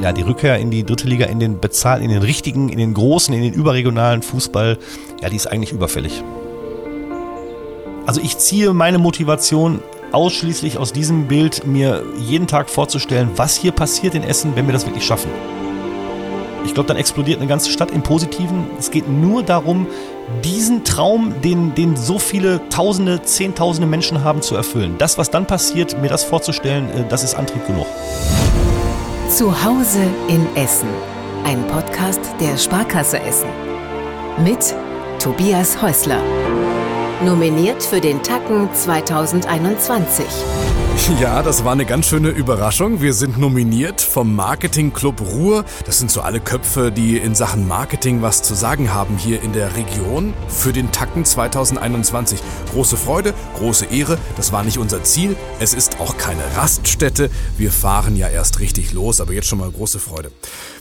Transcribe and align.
ja, 0.00 0.12
die 0.12 0.22
Rückkehr 0.22 0.58
in 0.58 0.70
die 0.70 0.84
dritte 0.84 1.08
Liga, 1.08 1.26
in 1.26 1.40
den 1.40 1.58
bezahlten, 1.60 2.04
in 2.04 2.10
den 2.10 2.22
richtigen, 2.22 2.68
in 2.68 2.78
den 2.78 2.94
großen, 2.94 3.32
in 3.34 3.42
den 3.42 3.54
überregionalen 3.54 4.22
Fußball, 4.22 4.78
ja, 5.20 5.28
die 5.28 5.36
ist 5.36 5.46
eigentlich 5.46 5.72
überfällig. 5.72 6.22
Also 8.06 8.20
ich 8.20 8.38
ziehe 8.38 8.72
meine 8.72 8.98
Motivation 8.98 9.80
ausschließlich 10.12 10.78
aus 10.78 10.92
diesem 10.92 11.26
Bild, 11.26 11.66
mir 11.66 12.02
jeden 12.18 12.46
Tag 12.46 12.70
vorzustellen, 12.70 13.30
was 13.36 13.56
hier 13.56 13.72
passiert 13.72 14.14
in 14.14 14.22
Essen, 14.22 14.54
wenn 14.54 14.66
wir 14.66 14.72
das 14.72 14.86
wirklich 14.86 15.04
schaffen. 15.04 15.30
Ich 16.64 16.74
glaube, 16.74 16.88
dann 16.88 16.96
explodiert 16.96 17.38
eine 17.38 17.48
ganze 17.48 17.70
Stadt 17.70 17.90
im 17.90 18.02
Positiven. 18.02 18.64
Es 18.78 18.90
geht 18.90 19.08
nur 19.08 19.42
darum, 19.42 19.86
diesen 20.44 20.84
Traum, 20.84 21.32
den, 21.42 21.74
den 21.74 21.96
so 21.96 22.18
viele 22.18 22.60
Tausende, 22.68 23.22
Zehntausende 23.22 23.86
Menschen 23.86 24.24
haben, 24.24 24.42
zu 24.42 24.56
erfüllen. 24.56 24.96
Das, 24.98 25.16
was 25.16 25.30
dann 25.30 25.46
passiert, 25.46 26.00
mir 26.02 26.08
das 26.08 26.24
vorzustellen, 26.24 26.88
äh, 26.90 27.04
das 27.08 27.22
ist 27.22 27.34
Antrieb 27.34 27.66
genug. 27.66 27.86
Zu 29.28 29.50
Hause 29.64 30.04
in 30.28 30.46
Essen. 30.54 30.88
Ein 31.44 31.66
Podcast 31.66 32.20
der 32.40 32.56
Sparkasse 32.56 33.18
Essen. 33.18 33.48
Mit 34.44 34.72
Tobias 35.18 35.82
Häusler. 35.82 36.22
Nominiert 37.24 37.82
für 37.82 38.00
den 38.00 38.22
Tacken 38.22 38.72
2021. 38.72 40.24
Ja, 41.20 41.42
das 41.42 41.64
war 41.64 41.72
eine 41.72 41.86
ganz 41.86 42.08
schöne 42.08 42.28
Überraschung. 42.28 43.00
Wir 43.00 43.12
sind 43.12 43.38
nominiert 43.38 44.00
vom 44.00 44.34
Marketing 44.34 44.92
Club 44.92 45.20
Ruhr. 45.20 45.64
Das 45.86 45.98
sind 45.98 46.10
so 46.10 46.20
alle 46.20 46.40
Köpfe, 46.40 46.92
die 46.92 47.16
in 47.16 47.34
Sachen 47.34 47.66
Marketing 47.66 48.22
was 48.22 48.42
zu 48.42 48.54
sagen 48.54 48.92
haben 48.92 49.16
hier 49.16 49.42
in 49.42 49.52
der 49.52 49.76
Region 49.76 50.34
für 50.48 50.72
den 50.72 50.92
Tacken 50.92 51.24
2021. 51.24 52.40
Große 52.72 52.96
Freude, 52.96 53.34
große 53.56 53.86
Ehre. 53.86 54.18
Das 54.36 54.52
war 54.52 54.62
nicht 54.62 54.78
unser 54.78 55.04
Ziel. 55.04 55.36
Es 55.58 55.74
ist 55.74 56.00
auch 56.00 56.18
keine 56.18 56.42
Raststätte. 56.56 57.30
Wir 57.56 57.72
fahren 57.72 58.16
ja 58.16 58.28
erst 58.28 58.60
richtig 58.60 58.92
los, 58.92 59.20
aber 59.20 59.32
jetzt 59.32 59.48
schon 59.48 59.58
mal 59.58 59.70
große 59.70 59.98
Freude. 59.98 60.30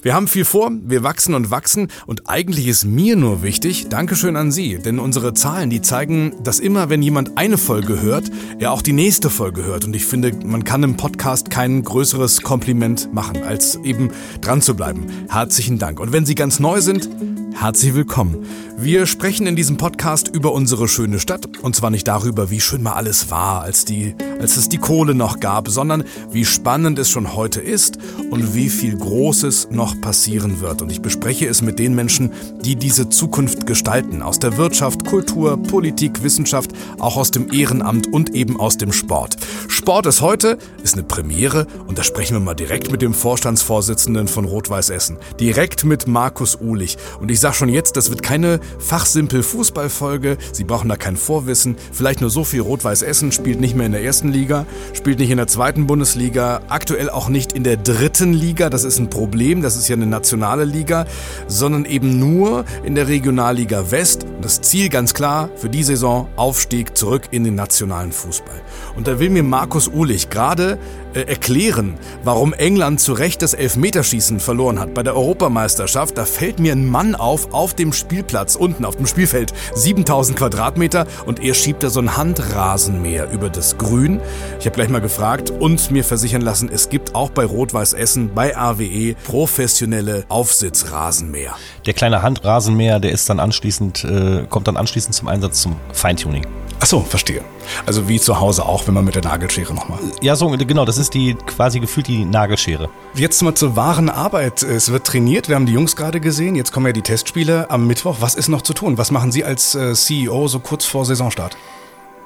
Wir 0.02 0.14
haben 0.14 0.28
viel 0.28 0.46
vor, 0.46 0.72
wir 0.84 1.02
wachsen 1.02 1.34
und 1.34 1.50
wachsen 1.50 1.88
und 2.06 2.30
eigentlich 2.30 2.68
ist 2.68 2.86
mir 2.86 3.16
nur 3.16 3.42
wichtig, 3.42 3.88
Dankeschön 3.90 4.36
an 4.36 4.52
Sie, 4.52 4.78
denn 4.78 5.00
unsere 5.00 5.34
Zahlen, 5.34 5.72
die 5.72 5.82
zeigen, 5.82 6.36
dass 6.44 6.60
immer, 6.60 6.90
wenn 6.90 7.02
jemand 7.02 7.38
eine 7.38 7.58
Folge 7.58 8.02
hört, 8.02 8.30
er 8.60 8.72
auch 8.72 8.84
die 8.84 8.94
nächste 8.94 9.32
Folge 9.32 9.64
hört. 9.64 9.84
Und 9.86 9.96
ich 9.96 10.05
finde, 10.06 10.32
man 10.46 10.64
kann 10.64 10.84
im 10.84 10.98
Podcast 10.98 11.50
kein 11.50 11.84
größeres 11.84 12.42
Kompliment 12.42 13.14
machen, 13.14 13.44
als 13.44 13.76
eben 13.84 14.12
dran 14.42 14.62
zu 14.62 14.76
bleiben. 14.76 15.08
Herzlichen 15.30 15.78
Dank. 15.80 16.00
Und 16.00 16.12
wenn 16.14 16.26
Sie 16.26 16.36
ganz 16.36 16.60
neu 16.60 16.82
sind, 16.82 17.10
Herzlich 17.58 17.96
willkommen. 17.96 18.46
Wir 18.78 19.06
sprechen 19.06 19.48
in 19.48 19.56
diesem 19.56 19.78
Podcast 19.78 20.28
über 20.28 20.52
unsere 20.52 20.90
schöne 20.90 21.20
Stadt 21.20 21.48
und 21.62 21.78
zwar 21.78 21.92
nicht 21.92 22.10
darüber, 22.10 22.50
wie 22.52 22.60
schön 22.60 22.84
mal 22.84 22.92
alles 22.92 23.32
war, 23.32 23.62
als, 23.62 23.86
die, 23.86 24.16
als 24.42 24.58
es 24.58 24.68
die 24.68 24.78
Kohle 24.78 25.16
noch 25.16 25.40
gab, 25.40 25.70
sondern 25.70 26.04
wie 26.30 26.44
spannend 26.44 27.00
es 27.00 27.10
schon 27.10 27.36
heute 27.36 27.62
ist 27.62 27.98
und 28.32 28.54
wie 28.54 28.68
viel 28.68 28.98
Großes 28.98 29.70
noch 29.72 30.00
passieren 30.02 30.60
wird. 30.60 30.82
Und 30.82 30.92
ich 30.92 31.02
bespreche 31.02 31.48
es 31.48 31.62
mit 31.62 31.80
den 31.80 31.96
Menschen, 31.96 32.34
die 32.66 32.76
diese 32.76 33.08
Zukunft 33.08 33.66
gestalten, 33.66 34.22
aus 34.22 34.40
der 34.40 34.58
Wirtschaft, 34.58 35.06
Kultur, 35.06 35.56
Politik, 35.56 36.22
Wissenschaft, 36.22 36.72
auch 37.00 37.16
aus 37.16 37.32
dem 37.32 37.54
Ehrenamt 37.54 38.12
und 38.12 38.36
eben 38.36 38.60
aus 38.60 38.78
dem 38.78 38.92
Sport. 38.92 39.38
Sport 39.70 40.06
ist 40.06 40.20
heute, 40.20 40.58
ist 40.84 40.96
eine 40.96 41.04
Premiere 41.04 41.66
und 41.88 41.98
da 41.98 42.04
sprechen 42.04 42.36
wir 42.36 42.42
mal 42.42 42.56
direkt 42.56 42.92
mit 42.92 43.02
dem 43.02 43.14
Vorstandsvorsitzenden 43.14 44.28
von 44.28 44.44
Rot-Weiß 44.44 44.90
Essen, 44.90 45.18
direkt 45.40 45.86
mit 45.86 46.08
Markus 46.08 46.60
Uhlich. 46.60 46.98
Und 47.22 47.32
ich 47.32 47.40
sag 47.40 47.56
schon 47.56 47.70
jetzt, 47.70 47.96
das 47.96 48.10
wird 48.10 48.22
keine 48.22 48.60
fachsimpel 48.80 49.44
Fußballfolge. 49.44 50.38
Sie 50.52 50.64
brauchen 50.64 50.90
da 50.90 50.96
kein 50.96 51.18
Vorwissen. 51.18 51.76
Vielleicht 51.92 52.22
nur 52.22 52.30
so 52.30 52.44
viel 52.44 52.62
Rot-Weiß 52.62 53.02
Essen 53.02 53.32
spielt 53.32 53.60
nicht 53.60 53.76
mehr 53.76 53.86
in 53.86 53.92
der 53.92 54.04
ersten 54.04 54.30
Liga, 54.30 54.66
spielt 54.94 55.20
nicht 55.20 55.32
in 55.32 55.38
der 55.38 55.48
zweiten 55.48 55.88
Bundesliga, 55.88 56.62
aktuell 56.70 57.10
auch 57.10 57.30
nicht 57.30 57.54
in 57.54 57.64
der 57.64 57.78
dritten 57.78 58.34
Liga. 58.34 58.70
Das 58.70 58.84
ist 58.84 59.00
ein 59.00 59.10
Problem. 59.10 59.62
Das 59.62 59.76
ist 59.76 59.88
ja 59.88 59.96
eine 59.96 60.08
nationale 60.08 60.66
Liga, 60.66 61.06
sondern 61.48 61.86
eben 61.86 62.20
nur 62.20 62.66
in 62.84 62.96
der 62.96 63.08
Regionalliga 63.08 63.92
West. 63.92 64.24
Und 64.24 64.44
das 64.44 64.62
Ziel 64.62 64.90
ganz 64.90 65.14
klar 65.14 65.50
für 65.56 65.70
die 65.70 65.84
Saison 65.84 66.28
Aufstieg 66.36 66.98
zurück 66.98 67.24
in 67.32 67.44
den 67.44 67.56
nationalen 67.56 68.12
Fußball. 68.12 68.62
Und 68.96 69.08
da 69.08 69.20
will 69.20 69.30
mir 69.30 69.44
Markus 69.44 69.88
Uhlich 69.88 70.30
gerade 70.30 70.78
äh, 71.14 71.22
erklären, 71.22 71.96
warum 72.24 72.54
England 72.54 73.00
zu 73.00 73.14
Recht 73.14 73.42
das 73.42 73.54
Elfmeterschießen 73.54 74.40
verloren 74.40 74.80
hat 74.80 74.94
bei 74.94 75.04
der 75.04 75.16
Europameisterschaft. 75.16 76.18
Da 76.18 76.26
fällt 76.26 76.60
mir 76.60 76.74
ein 76.74 76.86
Mann 76.86 77.16
auf 77.16 77.54
auf 77.54 77.74
dem 77.74 77.94
Spielplatz 77.94 78.55
unten 78.56 78.86
auf 78.86 78.96
dem 78.96 79.08
Spielfeld 79.08 79.54
7000 79.74 80.38
Quadratmeter 80.38 81.08
und 81.26 81.44
er 81.44 81.54
schiebt 81.54 81.84
da 81.84 81.90
so 81.90 82.00
ein 82.00 82.18
Handrasenmäher 82.18 83.32
über 83.32 83.50
das 83.50 83.78
Grün. 83.78 84.20
Ich 84.60 84.66
habe 84.66 84.76
gleich 84.76 84.90
mal 84.90 85.02
gefragt 85.02 85.52
und 85.52 85.92
mir 85.92 86.04
versichern 86.04 86.42
lassen, 86.42 86.70
es 86.72 86.90
gibt 86.90 87.16
auch 87.16 87.30
bei 87.30 87.46
Rot-Weiß 87.46 87.94
Essen 87.94 88.32
bei 88.34 88.56
AWE 88.56 89.16
professionelle 89.24 90.26
Aufsitzrasenmäher. 90.30 91.56
Der 91.86 91.94
kleine 91.94 92.22
Handrasenmäher, 92.22 93.00
der 93.00 93.12
ist 93.12 93.30
dann 93.30 93.40
anschließend 93.40 94.04
äh, 94.04 94.46
kommt 94.50 94.68
dann 94.68 94.78
anschließend 94.78 95.16
zum 95.16 95.28
Einsatz 95.28 95.62
zum 95.62 95.76
Feintuning. 95.92 96.46
Ach 96.80 96.86
so, 96.86 97.02
verstehe. 97.02 97.42
Also 97.86 98.08
wie 98.08 98.20
zu 98.20 98.40
Hause 98.40 98.66
auch, 98.66 98.86
wenn 98.86 98.94
man 98.94 99.06
mit 99.06 99.16
der 99.16 99.24
Nagelschere 99.24 99.74
nochmal. 99.74 99.98
Ja, 100.22 100.36
so 100.36 100.50
genau, 100.50 100.86
das 100.86 100.98
ist 100.98 101.14
die 101.14 101.36
quasi 101.48 101.80
gefühlt 101.80 102.08
die 102.08 102.26
Nagelschere. 102.26 102.90
Jetzt 103.16 103.42
mal 103.42 103.56
zur 103.56 103.76
wahren 103.76 104.10
Arbeit. 104.10 104.62
Es 104.62 104.92
wird 104.92 105.08
trainiert, 105.08 105.48
wir 105.48 105.56
haben 105.56 105.66
die 105.66 105.74
Jungs 105.74 105.96
gerade 105.96 106.20
gesehen, 106.20 106.56
jetzt 106.56 106.72
kommen 106.72 106.86
ja 106.86 106.92
die 106.92 107.02
Testspiele 107.02 107.70
am 107.70 107.88
Mittwoch. 107.88 108.18
Was 108.20 108.36
ist 108.36 108.45
noch 108.50 108.62
zu 108.62 108.74
tun? 108.74 108.98
Was 108.98 109.12
machen 109.12 109.32
Sie 109.32 109.44
als 109.44 109.76
äh, 109.76 109.94
CEO 109.94 110.48
so 110.48 110.60
kurz 110.60 110.86
vor 110.86 111.06
Saisonstart? 111.06 111.58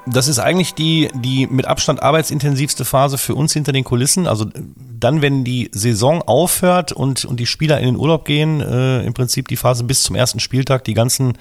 Das 0.06 0.28
ist 0.28 0.38
eigentlich 0.38 0.74
die, 0.74 1.10
die 1.14 1.46
mit 1.46 1.66
Abstand 1.66 2.02
arbeitsintensivste 2.02 2.84
Phase 2.84 3.18
für 3.18 3.34
uns 3.34 3.52
hinter 3.52 3.72
den 3.72 3.84
Kulissen. 3.84 4.26
Also 4.26 4.46
dann, 4.98 5.22
wenn 5.22 5.44
die 5.44 5.70
Saison 5.72 6.22
aufhört 6.22 6.92
und, 6.92 7.24
und 7.24 7.38
die 7.38 7.46
Spieler 7.46 7.78
in 7.78 7.86
den 7.86 7.96
Urlaub 7.96 8.24
gehen, 8.24 8.60
äh, 8.60 9.02
im 9.02 9.14
Prinzip 9.14 9.48
die 9.48 9.56
Phase 9.56 9.84
bis 9.84 10.02
zum 10.02 10.16
ersten 10.16 10.40
Spieltag, 10.40 10.84
die 10.84 10.94
ganzen 10.94 11.34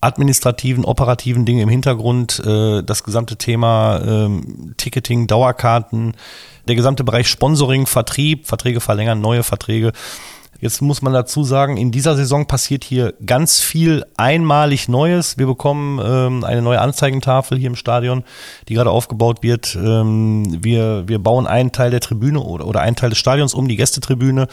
administrativen, 0.00 0.84
operativen 0.84 1.44
Dinge 1.44 1.62
im 1.62 1.68
Hintergrund, 1.68 2.42
äh, 2.46 2.82
das 2.82 3.02
gesamte 3.02 3.36
Thema 3.36 4.00
ähm, 4.06 4.74
Ticketing, 4.76 5.26
Dauerkarten, 5.26 6.14
der 6.68 6.76
gesamte 6.76 7.02
Bereich 7.02 7.28
Sponsoring, 7.28 7.86
Vertrieb, 7.86 8.46
Verträge 8.46 8.80
verlängern, 8.80 9.20
neue 9.20 9.42
Verträge. 9.42 9.92
Jetzt 10.60 10.80
muss 10.80 11.02
man 11.02 11.12
dazu 11.12 11.44
sagen, 11.44 11.76
in 11.76 11.90
dieser 11.90 12.16
Saison 12.16 12.46
passiert 12.46 12.84
hier 12.84 13.14
ganz 13.24 13.60
viel 13.60 14.04
einmalig 14.16 14.88
Neues. 14.88 15.38
Wir 15.38 15.46
bekommen 15.46 16.00
ähm, 16.02 16.44
eine 16.44 16.62
neue 16.62 16.80
Anzeigentafel 16.80 17.58
hier 17.58 17.68
im 17.68 17.76
Stadion, 17.76 18.24
die 18.68 18.74
gerade 18.74 18.90
aufgebaut 18.90 19.42
wird. 19.42 19.76
Ähm, 19.76 20.58
wir, 20.62 21.04
wir 21.06 21.18
bauen 21.18 21.46
einen 21.46 21.72
Teil 21.72 21.90
der 21.90 22.00
Tribüne 22.00 22.40
oder, 22.40 22.66
oder 22.66 22.80
einen 22.80 22.96
Teil 22.96 23.10
des 23.10 23.18
Stadions 23.18 23.54
um, 23.54 23.68
die 23.68 23.76
Gästetribüne. 23.76 24.48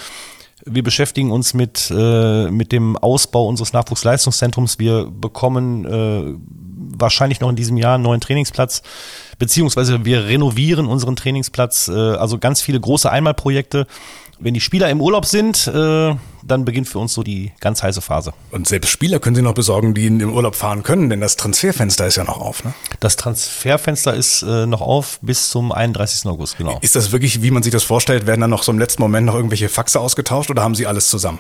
Wir 0.66 0.84
beschäftigen 0.84 1.32
uns 1.32 1.54
mit, 1.54 1.92
äh, 1.94 2.50
mit 2.50 2.72
dem 2.72 2.98
Ausbau 2.98 3.48
unseres 3.48 3.74
Nachwuchsleistungszentrums. 3.74 4.80
Wir 4.80 5.08
bekommen 5.10 5.86
äh, 5.86 6.36
wahrscheinlich 6.98 7.42
noch 7.42 7.50
in 7.50 7.56
diesem 7.56 7.76
Jahr 7.78 7.96
einen 7.96 8.04
neuen 8.04 8.22
Trainingsplatz, 8.22 8.82
beziehungsweise 9.40 10.06
wir 10.06 10.26
renovieren 10.26 10.86
unseren 10.86 11.16
Trainingsplatz. 11.16 11.90
Äh, 11.90 11.94
also 11.94 12.38
ganz 12.38 12.62
viele 12.62 12.80
große 12.80 13.12
Einmalprojekte. 13.12 13.88
Wenn 14.44 14.54
die 14.54 14.60
Spieler 14.60 14.90
im 14.90 15.00
Urlaub 15.00 15.26
sind, 15.26 15.68
äh, 15.68 16.16
dann 16.44 16.66
beginnt 16.66 16.90
für 16.90 17.00
uns 17.00 17.14
so 17.14 17.24
die 17.24 17.54
ganz 17.62 17.82
heiße 17.82 18.02
Phase. 18.02 18.34
Und 18.52 18.68
selbst 18.68 18.90
Spieler 18.90 19.20
können 19.20 19.38
Sie 19.38 19.42
noch 19.42 19.54
besorgen, 19.54 19.94
die 19.94 20.06
in 20.06 20.20
den 20.20 20.28
Urlaub 20.28 20.56
fahren 20.56 20.84
können, 20.84 21.10
denn 21.10 21.22
das 21.22 21.38
Transferfenster 21.38 22.06
ist 22.08 22.18
ja 22.18 22.26
noch 22.26 22.42
auf, 22.42 22.66
ne? 22.66 22.74
Das 23.00 23.16
Transferfenster 23.16 24.14
ist 24.14 24.42
äh, 24.42 24.66
noch 24.66 24.82
auf 24.82 25.20
bis 25.22 25.50
zum 25.50 25.72
31. 25.72 26.26
August, 26.26 26.58
genau. 26.58 26.78
Ist 26.82 26.98
das 26.98 27.14
wirklich, 27.14 27.42
wie 27.42 27.52
man 27.52 27.64
sich 27.64 27.72
das 27.72 27.84
vorstellt, 27.84 28.28
werden 28.28 28.42
dann 28.42 28.50
noch 28.50 28.64
so 28.64 28.74
im 28.74 28.80
letzten 28.80 29.02
Moment 29.02 29.26
noch 29.26 29.36
irgendwelche 29.36 29.70
Faxe 29.70 30.02
ausgetauscht 30.02 30.50
oder 30.50 30.62
haben 30.62 30.76
Sie 30.76 30.88
alles 30.88 31.08
zusammen? 31.08 31.40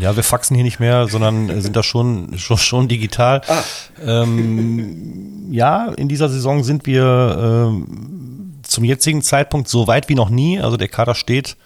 Ja, 0.00 0.16
wir 0.16 0.24
faxen 0.24 0.56
hier 0.56 0.64
nicht 0.64 0.80
mehr, 0.80 1.06
sondern 1.06 1.60
sind 1.60 1.76
da 1.76 1.84
schon, 1.84 2.32
schon, 2.36 2.58
schon 2.58 2.88
digital. 2.88 3.42
Ah. 3.46 3.62
Ähm, 4.04 5.52
ja, 5.52 5.86
in 5.86 6.08
dieser 6.08 6.28
Saison 6.28 6.64
sind 6.64 6.84
wir 6.86 7.70
ähm, 7.70 8.56
zum 8.64 8.82
jetzigen 8.82 9.22
Zeitpunkt 9.22 9.68
so 9.68 9.86
weit 9.86 10.08
wie 10.08 10.16
noch 10.16 10.30
nie. 10.30 10.60
Also 10.60 10.76
der 10.76 10.88
Kader 10.88 11.14
steht 11.14 11.56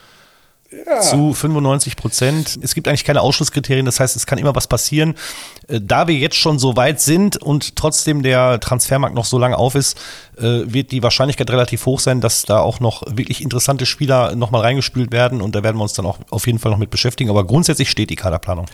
ja. 0.86 1.00
zu 1.00 1.34
95 1.34 1.96
Prozent. 1.96 2.58
Es 2.62 2.74
gibt 2.74 2.88
eigentlich 2.88 3.04
keine 3.04 3.20
Ausschlusskriterien, 3.20 3.86
das 3.86 4.00
heißt, 4.00 4.16
es 4.16 4.26
kann 4.26 4.38
immer 4.38 4.54
was 4.54 4.66
passieren. 4.66 5.14
Äh, 5.68 5.80
da 5.82 6.08
wir 6.08 6.14
jetzt 6.14 6.36
schon 6.36 6.58
so 6.58 6.76
weit 6.76 7.00
sind 7.00 7.36
und 7.36 7.76
trotzdem 7.76 8.22
der 8.22 8.60
Transfermarkt 8.60 9.14
noch 9.14 9.24
so 9.24 9.38
lange 9.38 9.58
auf 9.58 9.74
ist, 9.74 9.98
äh, 10.36 10.62
wird 10.66 10.92
die 10.92 11.02
Wahrscheinlichkeit 11.02 11.50
relativ 11.50 11.86
hoch 11.86 12.00
sein, 12.00 12.20
dass 12.20 12.42
da 12.42 12.60
auch 12.60 12.80
noch 12.80 13.02
wirklich 13.06 13.42
interessante 13.42 13.86
Spieler 13.86 14.34
nochmal 14.34 14.62
reingespült 14.62 15.12
werden 15.12 15.40
und 15.40 15.54
da 15.54 15.62
werden 15.62 15.76
wir 15.76 15.82
uns 15.82 15.94
dann 15.94 16.06
auch 16.06 16.18
auf 16.30 16.46
jeden 16.46 16.58
Fall 16.58 16.70
noch 16.70 16.78
mit 16.78 16.90
beschäftigen. 16.90 17.30
Aber 17.30 17.44
grundsätzlich 17.44 17.90
steht 17.90 18.10
die 18.10 18.16
Kaderplanung. 18.16 18.66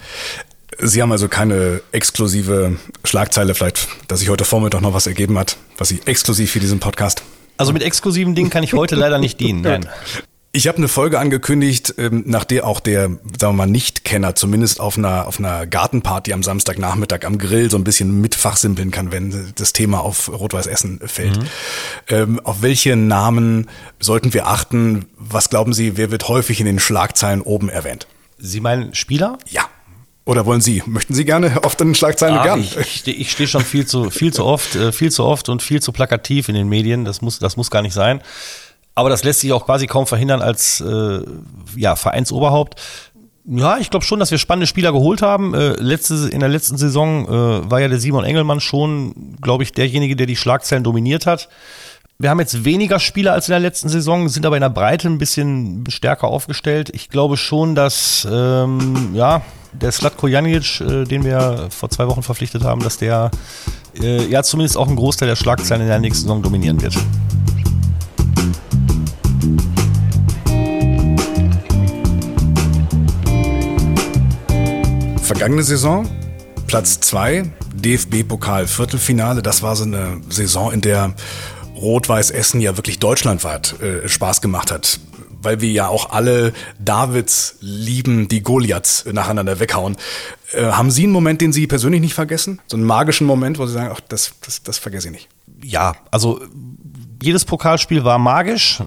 Sie 0.78 1.02
haben 1.02 1.12
also 1.12 1.28
keine 1.28 1.82
exklusive 1.92 2.76
Schlagzeile, 3.04 3.54
vielleicht, 3.54 3.88
dass 4.08 4.20
sich 4.20 4.28
heute 4.28 4.44
Vormittag 4.44 4.80
noch 4.80 4.94
was 4.94 5.06
ergeben 5.06 5.38
hat, 5.38 5.56
was 5.76 5.88
Sie 5.88 6.00
exklusiv 6.06 6.52
für 6.52 6.60
diesen 6.60 6.80
Podcast. 6.80 7.22
Also 7.56 7.72
mit 7.72 7.82
exklusiven 7.82 8.34
Dingen 8.34 8.48
kann 8.48 8.62
ich 8.62 8.72
heute 8.72 8.94
leider 8.94 9.18
nicht 9.18 9.38
dienen. 9.40 9.60
Nein. 9.62 9.88
Ich 10.52 10.66
habe 10.66 10.78
eine 10.78 10.88
Folge 10.88 11.20
angekündigt, 11.20 11.94
ähm, 11.96 12.24
nach 12.26 12.42
der 12.42 12.66
auch 12.66 12.80
der, 12.80 13.02
sagen 13.02 13.20
wir 13.40 13.52
mal, 13.52 13.66
Nicht-Kenner 13.66 14.34
zumindest 14.34 14.80
auf 14.80 14.98
einer, 14.98 15.28
auf 15.28 15.38
einer 15.38 15.64
Gartenparty 15.64 16.32
am 16.32 16.42
Samstagnachmittag 16.42 17.24
am 17.24 17.38
Grill 17.38 17.70
so 17.70 17.76
ein 17.76 17.84
bisschen 17.84 18.20
mitfachsimpeln 18.20 18.90
kann, 18.90 19.12
wenn 19.12 19.52
das 19.54 19.72
Thema 19.72 20.00
auf 20.00 20.28
Rot-Weiß 20.28 20.66
Essen 20.66 20.98
fällt. 21.04 21.36
Mhm. 21.36 21.46
Ähm, 22.08 22.40
auf 22.40 22.62
welche 22.62 22.96
Namen 22.96 23.68
sollten 24.00 24.34
wir 24.34 24.48
achten? 24.48 25.06
Was 25.16 25.50
glauben 25.50 25.72
Sie, 25.72 25.96
wer 25.96 26.10
wird 26.10 26.26
häufig 26.26 26.58
in 26.58 26.66
den 26.66 26.80
Schlagzeilen 26.80 27.42
oben 27.42 27.68
erwähnt? 27.68 28.08
Sie 28.36 28.58
meinen 28.60 28.92
Spieler? 28.94 29.38
Ja. 29.46 29.68
Oder 30.24 30.46
wollen 30.46 30.60
Sie? 30.60 30.82
Möchten 30.84 31.14
Sie 31.14 31.24
gerne 31.24 31.62
auf 31.62 31.76
den 31.76 31.94
Schlagzeilen 31.94 32.38
ah, 32.38 32.42
gern? 32.42 32.60
Ich, 32.60 32.76
ich, 32.76 33.06
ich 33.06 33.30
stehe 33.30 33.48
schon 33.48 33.64
viel 33.64 33.86
zu, 33.86 34.10
viel 34.10 34.32
zu 34.32 34.44
oft, 34.44 34.74
äh, 34.74 34.90
viel 34.90 35.12
zu 35.12 35.24
oft 35.24 35.48
und 35.48 35.62
viel 35.62 35.80
zu 35.80 35.92
plakativ 35.92 36.48
in 36.48 36.56
den 36.56 36.68
Medien. 36.68 37.04
Das 37.04 37.22
muss, 37.22 37.38
das 37.38 37.56
muss 37.56 37.70
gar 37.70 37.82
nicht 37.82 37.94
sein. 37.94 38.20
Aber 39.00 39.08
das 39.08 39.24
lässt 39.24 39.40
sich 39.40 39.50
auch 39.54 39.64
quasi 39.64 39.86
kaum 39.86 40.06
verhindern 40.06 40.42
als 40.42 40.82
äh, 40.82 41.20
ja, 41.74 41.96
Vereinsoberhaupt. 41.96 42.78
Ja, 43.46 43.78
ich 43.78 43.88
glaube 43.88 44.04
schon, 44.04 44.20
dass 44.20 44.30
wir 44.30 44.36
spannende 44.36 44.66
Spieler 44.66 44.92
geholt 44.92 45.22
haben. 45.22 45.54
Äh, 45.54 45.70
letzte, 45.80 46.28
in 46.30 46.40
der 46.40 46.50
letzten 46.50 46.76
Saison 46.76 47.26
äh, 47.26 47.70
war 47.70 47.80
ja 47.80 47.88
der 47.88 47.98
Simon 47.98 48.24
Engelmann 48.24 48.60
schon, 48.60 49.38
glaube 49.40 49.62
ich, 49.62 49.72
derjenige, 49.72 50.16
der 50.16 50.26
die 50.26 50.36
Schlagzeilen 50.36 50.84
dominiert 50.84 51.24
hat. 51.24 51.48
Wir 52.18 52.28
haben 52.28 52.40
jetzt 52.40 52.66
weniger 52.66 53.00
Spieler 53.00 53.32
als 53.32 53.48
in 53.48 53.52
der 53.52 53.60
letzten 53.60 53.88
Saison, 53.88 54.28
sind 54.28 54.44
aber 54.44 54.58
in 54.58 54.60
der 54.60 54.68
Breite 54.68 55.08
ein 55.08 55.16
bisschen 55.16 55.86
stärker 55.88 56.28
aufgestellt. 56.28 56.90
Ich 56.92 57.08
glaube 57.08 57.38
schon, 57.38 57.74
dass 57.74 58.28
ähm, 58.30 59.14
ja, 59.14 59.40
der 59.72 59.92
Slatko 59.92 60.26
Janic, 60.26 60.82
äh, 60.82 61.04
den 61.04 61.24
wir 61.24 61.68
vor 61.70 61.88
zwei 61.88 62.06
Wochen 62.06 62.22
verpflichtet 62.22 62.64
haben, 62.64 62.82
dass 62.82 62.98
der 62.98 63.30
äh, 63.98 64.26
ja 64.26 64.42
zumindest 64.42 64.76
auch 64.76 64.88
einen 64.88 64.96
Großteil 64.96 65.26
der 65.26 65.36
Schlagzeilen 65.36 65.80
in 65.80 65.88
der 65.88 66.00
nächsten 66.00 66.24
Saison 66.24 66.42
dominieren 66.42 66.82
wird. 66.82 66.94
Vergangene 75.30 75.62
Saison, 75.62 76.08
Platz 76.66 76.98
2, 76.98 77.52
DFB-Pokal 77.72 78.66
Viertelfinale. 78.66 79.42
Das 79.42 79.62
war 79.62 79.76
so 79.76 79.84
eine 79.84 80.20
Saison, 80.28 80.72
in 80.72 80.80
der 80.80 81.14
Rot-Weiß 81.76 82.32
Essen 82.32 82.60
ja 82.60 82.76
wirklich 82.76 82.98
deutschlandweit 82.98 83.80
äh, 83.80 84.08
Spaß 84.08 84.40
gemacht 84.40 84.72
hat. 84.72 84.98
Weil 85.40 85.60
wir 85.60 85.70
ja 85.70 85.86
auch 85.86 86.10
alle 86.10 86.52
Davids 86.80 87.58
lieben, 87.60 88.26
die 88.26 88.42
Goliaths 88.42 89.04
nacheinander 89.04 89.60
weghauen. 89.60 89.96
Äh, 90.50 90.64
haben 90.64 90.90
Sie 90.90 91.04
einen 91.04 91.12
Moment, 91.12 91.40
den 91.40 91.52
Sie 91.52 91.68
persönlich 91.68 92.00
nicht 92.00 92.14
vergessen? 92.14 92.60
So 92.66 92.76
einen 92.76 92.84
magischen 92.84 93.28
Moment, 93.28 93.60
wo 93.60 93.66
Sie 93.66 93.72
sagen, 93.72 93.90
ach, 93.94 94.00
das, 94.00 94.32
das, 94.44 94.64
das 94.64 94.78
vergesse 94.78 95.06
ich 95.06 95.12
nicht. 95.12 95.28
Ja, 95.62 95.94
also 96.10 96.40
jedes 97.22 97.44
Pokalspiel 97.44 98.02
war 98.02 98.18
magisch. 98.18 98.82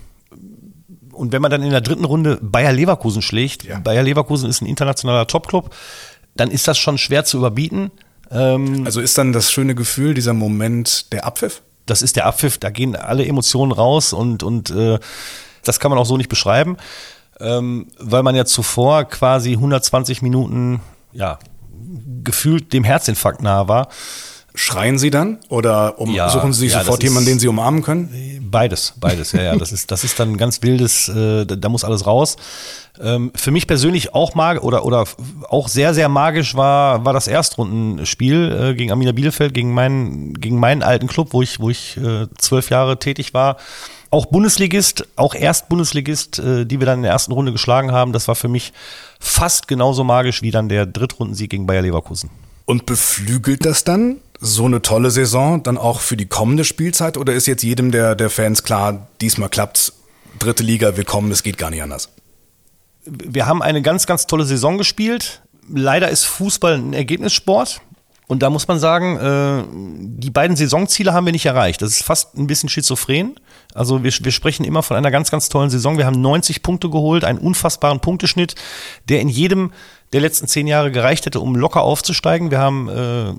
Und 1.13 1.31
wenn 1.31 1.41
man 1.41 1.51
dann 1.51 1.63
in 1.63 1.69
der 1.69 1.79
dritten 1.79 2.03
Runde 2.03 2.37
Bayer 2.41 2.73
Leverkusen 2.73 3.21
schlägt, 3.21 3.63
ja. 3.63 3.79
Bayer 3.79 4.03
Leverkusen 4.03 4.49
ist 4.49 4.61
ein 4.61 4.65
internationaler 4.65 5.27
Topclub, 5.27 5.73
dann 6.35 6.51
ist 6.51 6.67
das 6.67 6.77
schon 6.77 6.97
schwer 6.97 7.25
zu 7.25 7.37
überbieten. 7.37 7.91
Ähm, 8.31 8.83
also 8.85 9.01
ist 9.01 9.17
dann 9.17 9.33
das 9.33 9.51
schöne 9.51 9.75
Gefühl, 9.75 10.13
dieser 10.13 10.33
Moment 10.33 11.11
der 11.11 11.25
Abpfiff? 11.25 11.61
Das 11.85 12.01
ist 12.01 12.15
der 12.15 12.25
Abpfiff, 12.25 12.57
da 12.57 12.69
gehen 12.69 12.95
alle 12.95 13.25
Emotionen 13.25 13.71
raus 13.71 14.13
und, 14.13 14.41
und 14.41 14.69
äh, 14.69 14.99
das 15.63 15.79
kann 15.79 15.91
man 15.91 15.99
auch 15.99 16.05
so 16.05 16.17
nicht 16.17 16.29
beschreiben, 16.29 16.77
ähm, 17.39 17.87
weil 17.97 18.23
man 18.23 18.35
ja 18.35 18.45
zuvor 18.45 19.05
quasi 19.05 19.53
120 19.53 20.21
Minuten 20.21 20.81
ja, 21.11 21.39
gefühlt 22.23 22.73
dem 22.73 22.83
Herzinfarkt 22.83 23.41
nahe 23.41 23.67
war. 23.67 23.89
Schreien 24.55 24.99
Sie 24.99 25.09
dann 25.09 25.39
oder 25.49 25.99
um, 25.99 26.13
ja, 26.13 26.29
suchen 26.29 26.53
Sie 26.53 26.61
sich 26.61 26.73
ja, 26.73 26.83
sofort 26.83 27.01
jemanden, 27.01 27.29
den 27.29 27.39
Sie 27.39 27.47
umarmen 27.47 27.81
können? 27.81 28.39
Beides, 28.51 28.93
beides, 28.97 29.31
ja, 29.31 29.41
ja. 29.41 29.55
Das 29.55 29.71
ist, 29.71 29.89
das 29.89 30.03
ist 30.03 30.19
dann 30.19 30.37
ganz 30.37 30.61
wildes, 30.61 31.09
äh, 31.09 31.45
da 31.45 31.69
muss 31.69 31.83
alles 31.83 32.05
raus. 32.05 32.35
Ähm, 33.01 33.31
für 33.33 33.49
mich 33.49 33.65
persönlich 33.65 34.13
auch 34.13 34.35
mag 34.35 34.63
oder, 34.63 34.85
oder 34.85 35.05
auch 35.49 35.67
sehr, 35.67 35.95
sehr 35.95 36.07
magisch 36.07 36.53
war, 36.53 37.03
war 37.03 37.13
das 37.13 37.27
Erstrundenspiel 37.27 38.51
äh, 38.51 38.75
gegen 38.75 38.91
Amina 38.91 39.11
Bielefeld, 39.11 39.55
gegen 39.55 39.73
meinen, 39.73 40.35
gegen 40.35 40.59
meinen 40.59 40.83
alten 40.83 41.07
Club, 41.07 41.29
wo 41.31 41.41
ich, 41.41 41.59
wo 41.59 41.71
ich 41.71 41.97
äh, 41.97 42.27
zwölf 42.37 42.69
Jahre 42.69 42.99
tätig 42.99 43.33
war. 43.33 43.57
Auch 44.11 44.27
Bundesligist, 44.27 45.07
auch 45.15 45.33
Erstbundesligist, 45.33 46.37
äh, 46.37 46.65
die 46.67 46.79
wir 46.79 46.85
dann 46.85 46.99
in 46.99 47.03
der 47.03 47.13
ersten 47.13 47.31
Runde 47.31 47.51
geschlagen 47.51 47.91
haben. 47.91 48.13
Das 48.13 48.27
war 48.27 48.35
für 48.35 48.49
mich 48.49 48.71
fast 49.19 49.67
genauso 49.67 50.03
magisch 50.03 50.43
wie 50.43 50.51
dann 50.51 50.69
der 50.69 50.85
Drittrundensieg 50.85 51.49
gegen 51.49 51.65
Bayer 51.65 51.81
Leverkusen. 51.81 52.29
Und 52.65 52.85
beflügelt 52.85 53.65
das 53.65 53.83
dann 53.83 54.17
so 54.43 54.65
eine 54.65 54.81
tolle 54.81 55.09
Saison 55.09 55.63
dann 55.63 55.77
auch 55.77 56.01
für 56.01 56.17
die 56.17 56.25
kommende 56.25 56.65
Spielzeit 56.65 57.17
oder 57.17 57.33
ist 57.33 57.47
jetzt 57.47 57.63
jedem 57.63 57.91
der, 57.91 58.13
der 58.13 58.29
Fans 58.29 58.63
klar, 58.63 59.07
diesmal 59.21 59.47
klappt's, 59.47 59.93
dritte 60.37 60.63
Liga, 60.63 60.97
willkommen, 60.97 61.31
es 61.31 61.43
geht 61.43 61.57
gar 61.57 61.69
nicht 61.69 61.81
anders? 61.81 62.09
Wir 63.05 63.45
haben 63.45 63.61
eine 63.61 63.81
ganz, 63.81 64.05
ganz 64.05 64.27
tolle 64.27 64.43
Saison 64.43 64.77
gespielt. 64.77 65.41
Leider 65.69 66.09
ist 66.09 66.25
Fußball 66.25 66.73
ein 66.73 66.93
Ergebnissport. 66.93 67.81
Und 68.27 68.41
da 68.41 68.49
muss 68.49 68.67
man 68.67 68.79
sagen, 68.79 69.17
äh, 69.17 69.63
die 70.19 70.29
beiden 70.29 70.55
Saisonziele 70.55 71.13
haben 71.13 71.25
wir 71.25 71.33
nicht 71.33 71.45
erreicht. 71.45 71.81
Das 71.81 71.91
ist 71.91 72.03
fast 72.03 72.37
ein 72.37 72.47
bisschen 72.47 72.69
schizophren. 72.69 73.35
Also 73.73 74.03
wir, 74.03 74.11
wir 74.11 74.31
sprechen 74.31 74.63
immer 74.65 74.83
von 74.83 74.95
einer 74.97 75.11
ganz, 75.11 75.31
ganz 75.31 75.49
tollen 75.49 75.69
Saison. 75.69 75.97
Wir 75.97 76.05
haben 76.05 76.21
90 76.21 76.63
Punkte 76.63 76.89
geholt, 76.89 77.25
einen 77.25 77.39
unfassbaren 77.39 77.99
Punkteschnitt, 77.99 78.55
der 79.09 79.19
in 79.19 79.29
jedem 79.29 79.71
der 80.13 80.21
letzten 80.21 80.47
zehn 80.47 80.67
Jahre 80.67 80.91
gereicht 80.91 81.25
hätte, 81.25 81.39
um 81.39 81.55
locker 81.55 81.81
aufzusteigen. 81.81 82.51
Wir 82.51 82.59
haben, 82.59 82.87
äh, 82.87 83.33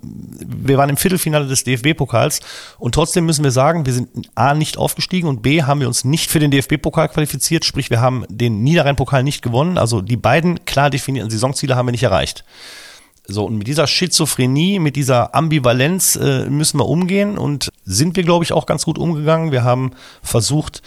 wir 0.45 0.77
waren 0.77 0.89
im 0.89 0.97
Viertelfinale 0.97 1.47
des 1.47 1.63
DFB-Pokals 1.63 2.41
und 2.77 2.93
trotzdem 2.93 3.25
müssen 3.25 3.43
wir 3.43 3.51
sagen, 3.51 3.85
wir 3.85 3.93
sind 3.93 4.29
A 4.35 4.53
nicht 4.53 4.77
aufgestiegen 4.77 5.27
und 5.27 5.41
B 5.41 5.63
haben 5.63 5.79
wir 5.79 5.87
uns 5.87 6.03
nicht 6.03 6.29
für 6.29 6.39
den 6.39 6.51
DFB-Pokal 6.51 7.09
qualifiziert, 7.09 7.65
sprich 7.65 7.89
wir 7.89 8.01
haben 8.01 8.25
den 8.29 8.61
Niederrhein-Pokal 8.63 9.23
nicht 9.23 9.41
gewonnen. 9.41 9.77
Also 9.77 10.01
die 10.01 10.17
beiden 10.17 10.65
klar 10.65 10.89
definierten 10.89 11.31
Saisonziele 11.31 11.75
haben 11.75 11.87
wir 11.87 11.91
nicht 11.93 12.03
erreicht. 12.03 12.43
So, 13.27 13.45
und 13.45 13.57
mit 13.57 13.67
dieser 13.67 13.87
Schizophrenie, 13.87 14.77
mit 14.79 14.95
dieser 14.95 15.33
Ambivalenz 15.33 16.15
äh, 16.15 16.45
müssen 16.45 16.79
wir 16.79 16.87
umgehen 16.87 17.37
und 17.37 17.71
sind 17.83 18.15
wir, 18.15 18.23
glaube 18.23 18.43
ich, 18.43 18.53
auch 18.53 18.65
ganz 18.67 18.85
gut 18.85 18.99
umgegangen. 18.99 19.51
Wir 19.51 19.63
haben 19.63 19.91
versucht, 20.21 20.83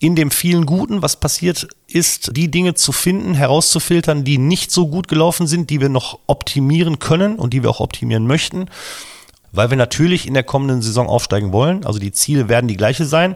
in 0.00 0.14
dem 0.14 0.30
vielen 0.30 0.64
Guten, 0.66 1.02
was 1.02 1.16
passiert 1.16 1.68
ist, 1.88 2.36
die 2.36 2.50
Dinge 2.50 2.74
zu 2.74 2.92
finden, 2.92 3.34
herauszufiltern, 3.34 4.24
die 4.24 4.38
nicht 4.38 4.70
so 4.70 4.88
gut 4.88 5.08
gelaufen 5.08 5.46
sind, 5.46 5.70
die 5.70 5.80
wir 5.80 5.88
noch 5.88 6.20
optimieren 6.26 6.98
können 6.98 7.36
und 7.36 7.52
die 7.52 7.62
wir 7.62 7.70
auch 7.70 7.80
optimieren 7.80 8.26
möchten, 8.26 8.66
weil 9.50 9.70
wir 9.70 9.76
natürlich 9.76 10.26
in 10.26 10.34
der 10.34 10.44
kommenden 10.44 10.82
Saison 10.82 11.08
aufsteigen 11.08 11.52
wollen. 11.52 11.84
Also 11.84 11.98
die 11.98 12.12
Ziele 12.12 12.48
werden 12.48 12.68
die 12.68 12.76
gleiche 12.76 13.06
sein. 13.06 13.34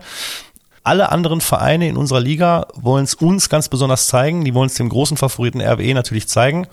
Alle 0.85 1.11
anderen 1.11 1.41
Vereine 1.41 1.89
in 1.89 1.97
unserer 1.97 2.21
Liga 2.21 2.67
wollen 2.75 3.05
es 3.05 3.15
uns 3.15 3.49
ganz 3.49 3.69
besonders 3.69 4.07
zeigen. 4.07 4.45
Die 4.45 4.55
wollen 4.55 4.67
es 4.67 4.75
dem 4.75 4.89
großen 4.89 5.17
Favoriten 5.17 5.61
RWE 5.61 5.95
natürlich 5.95 6.29
zeigen, 6.29 6.67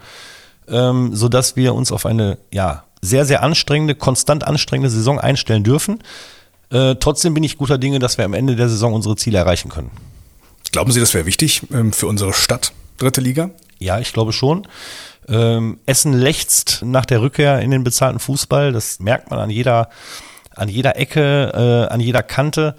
ähm, 0.68 1.16
sodass 1.16 1.56
wir 1.56 1.74
uns 1.74 1.92
auf 1.92 2.06
eine 2.06 2.38
ja, 2.52 2.84
sehr, 3.02 3.26
sehr 3.26 3.42
anstrengende, 3.44 3.96
konstant 3.96 4.44
anstrengende 4.46 4.90
Saison 4.90 5.20
einstellen 5.20 5.64
dürfen. 5.64 6.00
Äh, 6.72 6.96
trotzdem 6.96 7.34
bin 7.34 7.44
ich 7.44 7.58
guter 7.58 7.78
Dinge, 7.78 8.00
dass 8.00 8.18
wir 8.18 8.26
am 8.26 8.34
Ende 8.34 8.56
der 8.56 8.70
Saison 8.70 8.94
unsere 8.94 9.16
Ziele 9.16 9.38
erreichen 9.38 9.70
können. 9.70 9.92
Glauben 10.72 10.92
Sie, 10.92 11.00
das 11.00 11.14
wäre 11.14 11.26
wichtig 11.26 11.64
ähm, 11.72 11.94
für 11.94 12.08
unsere 12.08 12.34
Stadt, 12.34 12.74
dritte 12.98 13.22
Liga? 13.22 13.50
Ja, 13.80 14.00
ich 14.00 14.14
glaube 14.14 14.34
schon. 14.34 14.68
Ähm, 15.28 15.80
Essen 15.86 16.14
lechzt 16.14 16.82
nach 16.84 17.06
der 17.06 17.22
Rückkehr 17.22 17.60
in 17.62 17.72
den 17.72 17.84
bezahlten 17.84 18.20
Fußball. 18.20 18.72
Das 18.72 19.00
merkt 19.00 19.32
man 19.32 19.40
an 19.40 19.50
jeder, 19.50 19.90
an 20.56 20.70
jeder 20.70 20.98
Ecke, 20.98 21.52
äh, 21.90 21.94
an 21.94 22.00
jeder 22.00 22.24
Kante. 22.24 22.76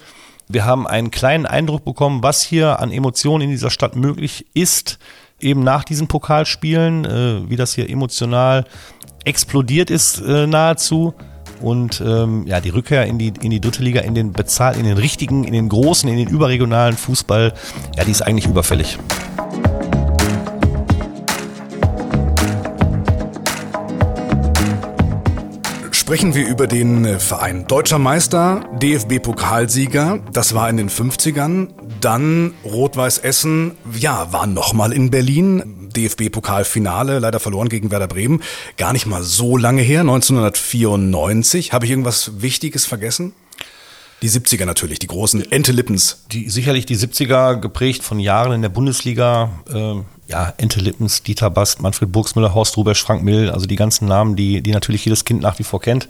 Wir 0.47 0.65
haben 0.65 0.85
einen 0.85 1.11
kleinen 1.11 1.45
Eindruck 1.45 1.85
bekommen, 1.85 2.23
was 2.23 2.41
hier 2.41 2.79
an 2.79 2.91
Emotionen 2.91 3.43
in 3.43 3.49
dieser 3.49 3.69
Stadt 3.69 3.95
möglich 3.95 4.45
ist, 4.53 4.99
eben 5.39 5.63
nach 5.63 5.83
diesen 5.83 6.07
Pokalspielen, 6.07 7.05
äh, 7.05 7.49
wie 7.49 7.55
das 7.55 7.73
hier 7.73 7.89
emotional 7.89 8.65
explodiert 9.23 9.89
ist 9.89 10.19
äh, 10.19 10.47
nahezu. 10.47 11.13
Und 11.61 12.01
ähm, 12.05 12.45
ja, 12.47 12.59
die 12.59 12.69
Rückkehr 12.69 13.05
in 13.05 13.17
die, 13.17 13.33
in 13.41 13.51
die 13.51 13.61
dritte 13.61 13.83
Liga, 13.83 14.01
in 14.01 14.15
den 14.15 14.33
bezahlt, 14.33 14.77
in 14.77 14.83
den 14.83 14.97
richtigen, 14.97 15.43
in 15.43 15.53
den 15.53 15.69
großen, 15.69 16.09
in 16.09 16.17
den 16.17 16.27
überregionalen 16.27 16.97
Fußball, 16.97 17.53
ja, 17.95 18.03
die 18.03 18.11
ist 18.11 18.21
eigentlich 18.21 18.47
überfällig. 18.47 18.97
Sprechen 25.91 26.35
wir 26.35 26.45
über 26.45 26.67
den 26.67 27.05
äh, 27.05 27.19
Verein. 27.19 27.67
Deutscher 27.67 27.97
Meister, 27.97 28.65
DFB-Pokalsieger, 28.81 30.19
das 30.33 30.53
war 30.53 30.69
in 30.69 30.75
den 30.75 30.89
50ern. 30.89 31.69
Dann 32.01 32.53
Rot-Weiß 32.65 33.19
Essen, 33.19 33.77
ja, 33.97 34.33
war 34.33 34.45
nochmal 34.45 34.91
in 34.91 35.09
Berlin. 35.09 35.80
DFB-Pokalfinale, 35.95 37.19
leider 37.19 37.39
verloren 37.39 37.69
gegen 37.69 37.91
Werder 37.91 38.07
Bremen. 38.07 38.41
Gar 38.77 38.93
nicht 38.93 39.05
mal 39.05 39.23
so 39.23 39.57
lange 39.57 39.81
her, 39.81 40.01
1994. 40.01 41.73
Habe 41.73 41.85
ich 41.85 41.91
irgendwas 41.91 42.41
Wichtiges 42.41 42.85
vergessen? 42.85 43.33
Die 44.21 44.29
70er 44.29 44.65
natürlich, 44.65 44.99
die 44.99 45.07
großen 45.07 45.51
Ente 45.51 45.71
Lippens. 45.71 46.25
Die, 46.31 46.49
sicherlich 46.49 46.85
die 46.85 46.95
70er, 46.95 47.55
geprägt 47.55 48.03
von 48.03 48.19
Jahren 48.19 48.51
in 48.51 48.61
der 48.61 48.69
Bundesliga. 48.69 49.49
Äh, 49.67 50.01
ja, 50.27 50.53
Ente 50.57 50.79
Lippens, 50.79 51.23
Dieter 51.23 51.49
Bast, 51.49 51.81
Manfred 51.81 52.11
Burgsmüller, 52.11 52.53
Horst 52.53 52.77
Rubesch, 52.77 53.01
Frank 53.01 53.23
Mill, 53.23 53.49
also 53.49 53.65
die 53.65 53.75
ganzen 53.75 54.07
Namen, 54.07 54.35
die, 54.35 54.61
die 54.61 54.71
natürlich 54.71 55.03
jedes 55.05 55.25
Kind 55.25 55.41
nach 55.41 55.57
wie 55.57 55.63
vor 55.63 55.81
kennt. 55.81 56.07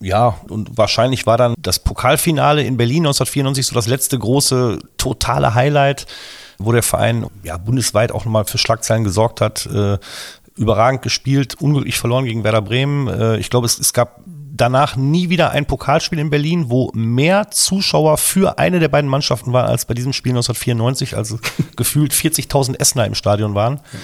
Ja, 0.00 0.38
und 0.48 0.78
wahrscheinlich 0.78 1.26
war 1.26 1.36
dann 1.36 1.54
das 1.58 1.78
Pokalfinale 1.78 2.62
in 2.62 2.76
Berlin 2.76 3.06
1994 3.06 3.66
so 3.66 3.74
das 3.74 3.86
letzte 3.86 4.18
große 4.18 4.78
totale 4.96 5.54
Highlight 5.54 6.06
wo 6.60 6.72
der 6.72 6.82
Verein 6.82 7.26
ja 7.42 7.56
bundesweit 7.56 8.12
auch 8.12 8.24
nochmal 8.24 8.44
für 8.44 8.58
Schlagzeilen 8.58 9.04
gesorgt 9.04 9.40
hat. 9.40 9.66
Äh, 9.66 9.98
überragend 10.56 11.02
gespielt, 11.02 11.54
unglücklich 11.60 11.98
verloren 11.98 12.26
gegen 12.26 12.44
Werder 12.44 12.62
Bremen. 12.62 13.08
Äh, 13.08 13.38
ich 13.38 13.50
glaube, 13.50 13.66
es, 13.66 13.78
es 13.78 13.92
gab 13.92 14.20
danach 14.26 14.94
nie 14.96 15.30
wieder 15.30 15.52
ein 15.52 15.66
Pokalspiel 15.66 16.18
in 16.18 16.28
Berlin, 16.28 16.66
wo 16.68 16.90
mehr 16.94 17.50
Zuschauer 17.50 18.18
für 18.18 18.58
eine 18.58 18.78
der 18.78 18.88
beiden 18.88 19.08
Mannschaften 19.08 19.52
waren 19.52 19.66
als 19.66 19.86
bei 19.86 19.94
diesem 19.94 20.12
Spiel 20.12 20.32
1994, 20.32 21.16
also 21.16 21.38
gefühlt 21.76 22.12
40.000 22.12 22.78
Essener 22.78 23.06
im 23.06 23.14
Stadion 23.14 23.54
waren. 23.54 23.76
Ja, 23.76 23.98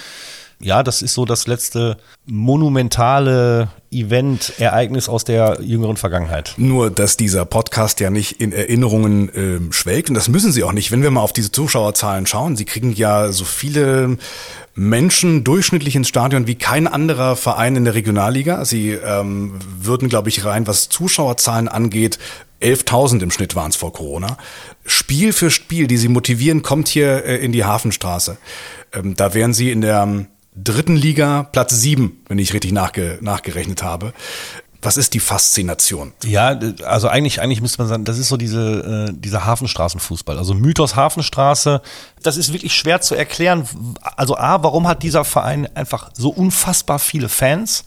das 0.81 1.01
ist 1.01 1.13
so 1.13 1.25
das 1.25 1.45
letzte 1.45 1.97
monumentale 2.25 3.69
Event, 3.91 4.53
Ereignis 4.57 5.07
aus 5.07 5.23
der 5.23 5.59
jüngeren 5.61 5.97
Vergangenheit. 5.97 6.55
Nur, 6.57 6.89
dass 6.89 7.15
dieser 7.15 7.45
Podcast 7.45 7.99
ja 7.99 8.09
nicht 8.09 8.41
in 8.41 8.51
Erinnerungen 8.51 9.29
äh, 9.29 9.73
schwelgt 9.73 10.09
und 10.09 10.15
das 10.15 10.29
müssen 10.29 10.51
sie 10.51 10.63
auch 10.63 10.73
nicht. 10.73 10.91
Wenn 10.91 11.03
wir 11.03 11.11
mal 11.11 11.21
auf 11.21 11.31
diese 11.31 11.51
Zuschauerzahlen 11.51 12.25
schauen, 12.25 12.55
sie 12.55 12.65
kriegen 12.65 12.91
ja 12.91 13.31
so 13.31 13.45
viele 13.45 14.17
Menschen 14.73 15.43
durchschnittlich 15.43 15.95
ins 15.95 16.07
Stadion 16.07 16.47
wie 16.47 16.55
kein 16.55 16.87
anderer 16.87 17.35
Verein 17.35 17.75
in 17.75 17.85
der 17.85 17.93
Regionalliga. 17.93 18.65
Sie 18.65 18.91
ähm, 18.91 19.59
würden, 19.79 20.09
glaube 20.09 20.29
ich, 20.29 20.43
rein, 20.43 20.67
was 20.67 20.89
Zuschauerzahlen 20.89 21.67
angeht, 21.67 22.19
11.000 22.61 23.21
im 23.21 23.31
Schnitt 23.31 23.55
waren 23.55 23.69
es 23.69 23.75
vor 23.75 23.93
Corona. 23.93 24.37
Spiel 24.85 25.33
für 25.33 25.51
Spiel, 25.51 25.87
die 25.87 25.97
sie 25.97 26.07
motivieren, 26.07 26.63
kommt 26.63 26.87
hier 26.87 27.23
äh, 27.23 27.37
in 27.37 27.51
die 27.51 27.65
Hafenstraße. 27.65 28.37
Ähm, 28.93 29.15
da 29.15 29.33
wären 29.33 29.53
sie 29.53 29.71
in 29.71 29.81
der 29.81 30.03
ähm, 30.03 30.27
dritten 30.61 30.95
Liga 30.95 31.43
Platz 31.43 31.73
sieben, 31.73 32.23
wenn 32.27 32.39
ich 32.39 32.53
richtig 32.53 32.71
nachge 32.71 33.17
nachgerechnet 33.21 33.83
habe. 33.83 34.13
Was 34.81 34.95
ist 34.95 35.15
die 35.15 35.19
Faszination? 35.19 36.13
Ja, 36.23 36.57
also 36.85 37.07
eigentlich, 37.07 37.41
eigentlich 37.41 37.61
müsste 37.61 37.79
man 37.79 37.87
sagen, 37.87 38.05
das 38.05 38.19
ist 38.19 38.29
so 38.29 38.37
diese, 38.37 39.07
äh, 39.09 39.13
dieser 39.13 39.45
Hafenstraßenfußball. 39.45 40.37
Also 40.37 40.53
Mythos 40.53 40.95
Hafenstraße, 40.95 41.81
das 42.21 42.37
ist 42.37 42.53
wirklich 42.53 42.75
schwer 42.75 43.01
zu 43.01 43.15
erklären. 43.15 43.67
Also 44.15 44.37
A, 44.37 44.61
warum 44.63 44.87
hat 44.87 45.01
dieser 45.01 45.25
Verein 45.25 45.67
einfach 45.75 46.11
so 46.13 46.29
unfassbar 46.29 46.99
viele 46.99 47.27
Fans? 47.27 47.85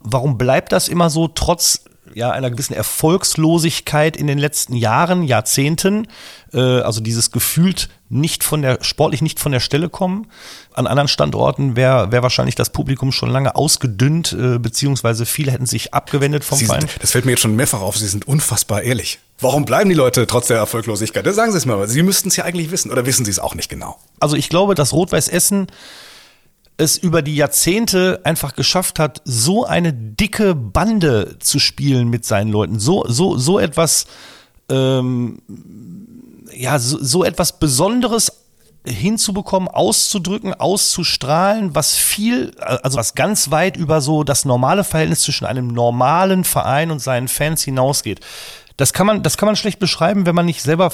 Warum 0.00 0.38
bleibt 0.38 0.72
das 0.72 0.88
immer 0.88 1.10
so, 1.10 1.28
trotz 1.28 1.84
ja, 2.14 2.30
einer 2.30 2.50
gewissen 2.50 2.74
Erfolgslosigkeit 2.74 4.16
in 4.16 4.26
den 4.26 4.38
letzten 4.38 4.74
Jahren, 4.74 5.22
Jahrzehnten, 5.22 6.08
äh, 6.52 6.58
also 6.58 7.00
dieses 7.00 7.30
gefühlt 7.30 7.88
nicht 8.08 8.44
von 8.44 8.62
der, 8.62 8.78
sportlich 8.82 9.22
nicht 9.22 9.40
von 9.40 9.52
der 9.52 9.60
Stelle 9.60 9.88
kommen. 9.88 10.26
An 10.74 10.86
anderen 10.86 11.08
Standorten 11.08 11.76
wäre 11.76 12.12
wär 12.12 12.22
wahrscheinlich 12.22 12.54
das 12.54 12.70
Publikum 12.70 13.10
schon 13.12 13.30
lange 13.30 13.56
ausgedünnt, 13.56 14.32
äh, 14.32 14.58
beziehungsweise 14.58 15.26
viele 15.26 15.52
hätten 15.52 15.66
sich 15.66 15.94
abgewendet 15.94 16.44
vom 16.44 16.58
Sie 16.58 16.66
Verein. 16.66 16.82
Sind, 16.82 17.02
das 17.02 17.12
fällt 17.12 17.24
mir 17.24 17.32
jetzt 17.32 17.40
schon 17.40 17.56
mehrfach 17.56 17.80
auf, 17.80 17.96
Sie 17.96 18.06
sind 18.06 18.28
unfassbar 18.28 18.82
ehrlich. 18.82 19.18
Warum 19.40 19.64
bleiben 19.64 19.88
die 19.88 19.96
Leute 19.96 20.26
trotz 20.26 20.48
der 20.48 20.58
Erfolglosigkeit? 20.58 21.26
Das 21.26 21.36
sagen 21.36 21.52
Sie 21.52 21.58
es 21.58 21.66
mal, 21.66 21.88
Sie 21.88 22.02
müssten 22.02 22.28
es 22.28 22.36
ja 22.36 22.44
eigentlich 22.44 22.70
wissen, 22.70 22.90
oder 22.90 23.06
wissen 23.06 23.24
Sie 23.24 23.30
es 23.30 23.38
auch 23.38 23.54
nicht 23.54 23.68
genau? 23.68 23.98
Also 24.20 24.36
ich 24.36 24.48
glaube, 24.48 24.74
dass 24.74 24.92
Rot-Weiß 24.92 25.28
Essen 25.28 25.66
es 26.76 26.96
über 26.96 27.22
die 27.22 27.36
Jahrzehnte 27.36 28.20
einfach 28.24 28.54
geschafft 28.54 28.98
hat, 28.98 29.20
so 29.24 29.64
eine 29.64 29.92
dicke 29.92 30.54
Bande 30.54 31.36
zu 31.38 31.58
spielen 31.58 32.08
mit 32.08 32.24
seinen 32.24 32.50
Leuten, 32.50 32.78
so 32.78 33.04
so 33.08 33.36
so 33.36 33.58
etwas 33.58 34.06
ähm, 34.68 35.38
ja 36.54 36.78
so, 36.78 36.98
so 37.02 37.24
etwas 37.24 37.58
Besonderes 37.58 38.42
hinzubekommen, 38.84 39.68
auszudrücken, 39.68 40.54
auszustrahlen, 40.54 41.74
was 41.74 41.94
viel, 41.94 42.52
also 42.58 42.98
was 42.98 43.14
ganz 43.14 43.50
weit 43.50 43.76
über 43.76 44.00
so 44.00 44.24
das 44.24 44.44
normale 44.44 44.82
Verhältnis 44.82 45.22
zwischen 45.22 45.46
einem 45.46 45.68
normalen 45.68 46.42
Verein 46.44 46.90
und 46.90 46.98
seinen 46.98 47.28
Fans 47.28 47.62
hinausgeht. 47.62 48.20
Das 48.76 48.92
kann 48.92 49.06
man, 49.06 49.22
das 49.22 49.36
kann 49.36 49.46
man 49.46 49.56
schlecht 49.56 49.78
beschreiben, 49.78 50.26
wenn 50.26 50.34
man 50.34 50.46
nicht 50.46 50.62
selber 50.62 50.90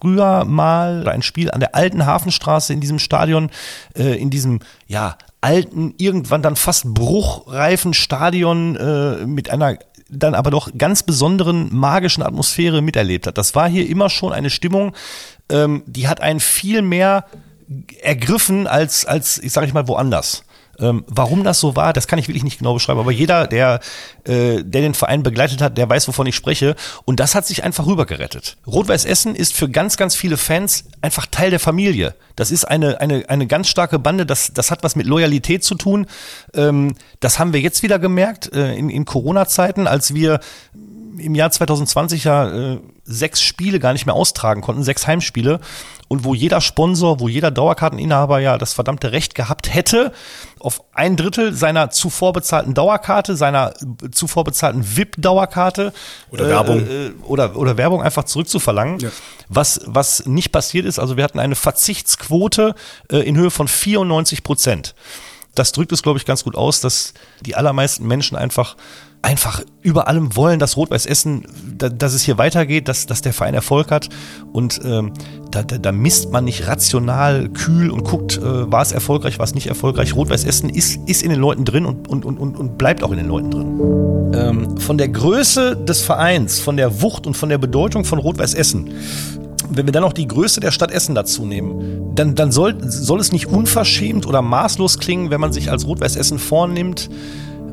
früher 0.00 0.44
mal 0.44 1.08
ein 1.08 1.22
Spiel 1.22 1.50
an 1.50 1.60
der 1.60 1.74
alten 1.74 2.06
Hafenstraße 2.06 2.72
in 2.72 2.80
diesem 2.80 2.98
Stadion, 2.98 3.50
äh, 3.96 4.18
in 4.20 4.30
diesem, 4.30 4.60
ja, 4.86 5.16
alten, 5.40 5.94
irgendwann 5.98 6.42
dann 6.42 6.56
fast 6.56 6.92
bruchreifen 6.92 7.94
Stadion 7.94 8.76
äh, 8.76 9.26
mit 9.26 9.50
einer 9.50 9.78
dann 10.08 10.34
aber 10.34 10.50
doch 10.50 10.70
ganz 10.76 11.02
besonderen 11.02 11.74
magischen 11.74 12.22
Atmosphäre 12.22 12.80
miterlebt 12.80 13.26
hat. 13.26 13.38
Das 13.38 13.56
war 13.56 13.68
hier 13.68 13.88
immer 13.88 14.08
schon 14.08 14.32
eine 14.32 14.50
Stimmung, 14.50 14.94
ähm, 15.48 15.82
die 15.86 16.06
hat 16.06 16.20
einen 16.20 16.38
viel 16.38 16.82
mehr 16.82 17.24
ergriffen 18.00 18.66
als, 18.68 19.04
als 19.04 19.38
ich 19.42 19.52
sage 19.52 19.66
ich 19.66 19.74
mal, 19.74 19.88
woanders. 19.88 20.44
Ähm, 20.78 21.04
warum 21.06 21.44
das 21.44 21.60
so 21.60 21.76
war, 21.76 21.92
das 21.92 22.06
kann 22.06 22.18
ich 22.18 22.28
wirklich 22.28 22.44
nicht 22.44 22.58
genau 22.58 22.74
beschreiben. 22.74 23.00
Aber 23.00 23.12
jeder, 23.12 23.46
der, 23.46 23.80
äh, 24.24 24.62
der 24.62 24.82
den 24.82 24.94
Verein 24.94 25.22
begleitet 25.22 25.62
hat, 25.62 25.78
der 25.78 25.88
weiß, 25.88 26.08
wovon 26.08 26.26
ich 26.26 26.36
spreche. 26.36 26.76
Und 27.04 27.20
das 27.20 27.34
hat 27.34 27.46
sich 27.46 27.64
einfach 27.64 27.86
rübergerettet. 27.86 28.56
Rot-Weiß 28.66 29.04
Essen 29.04 29.34
ist 29.34 29.54
für 29.54 29.68
ganz, 29.68 29.96
ganz 29.96 30.14
viele 30.14 30.36
Fans 30.36 30.84
einfach 31.00 31.26
Teil 31.26 31.50
der 31.50 31.60
Familie. 31.60 32.14
Das 32.34 32.50
ist 32.50 32.64
eine, 32.64 33.00
eine, 33.00 33.28
eine 33.28 33.46
ganz 33.46 33.68
starke 33.68 33.98
Bande. 33.98 34.26
Das, 34.26 34.52
das 34.52 34.70
hat 34.70 34.82
was 34.82 34.96
mit 34.96 35.06
Loyalität 35.06 35.64
zu 35.64 35.74
tun. 35.74 36.06
Ähm, 36.54 36.94
das 37.20 37.38
haben 37.38 37.52
wir 37.52 37.60
jetzt 37.60 37.82
wieder 37.82 37.98
gemerkt 37.98 38.52
äh, 38.52 38.74
in, 38.74 38.90
in 38.90 39.04
Corona-Zeiten, 39.04 39.86
als 39.86 40.14
wir 40.14 40.40
im 41.18 41.34
Jahr 41.34 41.50
2020 41.50 42.24
ja 42.24 42.72
äh, 42.74 42.80
sechs 43.04 43.40
Spiele 43.40 43.78
gar 43.78 43.92
nicht 43.92 44.06
mehr 44.06 44.14
austragen 44.14 44.60
konnten, 44.60 44.82
sechs 44.82 45.06
Heimspiele 45.06 45.60
und 46.08 46.24
wo 46.24 46.34
jeder 46.34 46.60
Sponsor, 46.60 47.20
wo 47.20 47.28
jeder 47.28 47.50
Dauerkarteninhaber 47.50 48.38
ja 48.40 48.58
das 48.58 48.74
verdammte 48.74 49.12
Recht 49.12 49.34
gehabt 49.34 49.72
hätte, 49.72 50.12
auf 50.60 50.82
ein 50.92 51.16
Drittel 51.16 51.52
seiner 51.52 51.90
zuvor 51.90 52.32
bezahlten 52.32 52.74
Dauerkarte, 52.74 53.36
seiner 53.36 53.74
zuvor 54.10 54.44
bezahlten 54.44 54.96
VIP-Dauerkarte 54.96 55.92
oder 56.30 56.48
Werbung 56.48 56.80
äh, 56.80 57.10
oder, 57.22 57.56
oder 57.56 57.76
Werbung 57.76 58.02
einfach 58.02 58.24
zurückzuverlangen. 58.24 59.00
Ja. 59.00 59.10
Was, 59.48 59.80
was 59.86 60.26
nicht 60.26 60.52
passiert 60.52 60.86
ist, 60.86 60.98
also 60.98 61.16
wir 61.16 61.24
hatten 61.24 61.38
eine 61.38 61.54
Verzichtsquote 61.54 62.74
äh, 63.10 63.18
in 63.18 63.36
Höhe 63.36 63.50
von 63.50 63.68
94 63.68 64.42
Prozent. 64.42 64.94
Das 65.54 65.72
drückt 65.72 65.90
es, 65.92 66.02
glaube 66.02 66.18
ich, 66.18 66.26
ganz 66.26 66.44
gut 66.44 66.54
aus, 66.54 66.80
dass 66.80 67.14
die 67.40 67.54
allermeisten 67.54 68.06
Menschen 68.06 68.36
einfach 68.36 68.76
einfach 69.26 69.60
über 69.82 70.06
allem 70.06 70.36
wollen, 70.36 70.60
dass 70.60 70.76
Rot-Weiß 70.76 71.04
Essen, 71.04 71.46
da, 71.76 71.88
dass 71.88 72.14
es 72.14 72.22
hier 72.22 72.38
weitergeht, 72.38 72.86
dass, 72.86 73.06
dass 73.06 73.22
der 73.22 73.32
Verein 73.32 73.54
Erfolg 73.54 73.90
hat. 73.90 74.08
Und 74.52 74.80
ähm, 74.84 75.12
da, 75.50 75.64
da, 75.64 75.78
da 75.78 75.90
misst 75.90 76.30
man 76.30 76.44
nicht 76.44 76.68
rational, 76.68 77.48
kühl 77.48 77.90
und 77.90 78.04
guckt, 78.04 78.38
äh, 78.38 78.70
war 78.70 78.82
es 78.82 78.92
erfolgreich, 78.92 79.40
war 79.40 79.44
es 79.44 79.54
nicht 79.54 79.66
erfolgreich. 79.66 80.14
Rot-Weiß 80.14 80.44
Essen 80.44 80.70
ist, 80.70 81.00
ist 81.06 81.24
in 81.24 81.30
den 81.30 81.40
Leuten 81.40 81.64
drin 81.64 81.86
und, 81.86 82.06
und, 82.06 82.24
und, 82.24 82.38
und 82.38 82.78
bleibt 82.78 83.02
auch 83.02 83.10
in 83.10 83.16
den 83.16 83.26
Leuten 83.26 83.50
drin. 83.50 84.32
Ähm, 84.32 84.78
von 84.78 84.96
der 84.96 85.08
Größe 85.08 85.76
des 85.76 86.02
Vereins, 86.02 86.60
von 86.60 86.76
der 86.76 87.02
Wucht 87.02 87.26
und 87.26 87.36
von 87.36 87.48
der 87.48 87.58
Bedeutung 87.58 88.04
von 88.04 88.20
Rot-Weiß 88.20 88.54
Essen 88.54 88.90
wenn 89.68 89.84
wir 89.84 89.92
dann 89.92 90.04
noch 90.04 90.12
die 90.12 90.28
Größe 90.28 90.60
der 90.60 90.70
Stadt 90.70 90.92
Essen 90.92 91.16
dazu 91.16 91.44
nehmen, 91.44 92.14
dann, 92.14 92.36
dann 92.36 92.52
soll, 92.52 92.76
soll 92.88 93.18
es 93.18 93.32
nicht 93.32 93.46
unverschämt 93.46 94.24
oder 94.24 94.40
maßlos 94.40 95.00
klingen, 95.00 95.30
wenn 95.30 95.40
man 95.40 95.52
sich 95.52 95.72
als 95.72 95.88
Rot-Weiß 95.88 96.14
Essen 96.14 96.38
vornimmt, 96.38 97.10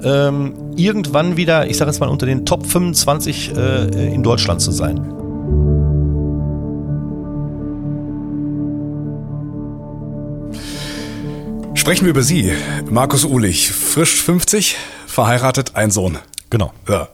ähm, 0.04 0.54
irgendwann 0.76 1.38
wieder, 1.38 1.68
ich 1.68 1.78
sage 1.78 1.92
jetzt 1.92 2.00
mal, 2.00 2.10
unter 2.10 2.26
den 2.26 2.46
Top 2.46 2.66
25 2.66 3.56
äh, 3.56 4.14
in 4.14 4.24
Deutschland 4.24 4.62
zu 4.62 4.72
sein. 4.72 4.98
Sprechen 11.76 12.06
wir 12.06 12.12
über 12.12 12.24
Sie. 12.24 12.54
Markus 12.90 13.26
Uhlich, 13.26 13.72
frisch 13.72 14.22
50, 14.24 14.78
verheiratet, 15.06 15.76
ein 15.76 15.92
Sohn. 15.92 16.18
Genau. 16.50 16.72
Ja. 16.88 17.10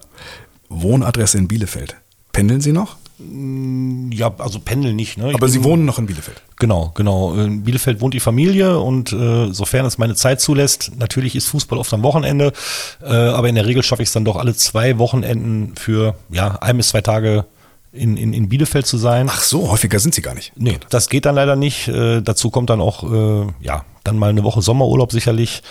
Wohnadresse 0.69 1.39
in 1.39 1.47
Bielefeld. 1.47 1.95
Pendeln 2.33 2.61
Sie 2.61 2.71
noch? 2.71 2.98
Ja, 3.19 4.33
also 4.37 4.59
pendeln 4.59 4.95
nicht. 4.95 5.17
Ne? 5.17 5.31
Aber 5.33 5.49
Sie 5.49 5.63
wohnen 5.63 5.83
noch 5.83 5.99
in 5.99 6.05
Bielefeld? 6.05 6.41
Genau, 6.57 6.91
genau. 6.95 7.33
In 7.33 7.63
Bielefeld 7.63 7.99
wohnt 7.99 8.13
die 8.13 8.21
Familie 8.21 8.79
und 8.79 9.11
äh, 9.11 9.51
sofern 9.51 9.85
es 9.85 9.97
meine 9.97 10.15
Zeit 10.15 10.39
zulässt, 10.39 10.91
natürlich 10.97 11.35
ist 11.35 11.47
Fußball 11.47 11.77
oft 11.77 11.93
am 11.93 12.01
Wochenende, 12.03 12.53
äh, 13.01 13.07
aber 13.07 13.49
in 13.49 13.55
der 13.55 13.65
Regel 13.65 13.83
schaffe 13.83 14.03
ich 14.03 14.09
es 14.09 14.13
dann 14.13 14.23
doch 14.23 14.37
alle 14.37 14.55
zwei 14.55 14.97
Wochenenden 14.99 15.75
für 15.75 16.15
ja, 16.29 16.57
ein 16.61 16.77
bis 16.77 16.89
zwei 16.89 17.01
Tage 17.01 17.45
in, 17.91 18.15
in, 18.15 18.33
in 18.33 18.47
Bielefeld 18.47 18.85
zu 18.85 18.97
sein. 18.97 19.27
Ach 19.29 19.41
so, 19.41 19.69
häufiger 19.69 19.99
sind 19.99 20.15
sie 20.15 20.21
gar 20.21 20.35
nicht. 20.35 20.53
Nee, 20.55 20.79
das 20.89 21.09
geht 21.09 21.25
dann 21.25 21.35
leider 21.35 21.55
nicht. 21.55 21.87
Äh, 21.89 22.21
dazu 22.21 22.49
kommt 22.49 22.69
dann 22.69 22.79
auch, 22.79 23.03
äh, 23.03 23.47
ja, 23.59 23.83
dann 24.03 24.17
mal 24.17 24.29
eine 24.29 24.43
Woche 24.43 24.61
Sommerurlaub 24.61 25.11
sicherlich. 25.11 25.61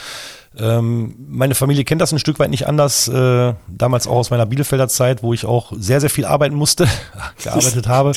Ähm, 0.56 1.14
meine 1.28 1.54
Familie 1.54 1.84
kennt 1.84 2.00
das 2.00 2.12
ein 2.12 2.18
Stück 2.18 2.38
weit 2.38 2.50
nicht 2.50 2.66
anders. 2.66 3.06
Äh, 3.08 3.54
damals 3.68 4.06
auch 4.06 4.16
aus 4.16 4.30
meiner 4.30 4.46
Bielefelder 4.46 4.88
Zeit, 4.88 5.22
wo 5.22 5.34
ich 5.34 5.44
auch 5.44 5.72
sehr, 5.78 6.00
sehr 6.00 6.10
viel 6.10 6.24
arbeiten 6.24 6.56
musste, 6.56 6.88
gearbeitet 7.42 7.86
habe. 7.88 8.12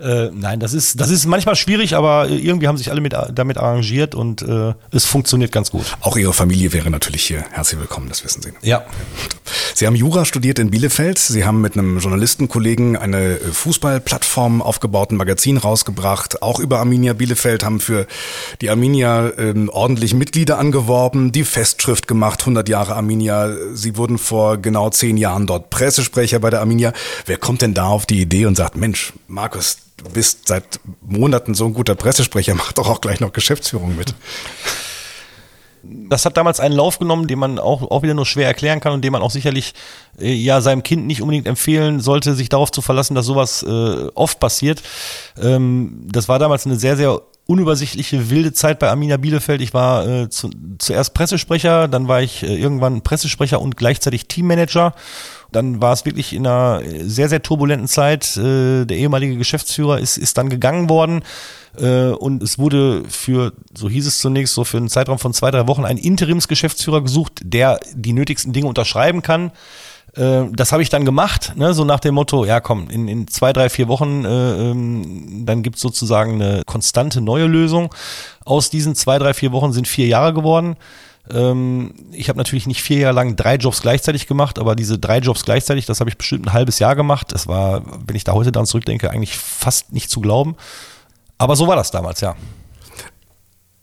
Äh, 0.00 0.30
nein, 0.32 0.60
das 0.60 0.74
ist, 0.74 1.00
das 1.00 1.10
ist 1.10 1.26
manchmal 1.26 1.56
schwierig, 1.56 1.96
aber 1.96 2.28
irgendwie 2.28 2.68
haben 2.68 2.76
sich 2.76 2.90
alle 2.90 3.00
mit, 3.00 3.14
damit 3.34 3.58
arrangiert 3.58 4.14
und 4.14 4.42
äh, 4.42 4.74
es 4.90 5.04
funktioniert 5.04 5.50
ganz 5.50 5.70
gut. 5.70 5.86
Auch 6.00 6.16
Ihre 6.16 6.32
Familie 6.32 6.72
wäre 6.72 6.90
natürlich 6.90 7.24
hier 7.24 7.44
herzlich 7.50 7.80
willkommen, 7.80 8.08
das 8.08 8.24
wissen 8.24 8.42
Sie. 8.42 8.52
Ja. 8.62 8.84
Sie 9.74 9.86
haben 9.86 9.96
Jura 9.96 10.24
studiert 10.24 10.58
in 10.58 10.70
Bielefeld. 10.70 11.18
Sie 11.18 11.44
haben 11.44 11.60
mit 11.60 11.76
einem 11.76 11.98
Journalistenkollegen 11.98 12.96
eine 12.96 13.36
Fußballplattform 13.36 14.62
aufgebaut, 14.62 15.10
ein 15.10 15.16
Magazin 15.16 15.56
rausgebracht, 15.56 16.42
auch 16.42 16.60
über 16.60 16.78
Arminia 16.78 17.14
Bielefeld, 17.14 17.64
haben 17.64 17.80
für 17.80 18.06
die 18.60 18.70
Arminia 18.70 19.28
äh, 19.28 19.54
ordentlich 19.68 20.14
Mitglieder 20.14 20.58
angeworben, 20.58 21.32
die 21.32 21.44
fest 21.44 21.61
Festschrift 21.62 22.08
gemacht, 22.08 22.40
100 22.40 22.68
Jahre 22.68 22.96
Arminia. 22.96 23.52
Sie 23.72 23.96
wurden 23.96 24.18
vor 24.18 24.56
genau 24.56 24.90
zehn 24.90 25.16
Jahren 25.16 25.46
dort 25.46 25.70
Pressesprecher 25.70 26.40
bei 26.40 26.50
der 26.50 26.58
Arminia. 26.58 26.92
Wer 27.24 27.36
kommt 27.38 27.62
denn 27.62 27.72
da 27.72 27.86
auf 27.86 28.04
die 28.04 28.20
Idee 28.20 28.46
und 28.46 28.56
sagt, 28.56 28.76
Mensch, 28.76 29.12
Markus, 29.28 29.76
du 29.96 30.10
bist 30.10 30.48
seit 30.48 30.80
Monaten 31.02 31.54
so 31.54 31.64
ein 31.66 31.72
guter 31.72 31.94
Pressesprecher, 31.94 32.56
mach 32.56 32.72
doch 32.72 32.88
auch 32.88 33.00
gleich 33.00 33.20
noch 33.20 33.32
Geschäftsführung 33.32 33.94
mit. 33.94 34.12
Das 35.84 36.24
hat 36.24 36.36
damals 36.36 36.58
einen 36.58 36.74
Lauf 36.74 36.98
genommen, 36.98 37.28
den 37.28 37.38
man 37.38 37.60
auch, 37.60 37.88
auch 37.88 38.02
wieder 38.02 38.14
nur 38.14 38.26
schwer 38.26 38.48
erklären 38.48 38.80
kann 38.80 38.92
und 38.92 39.02
den 39.04 39.12
man 39.12 39.22
auch 39.22 39.30
sicherlich 39.30 39.72
äh, 40.18 40.32
ja 40.32 40.60
seinem 40.60 40.82
Kind 40.82 41.06
nicht 41.06 41.22
unbedingt 41.22 41.46
empfehlen 41.46 42.00
sollte, 42.00 42.34
sich 42.34 42.48
darauf 42.48 42.72
zu 42.72 42.82
verlassen, 42.82 43.14
dass 43.14 43.26
sowas 43.26 43.62
äh, 43.62 44.08
oft 44.16 44.40
passiert. 44.40 44.82
Ähm, 45.40 46.08
das 46.10 46.28
war 46.28 46.40
damals 46.40 46.66
eine 46.66 46.74
sehr, 46.74 46.96
sehr 46.96 47.22
unübersichtliche, 47.46 48.30
wilde 48.30 48.52
Zeit 48.52 48.78
bei 48.78 48.88
Arminia 48.88 49.16
Bielefeld. 49.16 49.60
Ich 49.60 49.74
war 49.74 50.06
äh, 50.06 50.28
zu, 50.28 50.50
zuerst 50.78 51.12
Pressesprecher, 51.14 51.88
dann 51.88 52.08
war 52.08 52.22
ich 52.22 52.42
äh, 52.42 52.56
irgendwann 52.56 53.02
Pressesprecher 53.02 53.60
und 53.60 53.76
gleichzeitig 53.76 54.26
Teammanager. 54.26 54.94
Dann 55.50 55.82
war 55.82 55.92
es 55.92 56.06
wirklich 56.06 56.32
in 56.32 56.46
einer 56.46 56.80
sehr, 57.02 57.28
sehr 57.28 57.42
turbulenten 57.42 57.88
Zeit. 57.88 58.36
Äh, 58.36 58.86
der 58.86 58.96
ehemalige 58.96 59.36
Geschäftsführer 59.36 59.98
ist, 59.98 60.16
ist 60.16 60.38
dann 60.38 60.48
gegangen 60.48 60.88
worden. 60.88 61.22
Äh, 61.76 62.10
und 62.10 62.42
es 62.42 62.58
wurde 62.58 63.04
für, 63.08 63.52
so 63.74 63.90
hieß 63.90 64.06
es 64.06 64.18
zunächst, 64.18 64.54
so 64.54 64.64
für 64.64 64.78
einen 64.78 64.88
Zeitraum 64.88 65.18
von 65.18 65.34
zwei, 65.34 65.50
drei 65.50 65.66
Wochen 65.66 65.84
ein 65.84 65.98
Interimsgeschäftsführer 65.98 67.02
gesucht, 67.02 67.40
der 67.44 67.80
die 67.94 68.12
nötigsten 68.12 68.52
Dinge 68.52 68.68
unterschreiben 68.68 69.20
kann. 69.20 69.52
Äh, 70.14 70.44
das 70.52 70.72
habe 70.72 70.82
ich 70.82 70.88
dann 70.88 71.04
gemacht, 71.04 71.52
ne, 71.56 71.74
so 71.74 71.84
nach 71.84 72.00
dem 72.00 72.14
Motto, 72.14 72.44
ja 72.44 72.60
komm, 72.60 72.90
in, 72.90 73.08
in 73.08 73.28
zwei, 73.28 73.52
drei, 73.52 73.68
vier 73.68 73.88
Wochen, 73.88 74.24
äh, 74.24 74.70
ähm, 74.70 75.46
dann 75.46 75.62
gibt's 75.62 75.80
sozusagen 75.80 76.34
eine 76.34 76.62
konstante 76.66 77.20
neue 77.20 77.46
Lösung. 77.46 77.94
Aus 78.44 78.70
diesen 78.70 78.94
zwei, 78.94 79.18
drei, 79.18 79.34
vier 79.34 79.52
Wochen 79.52 79.72
sind 79.72 79.88
vier 79.88 80.06
Jahre 80.06 80.34
geworden. 80.34 80.76
Ähm, 81.30 81.94
ich 82.12 82.28
habe 82.28 82.38
natürlich 82.38 82.66
nicht 82.66 82.82
vier 82.82 82.98
Jahre 82.98 83.14
lang 83.14 83.36
drei 83.36 83.56
Jobs 83.56 83.80
gleichzeitig 83.82 84.26
gemacht, 84.26 84.58
aber 84.58 84.74
diese 84.74 84.98
drei 84.98 85.18
Jobs 85.18 85.44
gleichzeitig, 85.44 85.86
das 85.86 86.00
habe 86.00 86.10
ich 86.10 86.18
bestimmt 86.18 86.46
ein 86.46 86.52
halbes 86.52 86.78
Jahr 86.78 86.96
gemacht. 86.96 87.32
Das 87.32 87.46
war, 87.46 87.82
wenn 88.06 88.16
ich 88.16 88.24
da 88.24 88.32
heute 88.32 88.52
dran 88.52 88.66
zurückdenke, 88.66 89.10
eigentlich 89.10 89.36
fast 89.36 89.92
nicht 89.92 90.10
zu 90.10 90.20
glauben. 90.20 90.56
Aber 91.38 91.56
so 91.56 91.66
war 91.66 91.76
das 91.76 91.90
damals, 91.90 92.20
ja. 92.20 92.36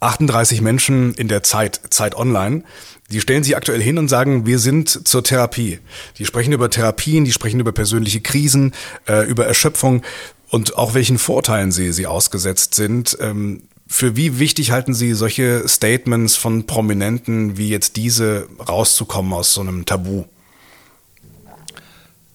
38 0.01 0.61
Menschen 0.61 1.13
in 1.15 1.27
der 1.27 1.43
Zeit, 1.43 1.81
Zeit 1.89 2.15
Online, 2.15 2.63
die 3.11 3.21
stellen 3.21 3.43
sich 3.43 3.55
aktuell 3.57 3.81
hin 3.81 3.97
und 3.97 4.07
sagen, 4.07 4.45
wir 4.45 4.59
sind 4.59 5.07
zur 5.07 5.23
Therapie. 5.23 5.79
Die 6.17 6.25
sprechen 6.25 6.53
über 6.53 6.69
Therapien, 6.69 7.25
die 7.25 7.31
sprechen 7.31 7.59
über 7.59 7.71
persönliche 7.71 8.21
Krisen, 8.21 8.73
äh, 9.07 9.27
über 9.27 9.45
Erschöpfung 9.45 10.03
und 10.49 10.77
auch 10.77 10.93
welchen 10.93 11.17
Vorteilen 11.17 11.71
sie, 11.71 11.91
sie 11.91 12.07
ausgesetzt 12.07 12.75
sind. 12.75 13.17
Ähm, 13.19 13.63
für 13.87 14.15
wie 14.15 14.37
wichtig 14.37 14.69
halten 14.69 14.93
Sie 14.93 15.13
solche 15.13 15.67
Statements 15.67 16.35
von 16.35 16.67
Prominenten 16.67 17.57
wie 17.57 17.69
jetzt 17.69 17.95
diese 17.95 18.47
rauszukommen 18.67 19.33
aus 19.33 19.55
so 19.55 19.61
einem 19.61 19.85
Tabu? 19.85 20.25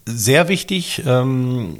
Sehr 0.04 0.48
wichtig. 0.48 1.02
Ähm, 1.06 1.76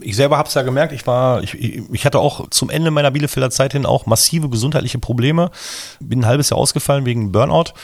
ich 0.00 0.14
selber 0.14 0.38
habe 0.38 0.48
es 0.48 0.54
ja 0.54 0.62
gemerkt, 0.62 0.92
ich 0.92 1.06
war, 1.06 1.42
ich, 1.42 1.54
ich 1.54 2.06
hatte 2.06 2.20
auch 2.20 2.48
zum 2.50 2.70
Ende 2.70 2.92
meiner 2.92 3.10
Bielefelder 3.10 3.50
Zeit 3.50 3.72
hin 3.72 3.84
auch 3.84 4.06
massive 4.06 4.48
gesundheitliche 4.48 4.98
Probleme. 4.98 5.50
Bin 5.98 6.20
ein 6.20 6.26
halbes 6.26 6.50
Jahr 6.50 6.58
ausgefallen 6.58 7.04
wegen 7.04 7.32
Burnout. 7.32 7.74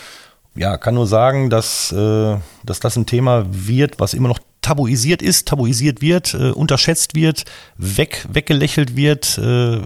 Ja, 0.57 0.79
kann 0.79 0.95
nur 0.95 1.07
sagen, 1.07 1.51
dass, 1.51 1.93
äh, 1.93 2.37
dass 2.65 2.81
das 2.81 2.97
ein 2.97 3.07
Thema 3.07 3.45
wird, 3.51 4.01
was 4.01 4.15
immer 4.15 4.29
noch 4.29 4.41
tabuisiert 4.63 5.23
ist, 5.23 5.47
tabuisiert 5.47 6.01
wird, 6.01 6.35
äh, 6.35 6.51
unterschätzt 6.51 7.15
wird, 7.15 7.45
weg, 7.77 8.27
weggelächelt 8.31 8.97
wird. 8.97 9.39
Äh, 9.39 9.83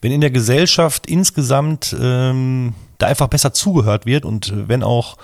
wenn 0.00 0.12
in 0.12 0.20
der 0.20 0.30
Gesellschaft 0.30 1.06
insgesamt 1.06 1.96
ähm, 1.98 2.74
da 2.98 3.06
einfach 3.06 3.28
besser 3.28 3.52
zugehört 3.52 4.06
wird 4.06 4.24
und 4.24 4.50
äh, 4.50 4.68
wenn 4.68 4.82
auch 4.82 5.16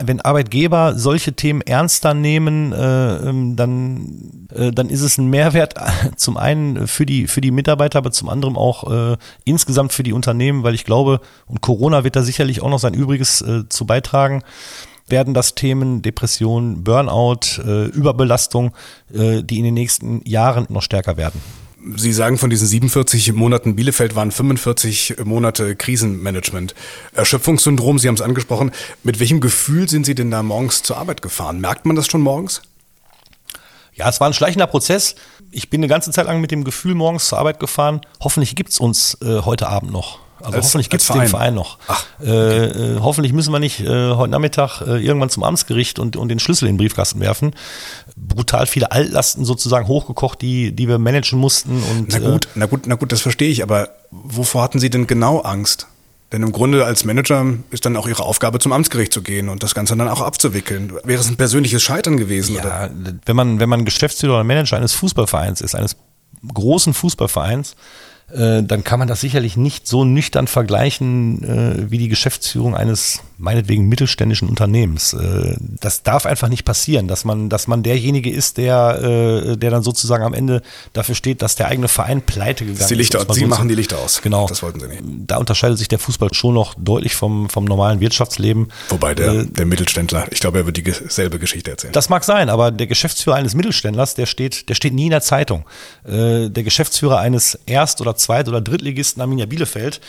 wenn 0.00 0.20
Arbeitgeber 0.20 0.94
solche 0.96 1.32
Themen 1.32 1.60
ernster 1.60 2.14
nehmen, 2.14 2.72
äh, 2.72 3.16
ähm, 3.16 3.56
dann, 3.56 4.46
äh, 4.54 4.70
dann 4.70 4.88
ist 4.88 5.02
es 5.02 5.18
ein 5.18 5.28
Mehrwert 5.28 5.74
zum 6.16 6.36
einen 6.36 6.86
für 6.86 7.04
die, 7.04 7.26
für 7.26 7.40
die 7.40 7.50
Mitarbeiter, 7.50 7.98
aber 7.98 8.12
zum 8.12 8.28
anderen 8.28 8.56
auch 8.56 8.90
äh, 8.90 9.16
insgesamt 9.44 9.92
für 9.92 10.02
die 10.02 10.12
Unternehmen, 10.12 10.62
weil 10.62 10.74
ich 10.74 10.84
glaube, 10.84 11.20
und 11.46 11.60
Corona 11.60 12.04
wird 12.04 12.16
da 12.16 12.22
sicherlich 12.22 12.62
auch 12.62 12.70
noch 12.70 12.78
sein 12.78 12.94
Übriges 12.94 13.42
äh, 13.42 13.68
zu 13.68 13.86
beitragen, 13.86 14.42
werden 15.08 15.34
das 15.34 15.54
Themen 15.54 16.02
Depression, 16.02 16.84
Burnout, 16.84 17.62
äh, 17.64 17.86
Überbelastung, 17.86 18.72
äh, 19.12 19.42
die 19.42 19.58
in 19.58 19.64
den 19.64 19.74
nächsten 19.74 20.22
Jahren 20.24 20.66
noch 20.68 20.82
stärker 20.82 21.16
werden. 21.16 21.40
Sie 21.96 22.12
sagen, 22.12 22.36
von 22.36 22.50
diesen 22.50 22.66
47 22.66 23.32
Monaten 23.32 23.76
Bielefeld 23.76 24.14
waren 24.14 24.30
45 24.30 25.16
Monate 25.24 25.74
Krisenmanagement. 25.74 26.74
Erschöpfungssyndrom, 27.14 27.98
Sie 27.98 28.08
haben 28.08 28.14
es 28.14 28.20
angesprochen. 28.20 28.72
Mit 29.04 29.20
welchem 29.20 29.40
Gefühl 29.40 29.88
sind 29.88 30.04
Sie 30.04 30.14
denn 30.14 30.30
da 30.30 30.42
morgens 30.42 30.82
zur 30.82 30.98
Arbeit 30.98 31.22
gefahren? 31.22 31.60
Merkt 31.60 31.86
man 31.86 31.96
das 31.96 32.06
schon 32.06 32.20
morgens? 32.20 32.62
Ja, 33.94 34.08
es 34.08 34.20
war 34.20 34.28
ein 34.28 34.34
schleichender 34.34 34.66
Prozess. 34.66 35.14
Ich 35.50 35.70
bin 35.70 35.80
eine 35.80 35.88
ganze 35.88 36.10
Zeit 36.10 36.26
lang 36.26 36.40
mit 36.40 36.50
dem 36.50 36.62
Gefühl 36.62 36.94
morgens 36.94 37.26
zur 37.26 37.38
Arbeit 37.38 37.58
gefahren. 37.58 38.02
Hoffentlich 38.20 38.54
gibt's 38.54 38.78
uns 38.78 39.16
äh, 39.22 39.40
heute 39.40 39.68
Abend 39.68 39.90
noch. 39.90 40.18
Also 40.40 40.56
als, 40.56 40.66
hoffentlich 40.66 40.90
gibt 40.90 41.02
es 41.02 41.08
den 41.08 41.28
Verein 41.28 41.54
noch. 41.54 41.78
Ach, 41.88 42.04
okay. 42.20 42.30
äh, 42.30 42.94
äh, 42.96 43.00
hoffentlich 43.00 43.32
müssen 43.32 43.52
wir 43.52 43.58
nicht 43.58 43.80
äh, 43.80 44.12
heute 44.12 44.30
Nachmittag 44.30 44.80
äh, 44.82 45.04
irgendwann 45.04 45.30
zum 45.30 45.42
Amtsgericht 45.42 45.98
und, 45.98 46.16
und 46.16 46.28
den 46.28 46.38
Schlüssel 46.38 46.68
in 46.68 46.74
den 46.74 46.78
Briefkasten 46.78 47.20
werfen. 47.20 47.54
Brutal 48.16 48.66
viele 48.66 48.92
Altlasten 48.92 49.44
sozusagen 49.44 49.88
hochgekocht, 49.88 50.40
die, 50.40 50.72
die 50.72 50.88
wir 50.88 50.98
managen 50.98 51.38
mussten. 51.38 51.82
Und, 51.90 52.08
na 52.10 52.18
gut, 52.18 52.46
äh, 52.46 52.48
na 52.54 52.66
gut, 52.66 52.86
na 52.86 52.94
gut, 52.94 53.12
das 53.12 53.20
verstehe 53.20 53.50
ich, 53.50 53.62
aber 53.62 53.90
wovor 54.10 54.62
hatten 54.62 54.78
Sie 54.78 54.90
denn 54.90 55.06
genau 55.06 55.40
Angst? 55.40 55.86
Denn 56.32 56.42
im 56.42 56.52
Grunde 56.52 56.84
als 56.84 57.04
Manager 57.04 57.54
ist 57.70 57.86
dann 57.86 57.96
auch 57.96 58.06
Ihre 58.06 58.22
Aufgabe, 58.22 58.58
zum 58.58 58.72
Amtsgericht 58.72 59.14
zu 59.14 59.22
gehen 59.22 59.48
und 59.48 59.62
das 59.62 59.74
Ganze 59.74 59.96
dann 59.96 60.08
auch 60.08 60.20
abzuwickeln. 60.20 60.92
Wäre 61.04 61.20
es 61.20 61.28
ein 61.28 61.36
persönliches 61.36 61.82
Scheitern 61.82 62.18
gewesen? 62.18 62.56
Ja, 62.56 62.60
oder? 62.60 62.90
wenn 63.24 63.36
man, 63.36 63.60
wenn 63.60 63.68
man 63.68 63.86
Geschäftsführer 63.86 64.34
oder 64.34 64.44
Manager 64.44 64.76
eines 64.76 64.92
Fußballvereins 64.92 65.62
ist, 65.62 65.74
eines 65.74 65.96
großen 66.52 66.92
Fußballvereins, 66.92 67.72
äh, 67.72 67.74
dann 68.62 68.84
kann 68.84 68.98
man 68.98 69.08
das 69.08 69.20
sicherlich 69.20 69.56
nicht 69.56 69.86
so 69.86 70.04
nüchtern 70.04 70.46
vergleichen 70.46 71.42
äh, 71.44 71.90
wie 71.90 71.98
die 71.98 72.08
Geschäftsführung 72.08 72.74
eines 72.74 73.22
meinetwegen 73.38 73.88
mittelständischen 73.88 74.48
Unternehmens. 74.48 75.12
Äh, 75.12 75.56
das 75.80 76.02
darf 76.02 76.26
einfach 76.26 76.48
nicht 76.48 76.64
passieren, 76.64 77.06
dass 77.06 77.24
man, 77.24 77.48
dass 77.48 77.68
man 77.68 77.82
derjenige 77.84 78.30
ist, 78.30 78.58
der, 78.58 79.52
äh, 79.52 79.56
der 79.56 79.70
dann 79.70 79.82
sozusagen 79.82 80.24
am 80.24 80.34
Ende 80.34 80.60
dafür 80.92 81.14
steht, 81.14 81.40
dass 81.40 81.54
der 81.54 81.68
eigene 81.68 81.88
Verein 81.88 82.20
pleite 82.20 82.64
gegangen 82.64 82.80
ist. 82.80 82.90
Die 82.90 82.94
Lichter, 82.94 83.20
ist. 83.20 83.34
Sie 83.34 83.40
so 83.40 83.46
machen 83.46 83.68
die 83.68 83.76
Lichter 83.76 83.98
aus. 83.98 84.20
Genau. 84.22 84.48
Das 84.48 84.62
wollten 84.62 84.80
Sie 84.80 84.88
nicht. 84.88 85.02
Da 85.26 85.36
unterscheidet 85.36 85.78
sich 85.78 85.86
der 85.86 86.00
Fußball 86.00 86.34
schon 86.34 86.54
noch 86.54 86.74
deutlich 86.74 87.14
vom, 87.14 87.48
vom 87.48 87.64
normalen 87.64 88.00
Wirtschaftsleben. 88.00 88.72
Wobei 88.88 89.14
der, 89.14 89.32
äh, 89.32 89.46
der 89.46 89.66
Mittelständler, 89.66 90.26
ich 90.30 90.40
glaube, 90.40 90.58
er 90.58 90.66
wird 90.66 90.76
dieselbe 90.76 91.38
Geschichte 91.38 91.70
erzählen. 91.70 91.92
Das 91.92 92.08
mag 92.08 92.24
sein, 92.24 92.50
aber 92.50 92.72
der 92.72 92.88
Geschäftsführer 92.88 93.36
eines 93.36 93.54
Mittelständlers, 93.54 94.14
der 94.16 94.26
steht, 94.26 94.68
der 94.68 94.74
steht 94.74 94.94
nie 94.94 95.04
in 95.04 95.10
der 95.10 95.22
Zeitung. 95.22 95.64
Äh, 96.04 96.50
der 96.50 96.64
Geschäftsführer 96.64 97.18
eines 97.18 97.56
Erst- 97.66 98.00
oder 98.00 98.16
Zweit- 98.16 98.48
oder 98.48 98.60
Drittligisten 98.60 99.22
Arminia 99.22 99.46
Bielefeld, 99.46 100.00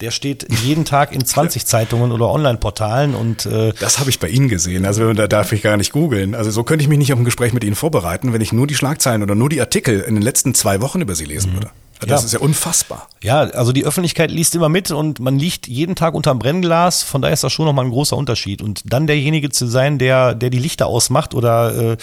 der 0.00 0.10
steht 0.10 0.46
jeden 0.64 0.84
Tag 0.84 1.12
in 1.12 1.24
20 1.24 1.66
Zeitungen 1.66 2.12
oder 2.12 2.28
Online-Portalen 2.28 3.14
und 3.14 3.46
äh 3.46 3.72
das 3.78 3.98
habe 3.98 4.10
ich 4.10 4.18
bei 4.18 4.28
Ihnen 4.28 4.48
gesehen. 4.48 4.86
Also 4.86 5.12
da 5.12 5.26
darf 5.26 5.52
ich 5.52 5.62
gar 5.62 5.76
nicht 5.76 5.92
googeln. 5.92 6.34
Also 6.34 6.50
so 6.50 6.64
könnte 6.64 6.82
ich 6.82 6.88
mich 6.88 6.98
nicht 6.98 7.12
auf 7.12 7.18
ein 7.18 7.24
Gespräch 7.24 7.52
mit 7.52 7.64
Ihnen 7.64 7.76
vorbereiten, 7.76 8.32
wenn 8.32 8.40
ich 8.40 8.52
nur 8.52 8.66
die 8.66 8.74
Schlagzeilen 8.74 9.22
oder 9.22 9.34
nur 9.34 9.48
die 9.48 9.60
Artikel 9.60 10.00
in 10.00 10.14
den 10.14 10.22
letzten 10.22 10.54
zwei 10.54 10.80
Wochen 10.80 11.00
über 11.00 11.14
Sie 11.14 11.24
lesen 11.24 11.52
mhm. 11.52 11.56
würde. 11.56 11.70
Das 12.00 12.22
ja. 12.22 12.26
ist 12.26 12.32
ja 12.32 12.40
unfassbar. 12.40 13.08
Ja, 13.22 13.42
also 13.42 13.72
die 13.72 13.84
Öffentlichkeit 13.84 14.30
liest 14.30 14.54
immer 14.54 14.68
mit 14.68 14.90
und 14.90 15.20
man 15.20 15.38
liegt 15.38 15.68
jeden 15.68 15.94
Tag 15.94 16.14
unterm 16.14 16.38
Brennglas. 16.38 17.02
Von 17.02 17.22
daher 17.22 17.32
ist 17.32 17.44
das 17.44 17.52
schon 17.52 17.66
nochmal 17.66 17.84
ein 17.84 17.90
großer 17.90 18.16
Unterschied. 18.16 18.62
Und 18.62 18.82
dann 18.84 19.06
derjenige 19.06 19.50
zu 19.50 19.66
sein, 19.66 19.98
der, 19.98 20.34
der 20.34 20.50
die 20.50 20.58
Lichter 20.58 20.86
ausmacht 20.86 21.34
oder 21.34 21.92
äh, 21.92 21.96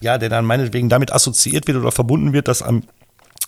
ja, 0.00 0.18
der 0.18 0.28
dann 0.28 0.44
meinetwegen 0.44 0.88
damit 0.88 1.12
assoziiert 1.12 1.66
wird 1.66 1.78
oder 1.78 1.92
verbunden 1.92 2.32
wird, 2.32 2.48
dass 2.48 2.62
am 2.62 2.82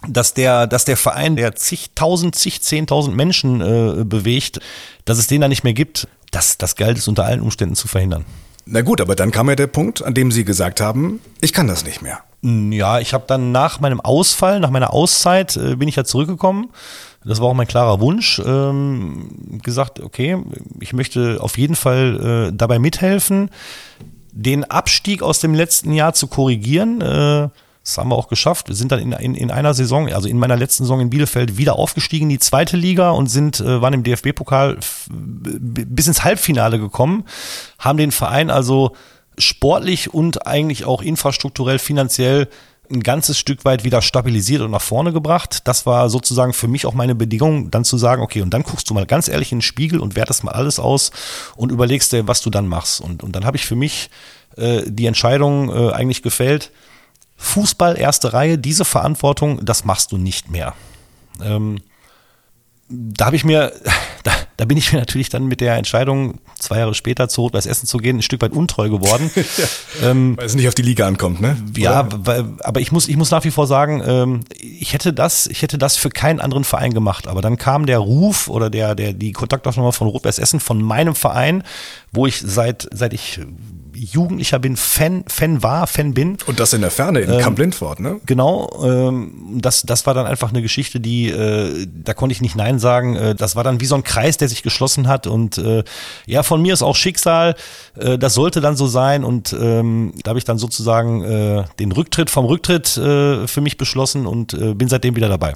dass 0.09 0.35
der, 0.35 0.67
dass 0.67 0.85
der 0.85 0.97
Verein, 0.97 1.37
der 1.37 1.55
zigtausend, 1.55 2.35
zig, 2.35 2.63
zehntausend 2.63 3.17
Menschen 3.17 3.61
äh, 3.61 4.05
bewegt, 4.05 4.61
dass 5.05 5.19
es 5.19 5.27
den 5.27 5.41
da 5.41 5.49
nicht 5.49 5.65
mehr 5.65 5.75
gibt, 5.75 6.09
das, 6.31 6.59
das 6.59 6.77
galt 6.77 6.99
es 6.99 7.09
unter 7.09 7.25
allen 7.25 7.41
Umständen 7.41 7.77
zu 7.77 7.89
verhindern. 7.89 8.25
Na 8.67 8.83
gut, 8.83 9.01
aber 9.01 9.15
dann 9.15 9.31
kam 9.31 9.49
ja 9.49 9.55
der 9.55 9.69
Punkt, 9.69 10.05
an 10.05 10.15
dem 10.15 10.33
Sie 10.33 10.45
gesagt 10.45 10.81
haben, 10.81 11.21
ich 11.41 11.53
kann 11.53 11.69
das 11.69 11.85
nicht 11.85 12.03
mehr. 12.03 12.19
Ja, 12.43 12.99
ich 12.99 13.15
habe 13.15 13.25
dann 13.27 13.53
nach 13.53 13.81
meinem 13.81 14.01
Ausfall, 14.01 14.61
nach 14.61 14.71
meiner 14.71 14.93
Auszeit, 14.93 15.57
äh, 15.57 15.77
bin 15.77 15.89
ich 15.89 15.97
ja 15.97 16.05
zurückgekommen. 16.05 16.71
Das 17.25 17.41
war 17.41 17.49
auch 17.49 17.55
mein 17.55 17.67
klarer 17.67 18.01
Wunsch. 18.01 18.41
Ähm, 18.45 19.61
gesagt, 19.63 20.01
okay, 20.01 20.37
ich 20.81 20.93
möchte 20.93 21.39
auf 21.41 21.59
jeden 21.59 21.75
Fall 21.75 22.51
äh, 22.51 22.57
dabei 22.57 22.79
mithelfen, 22.79 23.51
den 24.33 24.65
Abstieg 24.65 25.23
aus 25.23 25.41
dem 25.41 25.55
letzten 25.55 25.93
Jahr 25.93 26.15
zu 26.15 26.27
korrigieren. 26.27 27.01
Äh, 27.01 27.49
das 27.87 27.99
haben 27.99 28.11
wir 28.11 28.17
auch 28.17 28.27
geschafft. 28.27 28.67
Wir 28.67 28.75
sind 28.75 28.91
dann 28.91 28.99
in, 28.99 29.13
in, 29.13 29.35
in 29.37 29.51
einer 29.53 29.73
Saison, 29.73 30.13
also 30.13 30.29
in 30.29 30.39
meiner 30.39 30.57
letzten 30.57 30.83
Saison 30.83 31.01
in 31.01 31.09
Bielefeld, 31.09 31.57
wieder 31.57 31.79
aufgestiegen 31.79 32.25
in 32.25 32.31
die 32.31 32.39
zweite 32.41 32.77
Liga 32.77 33.11
und 33.11 33.29
sind, 33.29 33.61
äh, 33.61 33.81
waren 33.81 33.95
im 33.95 34.03
DFB-Pokal 34.03 34.79
bis 35.09 36.09
ins 36.09 36.25
Halbfinale 36.25 36.81
gekommen, 36.81 37.25
haben 37.79 37.97
den 37.97 38.11
Verein 38.11 38.51
also 38.51 38.97
sportlich 39.39 40.13
und 40.13 40.49
eigentlich 40.49 40.85
auch 40.85 41.01
infrastrukturell, 41.01 41.79
finanziell 41.79 42.49
ein 42.91 43.05
ganzes 43.05 43.39
Stück 43.39 43.65
weit 43.65 43.85
wieder 43.85 44.03
stabilisiert 44.03 44.63
und 44.63 44.73
nach 44.73 44.83
vorne 44.83 45.13
gebracht. 45.13 45.69
Das 45.69 45.87
war 45.87 46.11
sozusagen 46.11 46.55
für 46.55 46.67
mich 46.67 46.87
auch 46.87 46.95
meine 46.95 47.15
Bedingung, 47.15 47.71
dann 47.71 47.85
zu 47.85 47.99
sagen, 47.99 48.21
okay, 48.21 48.43
und 48.43 48.51
dann 48.51 48.65
guckst 48.65 48.91
du 48.91 48.95
mal 48.95 49.07
ganz 49.07 49.29
ehrlich 49.29 49.53
in 49.53 49.59
den 49.59 49.63
Spiegel 49.63 50.01
und 50.01 50.17
wertest 50.17 50.43
mal 50.43 50.53
alles 50.53 50.81
aus 50.81 51.13
und 51.55 51.71
überlegst 51.71 52.13
dir, 52.13 52.27
was 52.27 52.41
du 52.41 52.51
dann 52.51 52.67
machst. 52.67 53.01
Und, 53.01 53.23
und 53.23 53.37
dann 53.37 53.45
habe 53.45 53.57
ich 53.57 53.65
für 53.65 53.77
mich 53.77 54.11
äh, 54.57 54.83
die 54.87 55.07
Entscheidung 55.07 55.69
äh, 55.69 55.93
eigentlich 55.93 56.23
gefällt, 56.23 56.73
Fußball, 57.37 57.99
erste 57.99 58.33
Reihe, 58.33 58.59
diese 58.59 58.85
Verantwortung, 58.85 59.65
das 59.65 59.85
machst 59.85 60.13
du 60.13 60.19
nicht 60.19 60.51
mehr. 60.51 60.75
Ähm, 61.43 61.81
da 62.89 63.27
habe 63.27 63.37
ich 63.37 63.45
mir, 63.45 63.73
da, 64.23 64.33
da 64.57 64.65
bin 64.65 64.79
ich 64.79 64.93
mir 64.93 64.99
natürlich 64.99 65.29
dann 65.29 65.47
mit 65.47 65.61
der 65.61 65.77
Entscheidung, 65.77 66.39
zwei 66.59 66.79
Jahre 66.79 66.95
später 66.95 67.29
zu 67.29 67.43
Rot-Weiß 67.43 67.67
Essen 67.67 67.87
zu 67.87 67.99
gehen, 67.99 68.19
ein 68.19 68.23
Stück 68.23 68.41
weit 68.43 68.53
untreu 68.53 68.89
geworden. 68.89 69.31
ja, 69.35 70.11
ähm, 70.11 70.37
weil 70.37 70.47
es 70.47 70.55
nicht 70.55 70.69
auf 70.69 70.75
die 70.75 70.83
Liga 70.83 71.07
ankommt, 71.07 71.41
ne? 71.41 71.57
Ja, 71.77 72.09
weil, 72.11 72.55
aber 72.61 72.81
ich 72.81 72.93
muss, 72.93 73.09
ich 73.09 73.17
muss 73.17 73.31
nach 73.31 73.45
wie 73.45 73.51
vor 73.51 73.67
sagen, 73.67 74.03
ähm, 74.07 74.41
ich 74.59 74.93
hätte 74.93 75.13
das, 75.13 75.47
ich 75.47 75.63
hätte 75.63 75.79
das 75.79 75.97
für 75.97 76.11
keinen 76.11 76.41
anderen 76.41 76.65
Verein 76.65 76.95
gemacht. 76.95 77.27
Aber 77.27 77.43
dann 77.43 77.57
kam 77.59 77.87
der 77.87 77.99
Ruf 77.99 78.49
oder 78.49 78.71
der, 78.71 78.95
der, 78.95 79.13
die 79.13 79.33
Kontaktaufnahme 79.33 79.93
von 79.93 80.09
Rot-Weiß 80.09 80.39
Essen 80.39 80.61
von 80.61 80.81
meinem 80.81 81.15
Verein, 81.15 81.63
wo 82.13 82.27
ich 82.27 82.41
seit, 82.41 82.89
seit 82.93 83.13
ich 83.13 83.41
Jugendlicher 83.97 84.59
bin, 84.59 84.77
Fan, 84.77 85.25
Fan 85.27 85.63
war, 85.63 85.87
Fan 85.87 86.15
bin. 86.15 86.37
Und 86.47 86.61
das 86.61 86.73
in 86.73 86.81
der 86.81 86.91
Ferne, 86.91 87.21
in 87.21 87.33
ähm, 87.33 87.41
Camp 87.41 87.59
Lindford, 87.59 88.01
ne? 88.01 88.21
Genau, 88.27 88.69
ähm, 88.85 89.59
das, 89.61 89.83
das 89.83 90.07
war 90.07 90.15
dann 90.15 90.27
einfach 90.27 90.51
eine 90.51 90.63
Geschichte, 90.63 91.01
die, 91.01 91.29
äh, 91.29 91.87
da 91.93 92.15
konnte 92.15 92.33
ich 92.33 92.41
nicht 92.41 92.57
Nein 92.57 92.79
sagen. 92.79 93.17
Äh, 93.17 93.35
das 93.35 93.57
war 93.57 93.65
dann 93.65 93.81
wie 93.81 93.87
so 93.87 93.95
ein 93.95 94.05
Kreis, 94.05 94.37
der 94.37 94.49
sich 94.49 94.63
geschlossen 94.63 95.09
hat. 95.09 95.27
Und 95.27 95.59
äh, 95.59 95.85
ja, 96.27 96.43
von 96.43 96.61
mir 96.63 96.75
ist 96.75 96.83
auch 96.83 96.97
Schicksal, 96.97 97.55
äh, 97.97 98.19
das 98.19 98.35
sollte 98.35 98.61
dann 98.61 98.77
so 98.77 98.87
sein. 98.87 99.25
Und 99.25 99.55
ähm, 99.59 100.13
da 100.23 100.31
habe 100.31 100.39
ich 100.39 100.45
dann 100.45 100.59
sozusagen 100.59 101.23
äh, 101.23 101.65
den 101.79 101.93
Rücktritt 101.93 102.31
vom 102.31 102.45
Rücktritt 102.45 102.97
äh, 102.97 103.47
für 103.47 103.61
mich 103.61 103.77
beschlossen 103.77 104.27
und 104.27 104.55
äh, 104.55 104.75
bin 104.75 104.89
seitdem 104.89 105.17
wieder 105.17 105.29
dabei. 105.29 105.55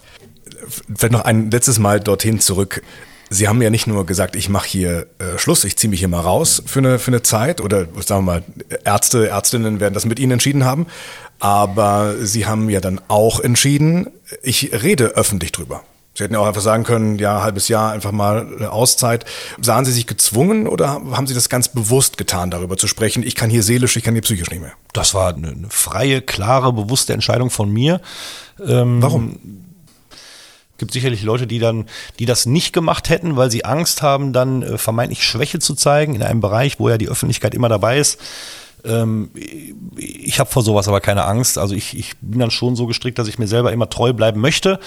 Vielleicht 0.96 1.12
noch 1.12 1.24
ein 1.24 1.50
letztes 1.50 1.78
Mal 1.78 2.00
dorthin 2.00 2.40
zurück. 2.40 2.82
Sie 3.32 3.46
haben 3.46 3.62
ja 3.62 3.70
nicht 3.70 3.86
nur 3.86 4.04
gesagt, 4.06 4.34
ich 4.34 4.48
mache 4.48 4.68
hier 4.68 5.06
äh, 5.18 5.38
Schluss, 5.38 5.62
ich 5.62 5.76
ziehe 5.76 5.88
mich 5.88 6.00
hier 6.00 6.08
mal 6.08 6.20
raus 6.20 6.62
für 6.66 6.80
eine, 6.80 6.98
für 6.98 7.12
eine 7.12 7.22
Zeit 7.22 7.60
oder 7.60 7.86
sagen 8.04 8.24
wir 8.24 8.32
mal, 8.32 8.42
Ärzte, 8.84 9.28
Ärztinnen 9.28 9.78
werden 9.78 9.94
das 9.94 10.04
mit 10.04 10.18
Ihnen 10.18 10.32
entschieden 10.32 10.64
haben, 10.64 10.86
aber 11.38 12.16
Sie 12.20 12.46
haben 12.46 12.68
ja 12.68 12.80
dann 12.80 13.00
auch 13.06 13.38
entschieden, 13.38 14.08
ich 14.42 14.72
rede 14.82 15.06
öffentlich 15.14 15.52
drüber. 15.52 15.82
Sie 16.14 16.24
hätten 16.24 16.34
ja 16.34 16.40
auch 16.40 16.46
einfach 16.46 16.60
sagen 16.60 16.82
können, 16.82 17.18
ja, 17.18 17.42
halbes 17.42 17.68
Jahr 17.68 17.92
einfach 17.92 18.10
mal 18.10 18.46
eine 18.56 18.72
Auszeit. 18.72 19.24
Sahen 19.60 19.84
Sie 19.84 19.92
sich 19.92 20.08
gezwungen 20.08 20.66
oder 20.66 20.88
haben 20.88 21.26
Sie 21.28 21.34
das 21.34 21.48
ganz 21.48 21.68
bewusst 21.68 22.18
getan, 22.18 22.50
darüber 22.50 22.76
zu 22.76 22.88
sprechen? 22.88 23.22
Ich 23.22 23.36
kann 23.36 23.48
hier 23.48 23.62
seelisch, 23.62 23.96
ich 23.96 24.02
kann 24.02 24.14
hier 24.14 24.22
psychisch 24.22 24.50
nicht 24.50 24.60
mehr. 24.60 24.72
Das 24.92 25.14
war 25.14 25.34
eine, 25.34 25.54
freie, 25.68 26.20
klare, 26.20 26.72
bewusste 26.72 27.12
Entscheidung 27.12 27.48
von 27.48 27.72
mir. 27.72 28.00
Ähm, 28.66 29.00
Warum? 29.00 29.38
Gibt 30.80 30.92
sicherlich 30.92 31.22
Leute, 31.22 31.46
die 31.46 31.60
dann, 31.60 31.86
die 32.18 32.26
das 32.26 32.46
nicht 32.46 32.72
gemacht 32.72 33.08
hätten, 33.08 33.36
weil 33.36 33.52
sie 33.52 33.64
Angst 33.64 34.02
haben, 34.02 34.32
dann 34.32 34.62
äh, 34.62 34.78
vermeintlich 34.78 35.22
Schwäche 35.22 35.60
zu 35.60 35.76
zeigen 35.76 36.16
in 36.16 36.22
einem 36.24 36.40
Bereich, 36.40 36.80
wo 36.80 36.88
ja 36.88 36.98
die 36.98 37.08
Öffentlichkeit 37.08 37.54
immer 37.54 37.68
dabei 37.68 37.98
ist. 37.98 38.18
Ähm, 38.84 39.30
ich 39.96 40.40
habe 40.40 40.50
vor 40.50 40.62
sowas 40.62 40.88
aber 40.88 41.00
keine 41.00 41.24
Angst. 41.24 41.58
Also 41.58 41.74
ich, 41.74 41.96
ich 41.98 42.16
bin 42.20 42.40
dann 42.40 42.50
schon 42.50 42.76
so 42.76 42.86
gestrickt, 42.86 43.18
dass 43.18 43.28
ich 43.28 43.38
mir 43.38 43.48
selber 43.48 43.72
immer 43.72 43.88
treu 43.88 44.12
bleiben 44.12 44.40
möchte 44.40 44.78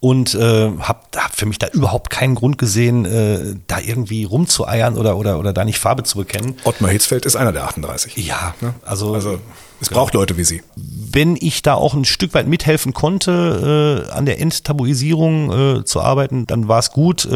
und 0.00 0.34
äh, 0.34 0.70
habe 0.78 1.00
hab 1.16 1.36
für 1.36 1.46
mich 1.46 1.58
da 1.58 1.68
überhaupt 1.68 2.10
keinen 2.10 2.34
Grund 2.34 2.58
gesehen, 2.58 3.04
äh, 3.04 3.56
da 3.66 3.78
irgendwie 3.80 4.24
rumzueiern 4.24 4.96
oder, 4.96 5.16
oder, 5.16 5.38
oder 5.38 5.52
da 5.52 5.64
nicht 5.64 5.78
Farbe 5.78 6.02
zu 6.02 6.18
bekennen. 6.18 6.56
Ottmar 6.64 6.90
Hitzfeld 6.90 7.26
ist 7.26 7.36
einer 7.36 7.52
der 7.52 7.64
38. 7.64 8.16
Ja, 8.16 8.54
ne? 8.60 8.74
also, 8.84 9.14
also 9.14 9.38
es 9.80 9.88
genau. 9.88 10.00
braucht 10.00 10.14
Leute 10.14 10.36
wie 10.36 10.44
Sie. 10.44 10.62
Wenn 10.76 11.36
ich 11.36 11.62
da 11.62 11.74
auch 11.74 11.94
ein 11.94 12.04
Stück 12.04 12.34
weit 12.34 12.46
mithelfen 12.46 12.92
konnte, 12.92 14.06
äh, 14.08 14.12
an 14.12 14.26
der 14.26 14.40
Enttabuisierung 14.40 15.80
äh, 15.80 15.84
zu 15.84 16.00
arbeiten, 16.00 16.46
dann 16.46 16.68
war 16.68 16.78
es 16.78 16.90
gut. 16.90 17.28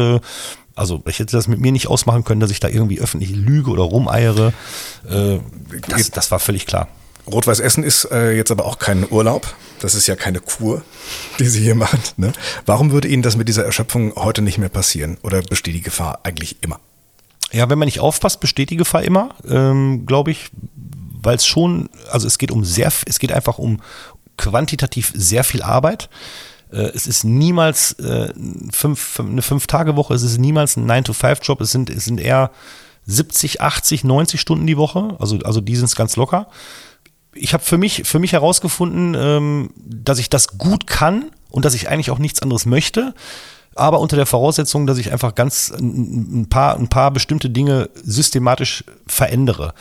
Also 0.77 1.01
ich 1.07 1.19
hätte 1.19 1.35
das 1.35 1.47
mit 1.47 1.59
mir 1.59 1.71
nicht 1.71 1.87
ausmachen 1.87 2.23
können, 2.23 2.39
dass 2.39 2.51
ich 2.51 2.59
da 2.59 2.67
irgendwie 2.67 2.99
öffentlich 2.99 3.31
lüge 3.31 3.71
oder 3.71 3.83
rumeiere. 3.83 4.53
Äh, 5.09 5.39
das, 5.87 6.11
das 6.11 6.31
war 6.31 6.39
völlig 6.39 6.67
klar. 6.67 6.87
Rot-Weiß 7.25 7.59
Essen 7.59 7.83
ist 7.83 8.05
äh, 8.11 8.31
jetzt 8.31 8.51
aber 8.51 8.65
auch 8.65 8.79
kein 8.79 9.09
Urlaub. 9.09 9.53
Das 9.79 9.95
ist 9.95 10.07
ja 10.07 10.15
keine 10.15 10.39
Kur, 10.39 10.81
die 11.39 11.47
Sie 11.47 11.61
hier 11.61 11.75
machen. 11.75 11.99
Ne? 12.15 12.31
Warum 12.65 12.91
würde 12.91 13.07
Ihnen 13.07 13.23
das 13.23 13.35
mit 13.35 13.47
dieser 13.47 13.65
Erschöpfung 13.65 14.13
heute 14.15 14.41
nicht 14.41 14.59
mehr 14.59 14.69
passieren? 14.69 15.17
Oder 15.23 15.41
besteht 15.41 15.75
die 15.75 15.81
Gefahr 15.81 16.19
eigentlich 16.23 16.57
immer? 16.61 16.79
Ja, 17.51 17.69
wenn 17.69 17.79
man 17.79 17.87
nicht 17.87 17.99
aufpasst, 17.99 18.39
besteht 18.39 18.69
die 18.69 18.77
Gefahr 18.77 19.03
immer, 19.03 19.35
ähm, 19.47 20.05
glaube 20.05 20.31
ich, 20.31 20.49
weil 21.21 21.35
es 21.35 21.45
schon, 21.45 21.89
also 22.11 22.27
es 22.27 22.37
geht 22.37 22.51
um 22.51 22.63
sehr, 22.63 22.91
es 23.05 23.19
geht 23.19 23.31
einfach 23.31 23.57
um 23.57 23.81
quantitativ 24.37 25.11
sehr 25.15 25.43
viel 25.43 25.63
Arbeit. 25.63 26.09
Äh, 26.71 26.91
es 26.93 27.07
ist 27.07 27.23
niemals 27.23 27.93
äh, 27.93 28.33
eine 28.33 29.41
Fünf-Tage-Woche, 29.41 30.13
es 30.13 30.23
ist 30.23 30.37
niemals 30.37 30.77
ein 30.77 30.89
9-to-5-Job, 30.89 31.61
es 31.61 31.71
sind, 31.71 31.89
es 31.89 32.05
sind 32.05 32.19
eher 32.19 32.51
70, 33.05 33.61
80, 33.61 34.03
90 34.03 34.39
Stunden 34.39 34.67
die 34.67 34.77
Woche, 34.77 35.15
also, 35.19 35.37
also 35.39 35.61
die 35.61 35.75
sind 35.75 35.85
es 35.85 35.95
ganz 35.95 36.15
locker. 36.15 36.47
Ich 37.33 37.53
habe 37.53 37.63
für 37.63 37.77
mich, 37.77 38.03
für 38.05 38.19
mich 38.19 38.33
herausgefunden, 38.33 39.15
ähm, 39.17 39.69
dass 39.77 40.19
ich 40.19 40.29
das 40.29 40.57
gut 40.57 40.87
kann 40.87 41.31
und 41.49 41.65
dass 41.65 41.73
ich 41.73 41.89
eigentlich 41.89 42.11
auch 42.11 42.19
nichts 42.19 42.41
anderes 42.41 42.65
möchte 42.65 43.13
aber 43.77 43.99
unter 43.99 44.15
der 44.15 44.25
Voraussetzung, 44.25 44.87
dass 44.87 44.97
ich 44.97 45.11
einfach 45.11 45.35
ganz 45.35 45.71
ein 45.71 46.47
paar, 46.49 46.77
ein 46.77 46.87
paar 46.87 47.11
bestimmte 47.11 47.49
Dinge 47.49 47.89
systematisch 47.93 48.83
verändere. 49.05 49.73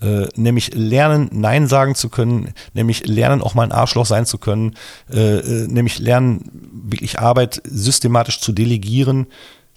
Äh, 0.00 0.28
nämlich 0.36 0.74
lernen, 0.74 1.30
Nein 1.32 1.66
sagen 1.68 1.94
zu 1.94 2.10
können, 2.10 2.52
nämlich 2.74 3.06
lernen, 3.06 3.40
auch 3.40 3.54
mal 3.54 3.62
ein 3.62 3.72
Arschloch 3.72 4.06
sein 4.06 4.26
zu 4.26 4.38
können, 4.38 4.74
äh, 5.10 5.38
äh, 5.38 5.66
nämlich 5.68 5.98
lernen, 5.98 6.50
wirklich 6.72 7.18
Arbeit 7.18 7.62
systematisch 7.64 8.40
zu 8.40 8.52
delegieren, 8.52 9.26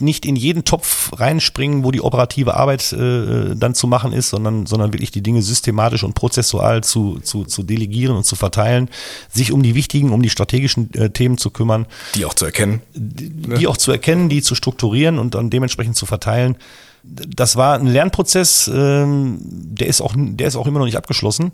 nicht 0.01 0.25
in 0.25 0.35
jeden 0.35 0.63
Topf 0.63 1.11
reinspringen, 1.19 1.83
wo 1.83 1.91
die 1.91 2.01
operative 2.01 2.55
Arbeit 2.55 2.91
äh, 2.93 3.55
dann 3.55 3.75
zu 3.75 3.87
machen 3.87 4.13
ist, 4.13 4.29
sondern, 4.29 4.65
sondern 4.65 4.93
wirklich 4.93 5.11
die 5.11 5.21
Dinge 5.21 5.41
systematisch 5.41 6.03
und 6.03 6.15
prozessual 6.15 6.83
zu, 6.83 7.19
zu, 7.19 7.43
zu 7.43 7.63
delegieren 7.63 8.15
und 8.15 8.25
zu 8.25 8.35
verteilen, 8.35 8.89
sich 9.29 9.51
um 9.51 9.61
die 9.61 9.75
wichtigen, 9.75 10.11
um 10.11 10.21
die 10.21 10.29
strategischen 10.29 10.93
äh, 10.93 11.09
Themen 11.09 11.37
zu 11.37 11.49
kümmern. 11.49 11.85
Die 12.15 12.25
auch 12.25 12.33
zu 12.33 12.45
erkennen. 12.45 12.81
Die, 12.93 13.29
die 13.29 13.67
auch 13.67 13.77
zu 13.77 13.91
erkennen, 13.91 14.29
die 14.29 14.41
zu 14.41 14.55
strukturieren 14.55 15.19
und 15.19 15.35
dann 15.35 15.49
dementsprechend 15.49 15.95
zu 15.95 16.05
verteilen 16.05 16.57
das 17.03 17.55
war 17.55 17.75
ein 17.75 17.87
Lernprozess, 17.87 18.69
ähm, 18.73 19.39
der 19.41 19.87
ist 19.87 20.01
auch, 20.01 20.13
der 20.15 20.47
ist 20.47 20.55
auch 20.55 20.67
immer 20.67 20.79
noch 20.79 20.85
nicht 20.85 20.97
abgeschlossen. 20.97 21.51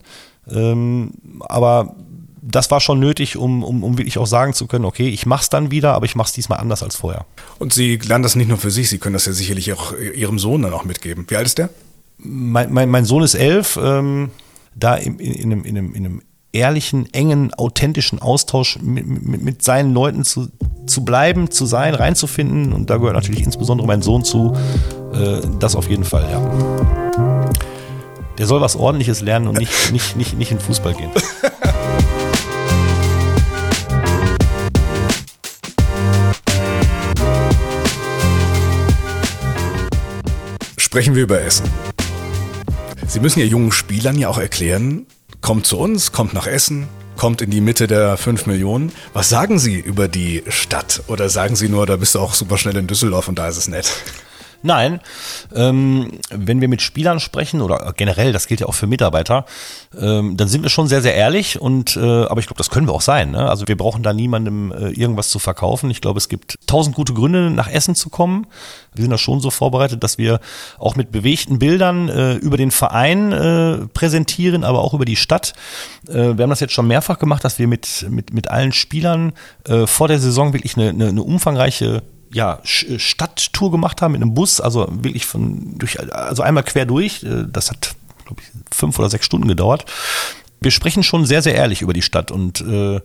Ähm, 0.50 1.12
aber 1.42 1.96
das 2.42 2.70
war 2.70 2.80
schon 2.80 3.00
nötig, 3.00 3.38
um, 3.38 3.64
um, 3.64 3.84
um 3.84 3.98
wirklich 3.98 4.18
auch 4.18 4.28
sagen 4.28 4.54
zu 4.54 4.68
können, 4.68 4.86
okay, 4.86 5.10
ich 5.10 5.26
mach's 5.26 5.50
dann 5.50 5.72
wieder, 5.72 5.94
aber 5.94 6.06
ich 6.06 6.16
mach's 6.16 6.34
diesmal 6.34 6.60
anders 6.60 6.84
als 6.84 6.96
vorher. 6.96 7.26
Und 7.58 7.74
Sie 7.74 7.98
lernen 7.98 8.24
das 8.24 8.36
nicht 8.36 8.48
nur 8.48 8.58
für 8.58 8.72
sich, 8.72 8.90
Sie 8.90 9.00
können 9.00 9.14
das 9.14 9.26
ja 9.26 9.34
sicherlich 9.34 9.74
auch 9.74 9.94
Ihrem 9.94 10.38
Sohn 10.38 10.62
dann 10.62 10.74
auch 10.74 10.86
mitgeben. 10.86 11.26
Wie 11.28 11.36
alt 11.36 11.48
ist 11.48 11.58
der? 11.58 11.70
Mein, 12.18 12.72
mein, 12.72 12.90
mein 12.90 13.06
Sohn 13.06 13.24
ist 13.24 13.34
elf, 13.34 13.80
ähm, 13.82 14.30
da 14.76 14.96
in, 14.96 15.20
in, 15.20 15.34
in, 15.34 15.52
einem, 15.52 15.64
in, 15.64 15.78
einem, 15.78 15.94
in 15.96 16.06
einem 16.06 16.22
ehrlichen, 16.56 17.14
engen, 17.14 17.54
authentischen 17.54 18.20
Austausch 18.20 18.80
mit, 18.82 19.06
mit, 19.06 19.42
mit 19.42 19.64
seinen 19.64 19.94
Leuten 19.94 20.24
zu, 20.24 20.48
zu 20.86 21.04
bleiben, 21.04 21.52
zu 21.52 21.66
sein, 21.66 21.94
reinzufinden. 21.94 22.74
Und 22.74 22.90
da 22.90 22.98
gehört 22.98 23.16
natürlich 23.16 23.44
insbesondere 23.44 23.88
mein 23.88 24.02
Sohn 24.02 24.24
zu. 24.24 24.56
Äh, 25.16 25.42
das 25.60 25.76
auf 25.76 25.90
jeden 25.90 26.04
Fall, 26.04 26.30
ja. 26.30 26.42
Der 28.38 28.48
soll 28.48 28.60
was 28.60 28.76
ordentliches 28.76 29.22
lernen 29.22 29.48
und 29.48 29.58
nicht, 29.58 29.92
nicht, 29.94 30.18
nicht, 30.18 30.38
nicht 30.38 30.52
in 30.52 30.60
Fußball 30.60 30.94
gehen. 30.94 31.10
Sprechen 40.78 41.16
wir 41.16 41.24
über 41.24 41.42
Essen. 41.42 41.66
Sie 43.08 43.20
müssen 43.22 43.40
ja 43.40 43.46
jungen 43.46 43.72
Spielern 43.72 44.18
ja 44.18 44.28
auch 44.28 44.38
erklären, 44.38 45.06
kommt 45.40 45.66
zu 45.66 45.78
uns, 45.78 46.12
kommt 46.12 46.34
nach 46.34 46.48
Essen, 46.48 46.88
kommt 47.16 47.42
in 47.42 47.52
die 47.52 47.62
Mitte 47.62 47.88
der 47.88 48.18
5 48.18 48.46
Millionen. 48.48 48.92
Was 49.14 49.30
sagen 49.30 49.60
Sie 49.60 49.80
über 49.80 50.10
die 50.10 50.44
Stadt? 50.50 51.04
Oder 51.08 51.30
sagen 51.30 51.56
Sie 51.56 51.70
nur, 51.70 51.86
da 51.86 51.96
bist 51.96 52.16
du 52.16 52.20
auch 52.20 52.34
super 52.34 52.58
schnell 52.58 52.76
in 52.78 52.88
Düsseldorf 52.88 53.30
und 53.30 53.40
da 53.40 53.48
ist 53.48 53.58
es 53.58 53.70
nett? 53.70 53.90
Nein, 54.66 55.00
ähm, 55.54 56.14
wenn 56.32 56.60
wir 56.60 56.68
mit 56.68 56.82
Spielern 56.82 57.20
sprechen 57.20 57.62
oder 57.62 57.94
generell, 57.96 58.34
das 58.34 58.48
gilt 58.48 58.62
ja 58.62 58.66
auch 58.66 58.74
für 58.74 58.88
Mitarbeiter, 58.88 59.46
ähm, 59.96 60.38
dann 60.38 60.48
sind 60.48 60.64
wir 60.64 60.72
schon 60.72 60.88
sehr, 60.88 61.04
sehr 61.04 61.14
ehrlich 61.14 61.62
und 61.62 61.96
äh, 61.96 62.00
aber 62.00 62.40
ich 62.40 62.48
glaube, 62.48 62.58
das 62.58 62.72
können 62.72 62.88
wir 62.88 62.94
auch 62.94 63.02
sein. 63.02 63.30
Ne? 63.30 63.48
Also 63.48 63.68
wir 63.68 63.78
brauchen 63.78 64.02
da 64.02 64.12
niemandem 64.12 64.72
äh, 64.72 64.90
irgendwas 64.90 65.30
zu 65.30 65.38
verkaufen. 65.38 65.92
Ich 65.92 66.02
glaube, 66.02 66.18
es 66.18 66.30
gibt 66.30 66.58
tausend 66.66 66.96
gute 66.96 67.14
Gründe, 67.14 67.52
nach 67.52 67.70
Essen 67.70 67.94
zu 67.94 68.10
kommen. 68.10 68.48
Wir 68.96 69.04
sind 69.04 69.12
da 69.12 69.20
schon 69.20 69.40
so 69.40 69.52
vorbereitet, 69.52 70.04
dass 70.04 70.18
wir 70.18 70.40
auch 70.80 70.96
mit 70.96 71.12
bewegten 71.12 71.60
Bildern 71.60 72.10
äh, 72.10 72.34
über 72.34 72.58
den 72.58 72.72
Verein 72.72 73.32
äh, 73.34 73.78
präsentieren, 73.94 74.64
aber 74.64 74.80
auch 74.80 74.96
über 74.96 75.06
die 75.06 75.16
Stadt. 75.16 75.54
Äh, 76.08 76.38
wir 76.38 76.42
haben 76.42 76.50
das 76.50 76.60
jetzt 76.60 76.74
schon 76.74 76.88
mehrfach 76.88 77.20
gemacht, 77.20 77.44
dass 77.44 77.60
wir 77.60 77.68
mit, 77.68 78.08
mit, 78.10 78.34
mit 78.34 78.48
allen 78.50 78.72
Spielern 78.72 79.34
äh, 79.68 79.86
vor 79.86 80.08
der 80.08 80.18
Saison 80.18 80.54
wirklich 80.54 80.76
eine, 80.76 80.90
eine, 80.90 81.10
eine 81.10 81.22
umfangreiche 81.22 82.02
ja, 82.36 82.60
äh, 82.88 83.00
Stadttour 83.00 83.72
gemacht 83.72 84.02
haben 84.02 84.12
mit 84.12 84.22
einem 84.22 84.34
Bus, 84.34 84.60
also 84.60 84.88
wirklich 84.92 85.26
von 85.26 85.78
durch, 85.78 86.00
also 86.14 86.44
einmal 86.44 86.64
quer 86.64 86.86
durch. 86.86 87.24
Äh, 87.24 87.46
das 87.48 87.72
hat, 87.72 87.96
glaube 88.26 88.42
ich, 88.42 88.76
fünf 88.76 89.00
oder 89.00 89.10
sechs 89.10 89.26
Stunden 89.26 89.48
gedauert. 89.48 89.86
Wir 90.60 90.72
sprechen 90.72 91.02
schon 91.02 91.26
sehr, 91.26 91.42
sehr 91.42 91.56
ehrlich 91.56 91.82
über 91.82 91.94
die 91.94 92.02
Stadt 92.02 92.32
und 92.32 92.60
äh, 92.60 92.96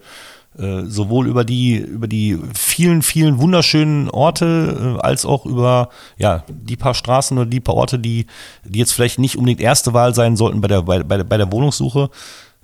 äh, 0.59 0.85
sowohl 0.87 1.29
über 1.29 1.45
die 1.45 1.77
über 1.77 2.09
die 2.09 2.37
vielen 2.55 3.03
vielen 3.03 3.39
wunderschönen 3.39 4.11
Orte 4.11 4.99
als 5.01 5.25
auch 5.25 5.47
über 5.47 5.91
ja 6.19 6.43
die 6.49 6.77
paar 6.77 6.95
Straßen 6.95 7.39
oder 7.39 7.49
die 7.49 7.61
paar 7.61 7.77
Orte 7.77 8.01
die 8.01 8.27
die 8.65 8.81
jetzt 8.81 8.93
vielleicht 8.93 9.21
nicht 9.21 9.37
unbedingt 9.37 9.61
erste 9.61 9.93
Wahl 9.93 10.13
sein 10.13 10.37
sollten 10.37 10.61
bei 10.61 10.67
der 10.67 10.83
bei, 10.83 11.03
bei 11.05 11.37
der 11.37 11.53
Wohnungssuche 11.53 12.11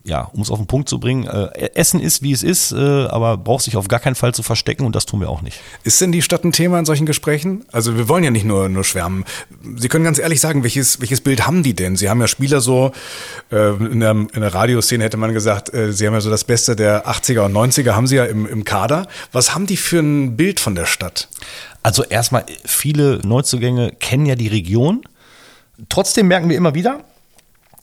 ja, 0.06 0.30
um 0.32 0.40
es 0.40 0.50
auf 0.50 0.58
den 0.58 0.66
Punkt 0.66 0.88
zu 0.88 1.00
bringen, 1.00 1.26
äh, 1.26 1.70
Essen 1.74 2.00
ist, 2.00 2.22
wie 2.22 2.32
es 2.32 2.44
ist, 2.44 2.72
äh, 2.72 2.76
aber 2.76 3.36
braucht 3.36 3.64
sich 3.64 3.76
auf 3.76 3.88
gar 3.88 3.98
keinen 3.98 4.14
Fall 4.14 4.32
zu 4.32 4.44
verstecken 4.44 4.86
und 4.86 4.94
das 4.94 5.04
tun 5.04 5.20
wir 5.20 5.28
auch 5.28 5.42
nicht. 5.42 5.60
Ist 5.82 6.00
denn 6.00 6.12
die 6.12 6.22
Stadt 6.22 6.44
ein 6.44 6.52
Thema 6.52 6.78
in 6.78 6.84
solchen 6.84 7.06
Gesprächen? 7.06 7.64
Also 7.72 7.96
wir 7.96 8.08
wollen 8.08 8.22
ja 8.22 8.30
nicht 8.30 8.44
nur, 8.44 8.68
nur 8.68 8.84
schwärmen. 8.84 9.24
Sie 9.76 9.88
können 9.88 10.04
ganz 10.04 10.18
ehrlich 10.18 10.40
sagen, 10.40 10.62
welches, 10.62 11.00
welches 11.00 11.20
Bild 11.20 11.46
haben 11.46 11.64
die 11.64 11.74
denn? 11.74 11.96
Sie 11.96 12.08
haben 12.08 12.20
ja 12.20 12.28
Spieler 12.28 12.60
so, 12.60 12.92
äh, 13.50 13.70
in, 13.70 14.00
der, 14.00 14.12
in 14.12 14.40
der 14.40 14.54
Radioszene 14.54 15.02
hätte 15.02 15.16
man 15.16 15.34
gesagt, 15.34 15.74
äh, 15.74 15.92
Sie 15.92 16.06
haben 16.06 16.14
ja 16.14 16.20
so 16.20 16.30
das 16.30 16.44
Beste 16.44 16.76
der 16.76 17.08
80er 17.08 17.46
und 17.46 17.52
90er, 17.52 17.92
haben 17.92 18.06
Sie 18.06 18.16
ja 18.16 18.24
im, 18.24 18.46
im 18.46 18.64
Kader. 18.64 19.08
Was 19.32 19.54
haben 19.54 19.66
die 19.66 19.76
für 19.76 19.98
ein 19.98 20.36
Bild 20.36 20.60
von 20.60 20.76
der 20.76 20.86
Stadt? 20.86 21.28
Also 21.82 22.04
erstmal, 22.04 22.44
viele 22.64 23.18
Neuzugänge 23.24 23.92
kennen 23.98 24.26
ja 24.26 24.36
die 24.36 24.48
Region. 24.48 25.02
Trotzdem 25.88 26.28
merken 26.28 26.48
wir 26.48 26.56
immer 26.56 26.74
wieder, 26.74 27.00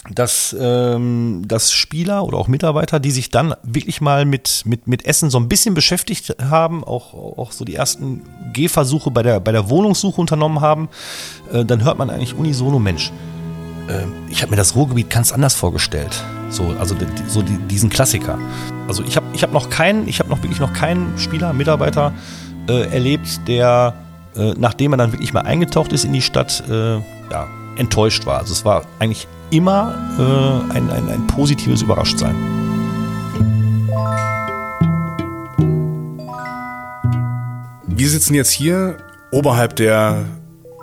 dass, 0.10 0.56
ähm, 0.60 1.44
dass 1.48 1.72
Spieler 1.72 2.26
oder 2.26 2.38
auch 2.38 2.48
Mitarbeiter, 2.48 3.00
die 3.00 3.12
sich 3.12 3.30
dann 3.30 3.56
wirklich 3.64 4.02
mal 4.02 4.26
mit, 4.26 4.64
mit, 4.66 4.88
mit 4.88 5.06
Essen 5.06 5.30
so 5.30 5.40
ein 5.40 5.48
bisschen 5.48 5.74
beschäftigt 5.74 6.36
haben, 6.42 6.84
auch, 6.84 7.14
auch 7.14 7.52
so 7.52 7.64
die 7.64 7.76
ersten 7.76 8.22
Gehversuche 8.52 9.12
bei 9.12 9.24
der, 9.24 9.40
bei 9.40 9.54
der 9.54 9.70
Wohnungssuche 9.70 10.20
unternommen 10.20 10.60
haben, 10.60 10.90
äh, 11.52 11.64
dann 11.64 11.84
hört 11.84 11.98
man 11.98 12.10
eigentlich 12.10 12.36
unisono, 12.36 12.80
Mensch, 12.80 13.12
äh, 13.88 14.04
ich 14.30 14.42
habe 14.42 14.52
mir 14.52 14.58
das 14.58 14.76
Ruhrgebiet 14.76 15.10
ganz 15.10 15.32
anders 15.32 15.54
vorgestellt. 15.54 16.24
So, 16.50 16.76
also 16.80 16.96
so 17.28 17.42
die, 17.42 17.58
diesen 17.70 17.90
Klassiker. 17.90 18.38
Also 18.88 19.04
ich 19.04 19.16
habe 19.16 19.26
ich 19.34 19.42
hab 19.42 19.54
noch 19.54 19.70
keinen, 19.70 20.08
ich 20.08 20.20
habe 20.20 20.30
noch 20.30 20.44
wirklich 20.44 20.60
noch 20.60 20.74
keinen 20.74 21.18
Spieler, 21.18 21.54
Mitarbeiter 21.54 22.14
äh, 22.68 22.94
erlebt, 22.94 23.48
der, 23.48 23.94
äh, 24.36 24.54
nachdem 24.58 24.94
er 24.94 24.98
dann 24.98 25.14
wirklich 25.14 25.34
mal 25.34 25.42
eingetaucht 25.42 25.94
ist 25.94 26.04
in 26.04 26.12
die 26.12 26.22
Stadt, 26.22 26.62
äh, 26.70 26.98
ja, 27.32 27.48
enttäuscht 27.78 28.26
war. 28.26 28.40
Also 28.40 28.54
es 28.54 28.66
war 28.66 28.86
eigentlich 29.00 29.28
immer 29.52 29.96
äh, 30.18 30.76
ein, 30.76 30.90
ein, 30.90 31.10
ein 31.10 31.28
positives 31.28 31.82
Überraschtsein. 31.82 32.36
Wir 37.88 38.10
sitzen 38.10 38.34
jetzt 38.34 38.52
hier 38.52 38.98
oberhalb 39.32 39.76
der. 39.76 40.26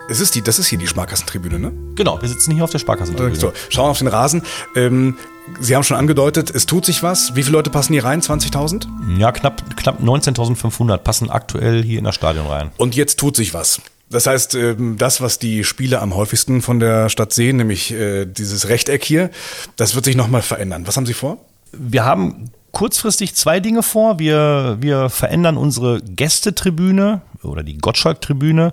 Es 0.08 0.20
ist 0.20 0.34
die, 0.34 0.42
das 0.42 0.58
ist 0.58 0.66
hier 0.66 0.78
die 0.78 0.88
Sparkassentribüne, 0.88 1.58
ne? 1.58 1.72
Genau, 1.94 2.20
wir 2.20 2.28
sitzen 2.28 2.52
hier 2.52 2.64
auf 2.64 2.70
der 2.70 2.80
Sparkassentribüne. 2.80 3.36
So, 3.36 3.52
schauen 3.68 3.90
auf 3.90 3.98
den 3.98 4.08
Rasen. 4.08 4.42
Ähm, 4.74 5.16
Sie 5.58 5.74
haben 5.74 5.82
schon 5.82 5.96
angedeutet, 5.96 6.50
es 6.50 6.66
tut 6.66 6.84
sich 6.84 7.02
was. 7.02 7.34
Wie 7.34 7.42
viele 7.42 7.56
Leute 7.56 7.70
passen 7.70 7.92
hier 7.92 8.04
rein? 8.04 8.20
20.000? 8.20 8.86
Ja, 9.18 9.32
knapp, 9.32 9.62
knapp 9.76 10.00
19.500 10.00 10.98
passen 10.98 11.30
aktuell 11.30 11.82
hier 11.82 11.98
in 11.98 12.04
das 12.04 12.14
Stadion 12.14 12.46
rein. 12.46 12.70
Und 12.76 12.94
jetzt 12.94 13.18
tut 13.18 13.36
sich 13.36 13.52
was. 13.52 13.80
Das 14.10 14.26
heißt, 14.26 14.56
ähm, 14.56 14.98
das, 14.98 15.20
was 15.20 15.38
die 15.38 15.62
Spieler 15.64 16.02
am 16.02 16.16
häufigsten 16.16 16.62
von 16.62 16.80
der 16.80 17.08
Stadt 17.08 17.32
sehen, 17.32 17.56
nämlich 17.56 17.92
äh, 17.92 18.26
dieses 18.26 18.68
Rechteck 18.68 19.04
hier, 19.04 19.30
das 19.76 19.94
wird 19.94 20.04
sich 20.04 20.16
nochmal 20.16 20.42
verändern. 20.42 20.86
Was 20.86 20.96
haben 20.96 21.06
Sie 21.06 21.14
vor? 21.14 21.38
Wir 21.72 22.04
haben 22.04 22.50
kurzfristig 22.72 23.34
zwei 23.34 23.60
Dinge 23.60 23.82
vor. 23.82 24.18
Wir, 24.18 24.78
wir 24.80 25.08
verändern 25.08 25.56
unsere 25.56 26.00
Gästetribüne 26.02 27.22
oder 27.42 27.62
die 27.62 27.78
Gottschalk-Tribüne. 27.78 28.72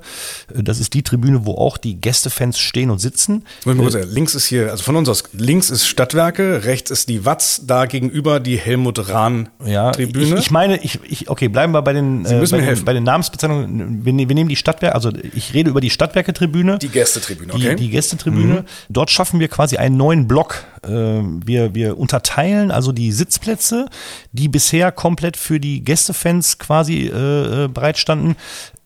Das 0.53 0.79
ist 0.79 0.93
die 0.93 1.03
Tribüne, 1.03 1.45
wo 1.45 1.53
auch 1.55 1.77
die 1.77 1.99
Gästefans 1.99 2.59
stehen 2.59 2.89
und 2.89 2.99
sitzen. 2.99 3.45
Äh, 3.65 4.03
links 4.03 4.35
ist 4.35 4.45
hier, 4.45 4.71
also 4.71 4.83
von 4.83 4.95
uns 4.95 5.09
aus, 5.09 5.23
links 5.33 5.69
ist 5.69 5.87
Stadtwerke, 5.87 6.65
rechts 6.65 6.91
ist 6.91 7.09
die 7.09 7.25
Watz, 7.25 7.61
da 7.65 7.85
gegenüber 7.85 8.39
die 8.39 8.57
Helmut 8.57 9.09
Rahn-Tribüne. 9.09 10.25
Ja, 10.25 10.35
ich, 10.35 10.45
ich, 10.45 10.51
meine, 10.51 10.83
ich, 10.83 10.99
ich, 11.03 11.29
okay, 11.29 11.47
bleiben 11.47 11.73
wir 11.73 11.81
bei 11.81 11.93
den, 11.93 12.25
äh, 12.25 12.45
bei, 12.49 12.57
den 12.59 12.85
bei 12.85 12.93
den 12.93 13.03
Namensbezeichnungen. 13.03 14.05
Wir, 14.05 14.13
wir 14.13 14.35
nehmen 14.35 14.49
die 14.49 14.55
Stadtwerke, 14.55 14.95
also 14.95 15.11
ich 15.33 15.53
rede 15.53 15.69
über 15.69 15.81
die 15.81 15.89
Stadtwerke-Tribüne. 15.89 16.79
Die 16.79 16.89
Gästetribüne, 16.89 17.53
okay. 17.53 17.75
Die, 17.75 17.83
die 17.83 17.89
Gästetribüne. 17.89 18.61
Mhm. 18.61 18.65
Dort 18.89 19.11
schaffen 19.11 19.39
wir 19.39 19.47
quasi 19.47 19.77
einen 19.77 19.97
neuen 19.97 20.27
Block. 20.27 20.65
Ähm, 20.87 21.41
wir, 21.45 21.75
wir 21.75 21.97
unterteilen 21.97 22.71
also 22.71 22.91
die 22.91 23.11
Sitzplätze, 23.11 23.87
die 24.31 24.47
bisher 24.47 24.91
komplett 24.91 25.37
für 25.37 25.59
die 25.59 25.83
Gästefans 25.83 26.57
quasi 26.57 27.07
äh, 27.07 27.65
äh 27.65 27.67
bereitstanden, 27.67 28.35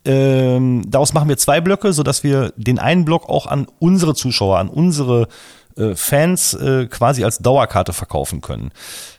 ähm, 0.04 0.84
daraus 0.88 1.14
machen 1.14 1.30
wir 1.30 1.38
zwei 1.38 1.62
Blöcke, 1.62 1.94
sodass 1.94 2.24
wir 2.24 2.54
den 2.58 2.80
einen 2.80 3.06
Block 3.06 3.30
auch 3.30 3.46
an 3.46 3.68
unsere 3.80 4.16
Zuschauer, 4.16 4.58
an 4.58 4.70
unsere 4.70 5.28
äh, 5.78 5.96
Fans 5.96 6.54
äh, 6.56 6.88
quasi 6.88 7.24
als 7.24 7.38
Dauerkarte 7.40 7.94
verkaufen 7.94 8.42
können. 8.42 8.72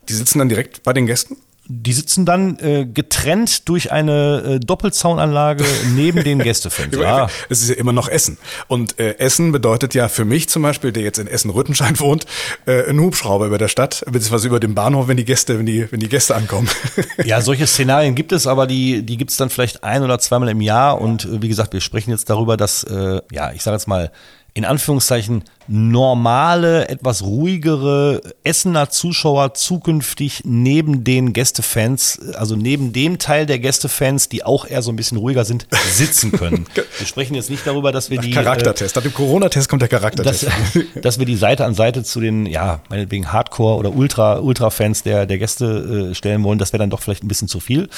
Die 0.09 0.13
sitzen 0.13 0.41
dann 0.41 0.49
direkt 0.49 0.83
bei 0.83 0.93
den 0.93 1.07
Gästen? 1.07 1.37
Die 1.67 1.93
sitzen 1.93 2.27
dann 2.27 2.59
äh, 2.59 2.87
getrennt 2.87 3.69
durch 3.69 3.93
eine 3.93 4.43
äh, 4.43 4.61
Doppelzaunanlage 4.61 5.65
neben 5.95 6.25
den 6.25 6.41
Gästefans. 6.41 6.97
Ja. 6.97 7.29
Es 7.49 7.63
ist 7.63 7.71
ja 7.71 7.77
immer 7.77 7.93
noch 7.93 8.09
Essen. 8.09 8.37
Und 8.67 8.99
äh, 8.99 9.19
Essen 9.19 9.53
bedeutet 9.53 9.95
ja 9.95 10.09
für 10.09 10.25
mich 10.25 10.49
zum 10.49 10.63
Beispiel, 10.63 10.93
der 10.93 11.05
jetzt 11.05 11.19
in 11.19 11.29
Essen-Rüttenschein 11.29 11.99
wohnt, 12.01 12.27
äh, 12.67 12.89
ein 12.91 12.99
Hubschrauber 12.99 13.47
über 13.47 13.59
der 13.59 13.69
Stadt, 13.69 14.05
beziehungsweise 14.07 14.49
über 14.49 14.61
den 14.61 14.75
Bahnhof, 14.75 15.07
wenn 15.09 15.17
die 15.17 15.25
Gäste, 15.25 15.59
wenn 15.59 15.67
die, 15.67 15.91
wenn 15.91 16.01
die 16.01 16.09
Gäste 16.09 16.35
ankommen. 16.35 16.69
ja, 17.25 17.41
solche 17.41 17.67
Szenarien 17.67 18.15
gibt 18.15 18.33
es, 18.33 18.47
aber 18.47 18.67
die, 18.67 19.03
die 19.05 19.17
gibt 19.17 19.31
es 19.31 19.37
dann 19.37 19.49
vielleicht 19.49 19.85
ein 19.85 20.03
oder 20.03 20.19
zweimal 20.19 20.49
im 20.49 20.61
Jahr. 20.61 21.01
Und 21.01 21.25
äh, 21.25 21.43
wie 21.43 21.49
gesagt, 21.49 21.73
wir 21.73 21.81
sprechen 21.81 22.11
jetzt 22.11 22.29
darüber, 22.29 22.57
dass, 22.57 22.83
äh, 22.85 23.21
ja, 23.31 23.53
ich 23.53 23.63
sage 23.63 23.77
jetzt 23.77 23.87
mal, 23.87 24.11
in 24.55 24.65
Anführungszeichen 24.65 25.45
normale, 25.69 26.89
etwas 26.89 27.23
ruhigere 27.23 28.21
Essener 28.45 28.91
Zuschauer 28.91 29.55
zukünftig 29.55 30.43
neben 30.45 31.05
den 31.05 31.33
Gästefans, 31.33 32.21
also 32.35 32.57
neben 32.57 32.93
dem 32.93 33.19
Teil 33.19 33.47
der 33.47 33.59
Gästefans, 33.59 34.29
die 34.29 34.45
auch 34.45 34.67
eher 34.67 34.83
so 34.83 34.91
ein 34.91 34.97
bisschen 34.97 35.19
ruhiger 35.19 35.45
sind, 35.45 35.67
sitzen 35.91 36.33
können. 36.33 36.67
wir 36.75 37.07
sprechen 37.07 37.35
jetzt 37.35 37.51
nicht 37.51 37.67
darüber, 37.67 37.93
dass 37.93 38.11
wir 38.11 38.19
die 38.19 38.31
Charaktertest. 38.31 38.97
Nach 38.97 39.03
dem 39.03 39.15
Corona-Test 39.15 39.69
kommt 39.69 39.83
der 39.83 39.89
Charaktertest. 39.89 40.45
Dass, 40.45 40.53
dass, 41.03 41.19
wir 41.19 41.27
die 41.27 41.37
Seite 41.37 41.65
an 41.65 41.75
Seite 41.75 42.03
zu 42.03 42.21
den, 42.21 42.47
ja, 42.47 42.81
meinetwegen 42.89 43.33
Hardcore 43.33 43.77
oder 43.77 43.95
Ultra, 43.95 44.39
Ultra-Fans 44.39 45.03
der, 45.03 45.27
der 45.27 45.39
Gäste 45.39 46.11
äh, 46.11 46.15
stellen 46.15 46.43
wollen, 46.43 46.59
das 46.59 46.73
wäre 46.73 46.81
dann 46.81 46.91
doch 46.91 47.01
vielleicht 47.01 47.25
ein 47.25 47.29
bisschen 47.29 47.49
zu 47.49 47.61
viel. 47.61 47.89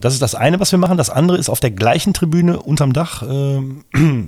Das 0.00 0.12
ist 0.12 0.22
das 0.22 0.34
eine, 0.34 0.60
was 0.60 0.72
wir 0.72 0.78
machen. 0.78 0.96
Das 0.96 1.10
andere 1.10 1.38
ist 1.38 1.48
auf 1.48 1.60
der 1.60 1.70
gleichen 1.70 2.14
Tribüne 2.14 2.60
unterm 2.60 2.92
Dach, 2.92 3.22
äh, 3.22 3.60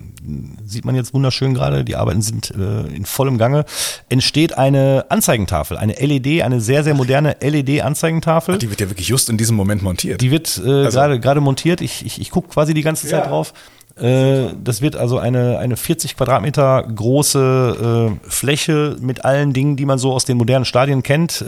sieht 0.64 0.85
man 0.85 0.94
jetzt 0.94 1.14
wunderschön 1.14 1.55
gerade, 1.55 1.85
die 1.85 1.96
Arbeiten 1.96 2.22
sind 2.22 2.51
äh, 2.51 2.78
in 2.87 3.05
vollem 3.05 3.38
Gange, 3.38 3.64
entsteht 4.09 4.57
eine 4.57 5.07
Anzeigentafel, 5.09 5.77
eine 5.77 5.95
LED, 5.95 6.43
eine 6.43 6.61
sehr, 6.61 6.85
sehr 6.85 6.95
moderne 6.95 7.37
LED-Anzeigentafel. 7.41 8.59
Die 8.59 8.71
wird 8.71 8.81
ja 8.81 8.91
wirklich 8.91 9.09
just 9.09 9.29
in 9.31 9.37
diesem 9.37 9.57
Moment 9.57 9.83
montiert. 9.83 10.21
Die 10.21 10.31
wird 10.31 10.61
äh, 10.64 10.85
also. 10.85 10.99
gerade 10.99 11.21
gerade 11.21 11.41
montiert. 11.41 11.81
Ich, 11.81 12.05
ich, 12.05 12.21
ich 12.21 12.31
gucke 12.31 12.49
quasi 12.49 12.75
die 12.75 12.83
ganze 12.83 13.07
Zeit 13.07 13.25
ja. 13.25 13.29
drauf. 13.29 13.53
Äh, 14.01 14.55
das 14.62 14.81
wird 14.81 14.97
also 14.97 15.19
eine, 15.19 15.59
eine 15.59 15.77
40 15.77 16.17
Quadratmeter 16.17 16.83
große 16.95 18.11
äh, 18.25 18.29
Fläche 18.29 18.97
mit 19.01 19.25
allen 19.25 19.53
Dingen, 19.53 19.77
die 19.77 19.87
man 19.87 19.99
so 19.99 20.12
aus 20.12 20.25
den 20.25 20.37
modernen 20.37 20.64
Stadien 20.64 21.03
kennt. 21.03 21.45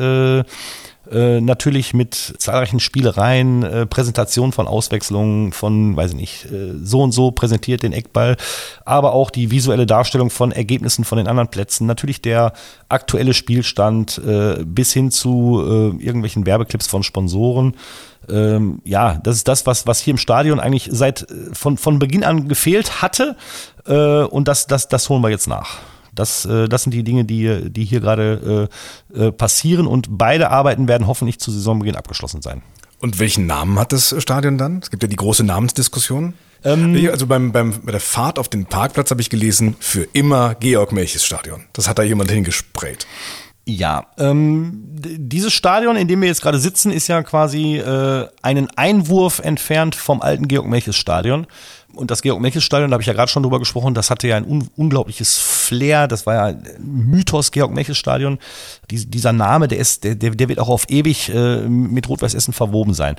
Äh, 1.10 1.20
äh, 1.20 1.40
natürlich 1.40 1.94
mit 1.94 2.14
zahlreichen 2.38 2.80
Spielereien, 2.80 3.62
äh, 3.62 3.86
Präsentation 3.86 4.52
von 4.52 4.66
Auswechslungen, 4.66 5.52
von, 5.52 5.96
weiß 5.96 6.12
ich 6.12 6.16
nicht, 6.16 6.44
äh, 6.46 6.74
so 6.82 7.02
und 7.02 7.12
so 7.12 7.30
präsentiert 7.30 7.82
den 7.82 7.92
Eckball, 7.92 8.36
aber 8.84 9.12
auch 9.12 9.30
die 9.30 9.50
visuelle 9.50 9.86
Darstellung 9.86 10.30
von 10.30 10.52
Ergebnissen 10.52 11.04
von 11.04 11.18
den 11.18 11.28
anderen 11.28 11.48
Plätzen, 11.48 11.86
natürlich 11.86 12.22
der 12.22 12.52
aktuelle 12.88 13.34
Spielstand 13.34 14.18
äh, 14.26 14.64
bis 14.64 14.92
hin 14.92 15.10
zu 15.10 15.60
äh, 15.62 16.04
irgendwelchen 16.04 16.46
Werbeclips 16.46 16.86
von 16.86 17.02
Sponsoren. 17.02 17.74
Ähm, 18.28 18.80
ja, 18.84 19.20
das 19.22 19.36
ist 19.36 19.48
das, 19.48 19.66
was, 19.66 19.86
was 19.86 20.00
hier 20.00 20.12
im 20.12 20.18
Stadion 20.18 20.60
eigentlich 20.60 20.88
seit 20.92 21.26
von, 21.52 21.76
von 21.76 21.98
Beginn 21.98 22.22
an 22.24 22.48
gefehlt 22.48 23.02
hatte. 23.02 23.36
und 23.86 24.46
das, 24.46 24.66
das, 24.66 24.88
das 24.88 25.08
holen 25.08 25.22
wir 25.22 25.30
jetzt 25.30 25.48
nach. 25.48 25.78
Das, 26.20 26.44
äh, 26.44 26.68
das 26.68 26.82
sind 26.82 26.92
die 26.92 27.02
Dinge, 27.02 27.24
die, 27.24 27.70
die 27.70 27.84
hier 27.84 28.00
gerade 28.00 28.68
äh, 29.14 29.26
äh, 29.26 29.32
passieren 29.32 29.86
und 29.86 30.06
beide 30.10 30.50
Arbeiten 30.50 30.86
werden 30.86 31.06
hoffentlich 31.06 31.40
zu 31.40 31.50
Saisonbeginn 31.50 31.96
abgeschlossen 31.96 32.42
sein. 32.42 32.62
Und 33.00 33.18
welchen 33.18 33.46
Namen 33.46 33.78
hat 33.78 33.92
das 33.92 34.14
Stadion 34.18 34.58
dann? 34.58 34.80
Es 34.82 34.90
gibt 34.90 35.02
ja 35.02 35.08
die 35.08 35.16
große 35.16 35.42
Namensdiskussion. 35.42 36.34
Ähm, 36.62 37.08
also 37.10 37.26
beim, 37.26 37.52
beim, 37.52 37.80
bei 37.82 37.92
der 37.92 38.00
Fahrt 38.00 38.38
auf 38.38 38.50
den 38.50 38.66
Parkplatz 38.66 39.10
habe 39.10 39.22
ich 39.22 39.30
gelesen, 39.30 39.76
für 39.80 40.06
immer 40.12 40.54
Georg 40.56 40.92
Melches 40.92 41.24
Stadion. 41.24 41.64
Das 41.72 41.88
hat 41.88 41.98
da 41.98 42.02
jemand 42.02 42.30
hingesprayt. 42.30 43.06
Ja, 43.66 44.06
ähm, 44.18 44.82
dieses 44.92 45.52
Stadion, 45.52 45.96
in 45.96 46.08
dem 46.08 46.20
wir 46.20 46.28
jetzt 46.28 46.42
gerade 46.42 46.58
sitzen, 46.58 46.90
ist 46.90 47.08
ja 47.08 47.22
quasi 47.22 47.76
äh, 47.78 48.26
einen 48.42 48.68
Einwurf 48.76 49.38
entfernt 49.38 49.94
vom 49.94 50.20
alten 50.20 50.48
Georg 50.48 50.66
Melches 50.66 50.96
Stadion. 50.96 51.46
Und 51.94 52.10
das 52.10 52.22
Georg-Mechels-Stadion, 52.22 52.90
da 52.90 52.94
habe 52.94 53.02
ich 53.02 53.06
ja 53.06 53.12
gerade 53.12 53.30
schon 53.30 53.42
drüber 53.42 53.58
gesprochen, 53.58 53.94
das 53.94 54.10
hatte 54.10 54.28
ja 54.28 54.36
ein 54.36 54.46
un 54.46 54.68
unglaubliches 54.76 55.38
Flair. 55.38 56.08
Das 56.08 56.26
war 56.26 56.34
ja 56.34 56.44
ein 56.46 56.62
Mythos 56.78 57.50
Georg-Mechels-Stadion. 57.50 58.38
Die, 58.90 59.06
dieser 59.06 59.32
Name, 59.32 59.68
der, 59.68 59.78
ist, 59.78 60.04
der, 60.04 60.14
der 60.14 60.48
wird 60.48 60.58
auch 60.58 60.68
auf 60.68 60.88
ewig 60.88 61.28
äh, 61.28 61.68
mit 61.68 62.08
Rot-Weiß 62.08 62.34
Essen 62.34 62.52
verwoben 62.52 62.94
sein. 62.94 63.16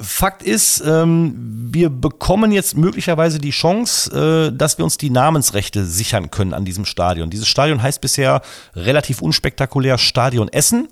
Fakt 0.00 0.42
ist, 0.42 0.82
ähm, 0.86 1.34
wir 1.72 1.90
bekommen 1.90 2.52
jetzt 2.52 2.76
möglicherweise 2.76 3.38
die 3.38 3.50
Chance, 3.50 4.50
äh, 4.50 4.56
dass 4.56 4.78
wir 4.78 4.84
uns 4.84 4.98
die 4.98 5.10
Namensrechte 5.10 5.84
sichern 5.84 6.30
können 6.30 6.54
an 6.54 6.64
diesem 6.64 6.84
Stadion. 6.84 7.30
Dieses 7.30 7.48
Stadion 7.48 7.82
heißt 7.82 8.00
bisher 8.00 8.42
relativ 8.74 9.22
unspektakulär 9.22 9.98
Stadion 9.98 10.48
Essen. 10.48 10.88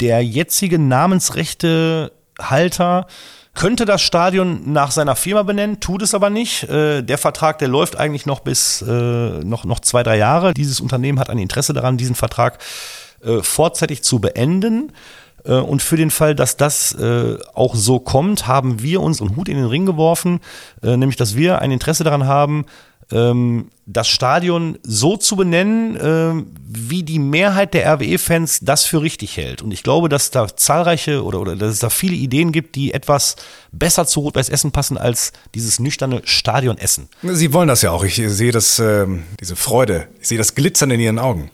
Der 0.00 0.24
jetzige 0.24 0.78
Namensrechtehalter 0.78 3.06
könnte 3.58 3.86
das 3.86 4.02
Stadion 4.02 4.72
nach 4.72 4.92
seiner 4.92 5.16
Firma 5.16 5.42
benennen, 5.42 5.80
tut 5.80 6.02
es 6.02 6.14
aber 6.14 6.30
nicht. 6.30 6.62
Äh, 6.68 7.02
der 7.02 7.18
Vertrag, 7.18 7.58
der 7.58 7.66
läuft 7.66 7.96
eigentlich 7.96 8.24
noch 8.24 8.38
bis 8.38 8.82
äh, 8.82 8.86
noch, 8.86 9.64
noch 9.64 9.80
zwei, 9.80 10.04
drei 10.04 10.16
Jahre. 10.16 10.54
Dieses 10.54 10.80
Unternehmen 10.80 11.18
hat 11.18 11.28
ein 11.28 11.38
Interesse 11.38 11.72
daran, 11.72 11.96
diesen 11.96 12.14
Vertrag 12.14 12.58
äh, 13.20 13.42
vorzeitig 13.42 14.04
zu 14.04 14.20
beenden. 14.20 14.92
Äh, 15.44 15.54
und 15.54 15.82
für 15.82 15.96
den 15.96 16.12
Fall, 16.12 16.36
dass 16.36 16.56
das 16.56 16.92
äh, 16.92 17.36
auch 17.52 17.74
so 17.74 17.98
kommt, 17.98 18.46
haben 18.46 18.80
wir 18.80 19.00
uns 19.00 19.20
einen 19.20 19.34
Hut 19.34 19.48
in 19.48 19.56
den 19.56 19.66
Ring 19.66 19.86
geworfen, 19.86 20.38
nämlich 20.80 21.16
dass 21.16 21.34
wir 21.34 21.60
ein 21.60 21.72
Interesse 21.72 22.04
daran 22.04 22.26
haben, 22.26 22.64
ähm, 23.10 23.70
das 23.86 24.06
Stadion 24.08 24.78
so 24.82 25.16
zu 25.16 25.36
benennen, 25.36 25.96
äh, 25.96 26.44
wie 26.68 27.02
die 27.02 27.18
Mehrheit 27.18 27.72
der 27.72 27.90
RWE-Fans 27.94 28.60
das 28.60 28.84
für 28.84 29.00
richtig 29.00 29.36
hält. 29.38 29.62
Und 29.62 29.72
ich 29.72 29.82
glaube, 29.82 30.10
dass 30.10 30.30
da 30.30 30.46
zahlreiche 30.54 31.24
oder, 31.24 31.40
oder 31.40 31.56
dass 31.56 31.72
es 31.72 31.78
da 31.78 31.88
viele 31.88 32.14
Ideen 32.14 32.52
gibt, 32.52 32.74
die 32.74 32.92
etwas 32.92 33.36
besser 33.72 34.06
zu 34.06 34.20
Rot-Weiß 34.20 34.50
Essen 34.50 34.72
passen 34.72 34.98
als 34.98 35.32
dieses 35.54 35.78
nüchterne 35.78 36.20
Stadion 36.24 36.76
Essen. 36.76 37.08
Sie 37.22 37.52
wollen 37.54 37.68
das 37.68 37.80
ja 37.80 37.92
auch. 37.92 38.04
Ich 38.04 38.16
sehe 38.16 38.52
das, 38.52 38.78
äh, 38.78 39.06
diese 39.40 39.56
Freude, 39.56 40.08
ich 40.20 40.28
sehe 40.28 40.38
das 40.38 40.54
Glitzern 40.54 40.90
in 40.90 41.00
Ihren 41.00 41.18
Augen. 41.18 41.50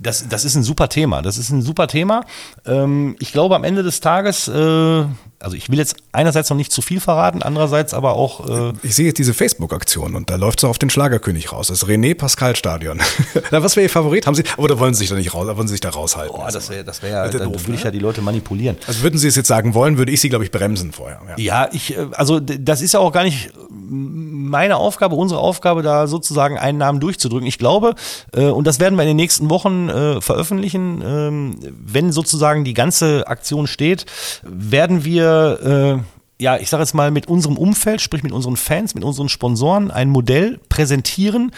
Das, 0.00 0.26
das 0.28 0.44
ist 0.44 0.54
ein 0.54 0.62
super 0.62 0.88
Thema. 0.88 1.20
Das 1.20 1.36
ist 1.36 1.50
ein 1.50 1.60
super 1.60 1.88
Thema. 1.88 2.24
Ähm, 2.64 3.16
ich 3.18 3.32
glaube, 3.32 3.54
am 3.54 3.64
Ende 3.64 3.82
des 3.82 4.00
Tages 4.00 4.48
äh, 4.48 5.04
also 5.46 5.56
ich 5.56 5.70
will 5.70 5.78
jetzt 5.78 5.94
einerseits 6.10 6.50
noch 6.50 6.56
nicht 6.56 6.72
zu 6.72 6.82
viel 6.82 6.98
verraten, 6.98 7.40
andererseits 7.40 7.94
aber 7.94 8.14
auch. 8.14 8.72
Äh 8.72 8.72
ich 8.82 8.96
sehe 8.96 9.06
jetzt 9.06 9.18
diese 9.18 9.32
Facebook-Aktion 9.32 10.16
und 10.16 10.28
da 10.28 10.34
läuft 10.34 10.58
es 10.58 10.64
auf 10.64 10.76
den 10.76 10.90
Schlagerkönig 10.90 11.52
raus. 11.52 11.68
Das 11.68 11.86
René 11.86 12.16
Pascal 12.16 12.56
Stadion. 12.56 13.00
Na, 13.52 13.62
was 13.62 13.76
wäre 13.76 13.84
Ihr 13.84 13.90
Favorit? 13.90 14.26
Haben 14.26 14.34
Sie, 14.34 14.42
oder 14.56 14.80
wollen 14.80 14.92
Sie 14.92 14.98
sich 14.98 15.08
da 15.08 15.14
nicht 15.14 15.34
raus, 15.34 15.46
wollen 15.56 15.68
Sie 15.68 15.74
sich 15.74 15.80
da 15.80 15.90
raushalten? 15.90 16.34
Oh, 16.36 16.44
das 16.52 16.68
wäre, 16.68 16.82
das 16.82 17.00
wäre 17.00 17.12
ja, 17.12 17.28
dann 17.28 17.52
doof, 17.52 17.62
würde 17.62 17.74
ich 17.74 17.78
ne? 17.78 17.84
ja 17.84 17.90
die 17.92 18.00
Leute 18.00 18.22
manipulieren. 18.22 18.76
Also 18.88 19.02
würden 19.02 19.20
Sie 19.20 19.28
es 19.28 19.36
jetzt 19.36 19.46
sagen 19.46 19.72
wollen, 19.74 19.98
würde 19.98 20.10
ich 20.10 20.20
Sie, 20.20 20.30
glaube 20.30 20.44
ich, 20.44 20.50
bremsen 20.50 20.90
vorher. 20.90 21.20
Ja. 21.28 21.36
ja, 21.36 21.68
ich, 21.70 21.96
äh, 21.96 22.08
also 22.10 22.40
das 22.40 22.80
ist 22.80 22.94
ja 22.94 22.98
auch 22.98 23.12
gar 23.12 23.22
nicht 23.22 23.52
meine 23.88 24.76
Aufgabe, 24.76 25.14
unsere 25.14 25.40
Aufgabe, 25.40 25.82
da 25.82 26.06
sozusagen 26.06 26.58
einen 26.58 26.78
Namen 26.78 26.98
durchzudrücken. 26.98 27.46
Ich 27.46 27.58
glaube, 27.58 27.94
äh, 28.34 28.46
und 28.46 28.66
das 28.66 28.80
werden 28.80 28.96
wir 28.96 29.02
in 29.02 29.08
den 29.08 29.16
nächsten 29.16 29.50
Wochen 29.50 29.88
äh, 29.88 30.20
veröffentlichen, 30.20 31.02
ähm, 31.04 31.56
wenn 31.78 32.10
sozusagen 32.10 32.64
die 32.64 32.74
ganze 32.74 33.28
Aktion 33.28 33.66
steht, 33.66 34.06
werden 34.42 35.04
wir 35.04 35.35
äh, 35.36 35.98
ja, 36.38 36.58
ich 36.58 36.68
sage 36.68 36.82
jetzt 36.82 36.94
mal, 36.94 37.10
mit 37.10 37.28
unserem 37.28 37.56
Umfeld, 37.56 38.02
sprich 38.02 38.22
mit 38.22 38.32
unseren 38.32 38.56
Fans, 38.56 38.94
mit 38.94 39.04
unseren 39.04 39.30
Sponsoren, 39.30 39.90
ein 39.90 40.10
Modell 40.10 40.60
präsentieren, 40.68 41.50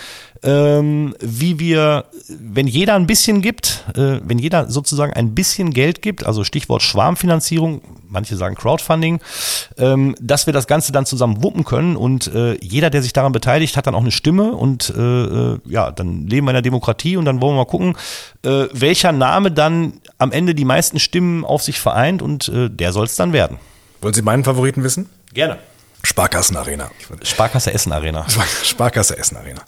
ähm, 0.45 1.17
wie 1.21 1.59
wir, 1.59 2.05
wenn 2.29 2.69
jeder 2.69 2.95
ein 2.95 3.09
bisschen 3.09 3.43
gibt, 3.43 3.85
äh, 3.97 4.21
wenn 4.23 4.39
jeder 4.39 4.71
sozusagen 4.71 5.13
ein 5.15 5.35
bisschen 5.35 5.73
Geld 5.73 6.01
gibt, 6.01 6.25
also 6.25 6.45
Stichwort 6.45 6.83
Schwarmfinanzierung, 6.83 7.81
manche 8.09 8.37
sagen 8.37 8.55
Crowdfunding, 8.55 9.19
ähm, 9.79 10.15
dass 10.21 10.47
wir 10.47 10.53
das 10.53 10.69
Ganze 10.69 10.93
dann 10.93 11.07
zusammen 11.07 11.43
wuppen 11.43 11.65
können 11.65 11.97
und 11.97 12.33
äh, 12.33 12.57
jeder, 12.63 12.89
der 12.89 13.03
sich 13.03 13.13
daran 13.13 13.33
beteiligt, 13.33 13.77
hat 13.77 13.89
dann 13.89 13.97
auch 13.97 14.01
eine 14.01 14.13
Stimme 14.13 14.53
und 14.53 14.95
äh, 14.97 15.01
äh 15.03 15.59
ja, 15.67 15.91
dann 15.91 16.29
leben 16.29 16.47
wir 16.47 16.53
in 16.53 16.55
der 16.55 16.63
Demokratie 16.63 17.17
und 17.17 17.25
dann 17.25 17.41
wollen 17.41 17.55
wir 17.55 17.65
mal 17.65 17.71
gucken, 17.71 17.97
äh, 18.45 18.67
welcher 18.73 19.11
Name 19.11 19.51
dann 19.51 19.95
am 20.19 20.31
Ende 20.31 20.55
die 20.55 20.65
meisten 20.65 21.01
Stimmen 21.01 21.45
auf 21.45 21.65
sich 21.65 21.81
vereint 21.81 22.23
und 22.23 22.49
äh, 22.49 22.71
der 22.71 22.93
soll 22.93 23.07
es 23.07 23.17
dann 23.17 23.33
werden. 23.33 23.59
Wollen 24.01 24.15
Sie 24.15 24.23
meinen 24.23 24.45
Favoriten 24.45 24.85
wissen? 24.85 25.09
Gerne. 25.33 25.59
Sparkassen 26.05 26.57
Arena. 26.57 26.91
Sparkasse 27.23 27.73
Essen 27.73 27.93
Arena. 27.93 28.27
Sparkasse 28.63 29.19
Essen 29.19 29.37
Arena. 29.37 29.63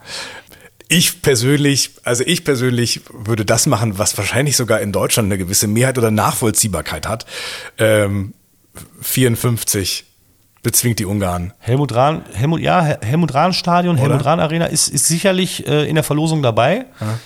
Ich 0.89 1.23
persönlich, 1.23 1.93
also 2.03 2.25
ich 2.27 2.45
persönlich 2.45 3.03
würde 3.13 3.45
das 3.45 3.67
machen, 3.67 3.99
was 3.99 4.19
wahrscheinlich 4.19 4.57
sogar 4.57 4.81
in 4.81 4.93
Deutschland 4.93 5.27
eine 5.27 5.39
gewisse 5.39 5.69
Mehrheit 5.69 5.99
oder 5.99 6.11
Nachvollziehbarkeit 6.11 7.07
hat. 7.07 7.27
Ähm, 7.79 8.35
54 9.01 10.05
bezwingt 10.63 10.99
die 10.99 11.07
Ungarn. 11.07 11.53
Helmut 11.59 11.95
Rahn, 11.95 12.25
Helmut, 12.35 12.61
ja, 12.61 12.83
Helmut 13.01 13.33
Rahn 13.35 13.53
Stadion, 13.53 13.97
Oder? 13.97 14.09
Helmut 14.09 14.27
Rahn 14.27 14.41
Arena 14.41 14.67
ist, 14.67 14.89
ist 14.89 15.07
sicherlich 15.07 15.67
äh, 15.67 15.89
in 15.89 15.95
der 15.95 16.05
Verlosung 16.05 16.43
dabei. 16.43 16.87
Ja. 17.01 17.19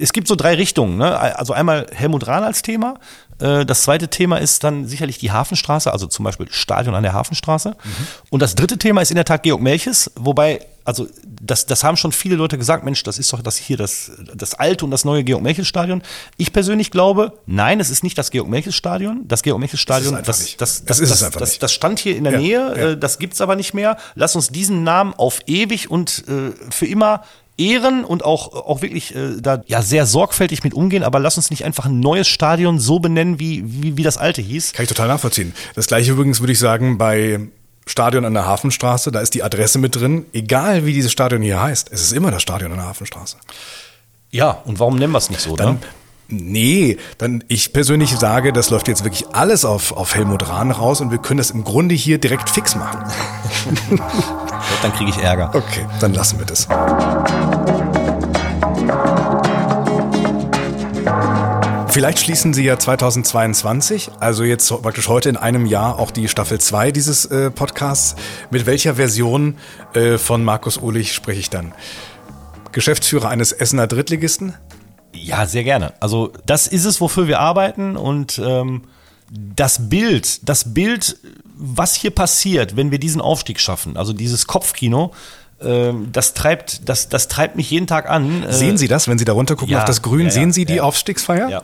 Es 0.00 0.12
gibt 0.12 0.28
so 0.28 0.36
drei 0.36 0.54
Richtungen. 0.54 0.96
Ne? 0.96 1.18
Also 1.18 1.52
einmal 1.52 1.86
Helmut 1.92 2.26
Rahn 2.26 2.44
als 2.44 2.62
Thema. 2.62 2.94
Äh, 3.38 3.66
das 3.66 3.82
zweite 3.82 4.08
Thema 4.08 4.38
ist 4.38 4.64
dann 4.64 4.86
sicherlich 4.86 5.18
die 5.18 5.32
Hafenstraße, 5.32 5.92
also 5.92 6.06
zum 6.06 6.24
Beispiel 6.24 6.46
Stadion 6.50 6.94
an 6.94 7.02
der 7.02 7.12
Hafenstraße. 7.12 7.70
Mhm. 7.70 8.06
Und 8.30 8.40
das 8.40 8.54
dritte 8.54 8.78
Thema 8.78 9.00
ist 9.00 9.10
in 9.10 9.16
der 9.16 9.24
Tat 9.24 9.42
Georg 9.42 9.60
Melches, 9.60 10.10
wobei 10.16 10.60
also 10.84 11.08
das, 11.24 11.64
das 11.66 11.82
haben 11.82 11.96
schon 11.96 12.12
viele 12.12 12.36
Leute 12.36 12.58
gesagt, 12.58 12.84
Mensch, 12.84 13.02
das 13.02 13.18
ist 13.18 13.32
doch 13.32 13.40
das 13.40 13.56
hier 13.56 13.76
das, 13.76 14.12
das 14.34 14.54
alte 14.54 14.84
und 14.84 14.90
das 14.90 15.04
neue 15.04 15.24
Georg-Melches-Stadion. 15.24 16.02
Ich 16.36 16.52
persönlich 16.52 16.90
glaube, 16.90 17.32
nein, 17.46 17.80
es 17.80 17.88
ist 17.88 18.02
nicht 18.02 18.18
das 18.18 18.30
Georg-Melches-Stadion. 18.30 19.26
Das 19.26 19.42
Georg-Melches-Stadion, 19.42 20.16
das, 20.16 20.26
das, 20.26 20.56
das, 20.56 20.84
das, 20.84 21.00
ist 21.00 21.10
es 21.10 21.22
einfach 21.22 21.40
das, 21.40 21.50
nicht. 21.50 21.62
das 21.62 21.72
stand 21.72 21.98
hier 22.00 22.16
in 22.16 22.24
der 22.24 22.34
ja, 22.34 22.38
Nähe, 22.38 22.58
ja. 22.58 22.90
Äh, 22.90 22.98
das 22.98 23.18
gibt's 23.18 23.40
aber 23.40 23.56
nicht 23.56 23.72
mehr. 23.72 23.96
Lass 24.14 24.36
uns 24.36 24.48
diesen 24.48 24.84
Namen 24.84 25.14
auf 25.14 25.40
ewig 25.46 25.90
und 25.90 26.24
äh, 26.28 26.52
für 26.70 26.86
immer 26.86 27.24
ehren 27.56 28.04
und 28.04 28.24
auch, 28.24 28.52
auch 28.52 28.82
wirklich 28.82 29.14
äh, 29.14 29.40
da 29.40 29.62
ja 29.66 29.82
sehr 29.82 30.06
sorgfältig 30.06 30.64
mit 30.64 30.74
umgehen, 30.74 31.02
aber 31.02 31.20
lass 31.20 31.36
uns 31.36 31.50
nicht 31.50 31.64
einfach 31.64 31.86
ein 31.86 32.00
neues 32.00 32.28
Stadion 32.28 32.78
so 32.78 32.98
benennen, 32.98 33.38
wie, 33.38 33.62
wie, 33.64 33.96
wie 33.96 34.02
das 34.02 34.16
alte 34.16 34.42
hieß. 34.42 34.72
Kann 34.72 34.84
ich 34.84 34.88
total 34.88 35.08
nachvollziehen. 35.08 35.54
Das 35.74 35.86
gleiche 35.86 36.12
übrigens 36.12 36.40
würde 36.40 36.52
ich 36.52 36.58
sagen 36.58 36.98
bei 36.98 37.40
Stadion 37.86 38.24
an 38.24 38.34
der 38.34 38.46
Hafenstraße, 38.46 39.12
da 39.12 39.20
ist 39.20 39.34
die 39.34 39.42
Adresse 39.42 39.78
mit 39.78 39.94
drin. 39.94 40.26
Egal 40.32 40.86
wie 40.86 40.92
dieses 40.92 41.12
Stadion 41.12 41.42
hier 41.42 41.60
heißt, 41.60 41.90
es 41.92 42.02
ist 42.02 42.12
immer 42.12 42.30
das 42.30 42.42
Stadion 42.42 42.72
an 42.72 42.78
der 42.78 42.86
Hafenstraße. 42.86 43.36
Ja, 44.30 44.62
und 44.64 44.80
warum 44.80 44.96
nennen 44.96 45.12
wir 45.12 45.18
es 45.18 45.30
nicht 45.30 45.42
so, 45.42 45.54
dann? 45.54 45.78
Nee, 46.28 46.96
dann 47.18 47.44
ich 47.48 47.72
persönlich 47.72 48.16
sage, 48.16 48.52
das 48.52 48.70
läuft 48.70 48.88
jetzt 48.88 49.04
wirklich 49.04 49.26
alles 49.32 49.64
auf, 49.64 49.92
auf 49.92 50.14
Helmut 50.14 50.48
Rahn 50.48 50.70
raus 50.70 51.00
und 51.02 51.10
wir 51.10 51.18
können 51.18 51.38
das 51.38 51.50
im 51.50 51.64
Grunde 51.64 51.94
hier 51.94 52.18
direkt 52.18 52.48
fix 52.48 52.74
machen. 52.76 53.04
dann 54.82 54.92
kriege 54.94 55.10
ich 55.10 55.18
Ärger. 55.18 55.50
Okay, 55.54 55.86
dann 56.00 56.14
lassen 56.14 56.38
wir 56.38 56.46
das. 56.46 56.66
Vielleicht 61.90 62.18
schließen 62.18 62.54
Sie 62.54 62.64
ja 62.64 62.78
2022, 62.78 64.10
also 64.18 64.42
jetzt 64.42 64.68
praktisch 64.82 65.08
heute 65.08 65.28
in 65.28 65.36
einem 65.36 65.66
Jahr, 65.66 65.98
auch 65.98 66.10
die 66.10 66.26
Staffel 66.26 66.58
2 66.58 66.90
dieses 66.90 67.26
äh, 67.26 67.50
Podcasts. 67.52 68.16
Mit 68.50 68.66
welcher 68.66 68.96
Version 68.96 69.58
äh, 69.92 70.18
von 70.18 70.42
Markus 70.42 70.78
Uhlich 70.78 71.12
spreche 71.12 71.38
ich 71.38 71.50
dann? 71.50 71.72
Geschäftsführer 72.72 73.28
eines 73.28 73.52
Essener 73.52 73.86
Drittligisten? 73.86 74.54
Ja, 75.14 75.46
sehr 75.46 75.64
gerne. 75.64 75.92
Also 76.00 76.32
das 76.44 76.66
ist 76.66 76.84
es, 76.84 77.00
wofür 77.00 77.26
wir 77.28 77.40
arbeiten 77.40 77.96
und 77.96 78.40
ähm, 78.44 78.82
das 79.30 79.88
Bild, 79.88 80.48
das 80.48 80.74
Bild, 80.74 81.16
was 81.56 81.94
hier 81.94 82.10
passiert, 82.10 82.76
wenn 82.76 82.90
wir 82.90 82.98
diesen 82.98 83.20
Aufstieg 83.20 83.60
schaffen, 83.60 83.96
also 83.96 84.12
dieses 84.12 84.46
Kopfkino, 84.46 85.12
ähm, 85.62 86.08
das 86.12 86.34
treibt, 86.34 86.88
das, 86.88 87.08
das 87.08 87.28
treibt 87.28 87.56
mich 87.56 87.70
jeden 87.70 87.86
Tag 87.86 88.10
an. 88.10 88.42
Äh, 88.42 88.52
sehen 88.52 88.76
Sie 88.76 88.88
das, 88.88 89.08
wenn 89.08 89.18
Sie 89.18 89.24
da 89.24 89.32
runter 89.32 89.56
gucken 89.56 89.72
ja, 89.72 89.80
auf 89.80 89.84
das 89.84 90.02
Grün? 90.02 90.26
Ja, 90.26 90.30
sehen 90.30 90.52
Sie 90.52 90.64
die 90.64 90.76
ja, 90.76 90.82
Aufstiegsfeier? 90.82 91.48
Ja, 91.48 91.62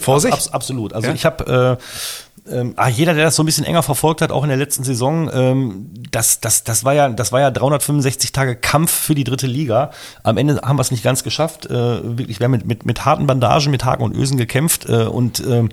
Vorsicht? 0.00 0.48
Ab, 0.48 0.54
absolut. 0.54 0.92
Also 0.92 1.08
ja? 1.08 1.14
ich 1.14 1.24
habe 1.24 1.78
äh, 1.80 2.33
ähm, 2.50 2.74
ah, 2.76 2.88
jeder, 2.88 3.14
der 3.14 3.24
das 3.24 3.36
so 3.36 3.42
ein 3.42 3.46
bisschen 3.46 3.64
enger 3.64 3.82
verfolgt 3.82 4.20
hat, 4.20 4.30
auch 4.30 4.42
in 4.42 4.50
der 4.50 4.58
letzten 4.58 4.84
Saison, 4.84 5.30
ähm, 5.32 5.90
das, 6.10 6.40
das, 6.40 6.62
das, 6.62 6.84
war 6.84 6.92
ja, 6.92 7.08
das 7.08 7.32
war 7.32 7.40
ja 7.40 7.50
365 7.50 8.32
Tage 8.32 8.54
Kampf 8.54 8.90
für 8.90 9.14
die 9.14 9.24
dritte 9.24 9.46
Liga. 9.46 9.90
Am 10.22 10.36
Ende 10.36 10.60
haben 10.62 10.76
wir 10.76 10.82
es 10.82 10.90
nicht 10.90 11.02
ganz 11.02 11.24
geschafft. 11.24 11.66
Äh, 11.66 12.18
wirklich, 12.18 12.40
wir 12.40 12.44
haben 12.44 12.52
mit, 12.52 12.66
mit, 12.66 12.86
mit 12.86 13.04
harten 13.04 13.26
Bandagen, 13.26 13.70
mit 13.70 13.84
Haken 13.84 14.02
und 14.02 14.14
Ösen 14.14 14.36
gekämpft. 14.36 14.88
Äh, 14.88 15.04
und 15.04 15.40
äh, 15.40 15.68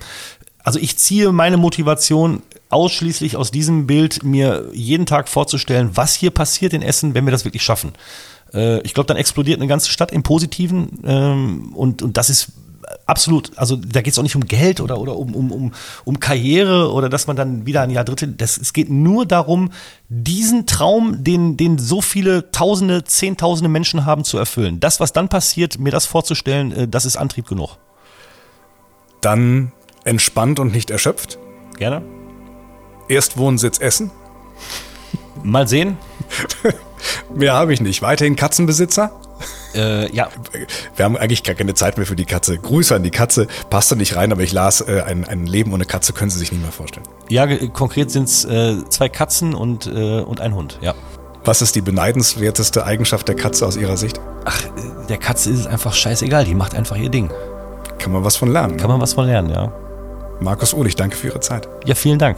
also 0.63 0.79
ich 0.79 0.97
ziehe 0.97 1.31
meine 1.31 1.57
Motivation 1.57 2.41
ausschließlich 2.69 3.35
aus 3.35 3.51
diesem 3.51 3.85
Bild, 3.85 4.23
mir 4.23 4.69
jeden 4.71 5.05
Tag 5.05 5.27
vorzustellen, 5.27 5.91
was 5.95 6.15
hier 6.15 6.31
passiert 6.31 6.73
in 6.73 6.81
Essen, 6.81 7.13
wenn 7.13 7.25
wir 7.25 7.31
das 7.31 7.43
wirklich 7.43 7.63
schaffen. 7.63 7.91
Äh, 8.53 8.79
ich 8.81 8.93
glaube, 8.93 9.07
dann 9.07 9.17
explodiert 9.17 9.59
eine 9.59 9.67
ganze 9.67 9.89
Stadt 9.89 10.11
im 10.11 10.23
Positiven 10.23 10.99
ähm, 11.03 11.73
und, 11.73 12.01
und 12.01 12.17
das 12.17 12.29
ist 12.29 12.53
absolut, 13.05 13.51
also 13.57 13.75
da 13.75 14.01
geht 14.01 14.13
es 14.13 14.19
auch 14.19 14.23
nicht 14.23 14.35
um 14.35 14.45
Geld 14.45 14.81
oder, 14.81 14.99
oder 14.99 15.15
um, 15.15 15.35
um, 15.35 15.51
um, 15.51 15.73
um 16.05 16.19
Karriere 16.19 16.91
oder 16.91 17.09
dass 17.09 17.27
man 17.27 17.35
dann 17.35 17.65
wieder 17.65 17.81
ein 17.81 17.89
Jahr 17.89 18.03
Dritte. 18.03 18.27
Das, 18.27 18.57
es 18.57 18.73
geht 18.73 18.89
nur 18.89 19.25
darum, 19.25 19.71
diesen 20.09 20.65
Traum, 20.65 21.23
den, 21.23 21.57
den 21.57 21.77
so 21.77 22.01
viele 22.01 22.51
Tausende, 22.51 23.03
Zehntausende 23.03 23.69
Menschen 23.69 24.05
haben, 24.05 24.23
zu 24.23 24.37
erfüllen. 24.37 24.79
Das, 24.79 24.99
was 24.99 25.13
dann 25.13 25.29
passiert, 25.29 25.79
mir 25.79 25.91
das 25.91 26.05
vorzustellen, 26.05 26.71
äh, 26.71 26.87
das 26.87 27.05
ist 27.05 27.17
Antrieb 27.17 27.47
genug. 27.47 27.77
Dann 29.21 29.71
entspannt 30.03 30.59
und 30.59 30.73
nicht 30.73 30.89
erschöpft. 30.89 31.37
Gerne. 31.77 32.01
Erstwohnsitz 33.07 33.79
Essen. 33.79 34.11
Mal 35.43 35.67
sehen. 35.67 35.97
Mehr 37.35 37.53
habe 37.53 37.73
ich 37.73 37.81
nicht. 37.81 38.01
Weiterhin 38.01 38.35
Katzenbesitzer. 38.35 39.11
Äh, 39.75 40.13
ja. 40.13 40.29
Wir 40.95 41.05
haben 41.05 41.17
eigentlich 41.17 41.43
gar 41.43 41.55
keine 41.55 41.73
Zeit 41.73 41.97
mehr 41.97 42.05
für 42.05 42.15
die 42.15 42.25
Katze. 42.25 42.57
Grüße 42.57 42.95
an 42.95 43.03
die 43.03 43.11
Katze. 43.11 43.47
Passt 43.69 43.91
da 43.91 43.95
nicht 43.95 44.15
rein, 44.15 44.31
aber 44.31 44.41
ich 44.41 44.51
las, 44.51 44.81
äh, 44.81 45.03
ein, 45.05 45.25
ein 45.25 45.45
Leben 45.45 45.73
ohne 45.73 45.85
Katze 45.85 46.13
können 46.13 46.31
Sie 46.31 46.39
sich 46.39 46.51
nicht 46.51 46.61
mehr 46.61 46.71
vorstellen. 46.71 47.05
Ja, 47.29 47.47
konkret 47.67 48.11
sind 48.11 48.25
es 48.25 48.45
äh, 48.45 48.77
zwei 48.89 49.09
Katzen 49.09 49.53
und, 49.53 49.87
äh, 49.87 50.21
und 50.21 50.41
ein 50.41 50.55
Hund, 50.55 50.79
ja. 50.81 50.93
Was 51.43 51.61
ist 51.63 51.75
die 51.75 51.81
beneidenswerteste 51.81 52.85
Eigenschaft 52.85 53.27
der 53.27 53.35
Katze 53.35 53.65
aus 53.65 53.75
Ihrer 53.75 53.97
Sicht? 53.97 54.19
Ach, 54.45 54.61
der 55.09 55.17
Katze 55.17 55.49
ist 55.49 55.59
es 55.61 55.67
einfach 55.67 55.93
scheißegal. 55.93 56.45
Die 56.45 56.53
macht 56.53 56.75
einfach 56.75 56.97
ihr 56.97 57.09
Ding. 57.09 57.31
Kann 57.97 58.11
man 58.11 58.23
was 58.23 58.35
von 58.35 58.51
lernen. 58.51 58.77
Kann 58.77 58.87
ne? 58.87 58.93
man 58.93 59.01
was 59.01 59.13
von 59.13 59.25
lernen, 59.25 59.49
ja. 59.49 59.71
Markus 60.39 60.73
Uhlich, 60.73 60.95
danke 60.95 61.15
für 61.15 61.27
Ihre 61.27 61.39
Zeit. 61.39 61.67
Ja, 61.85 61.95
vielen 61.95 62.19
Dank. 62.19 62.37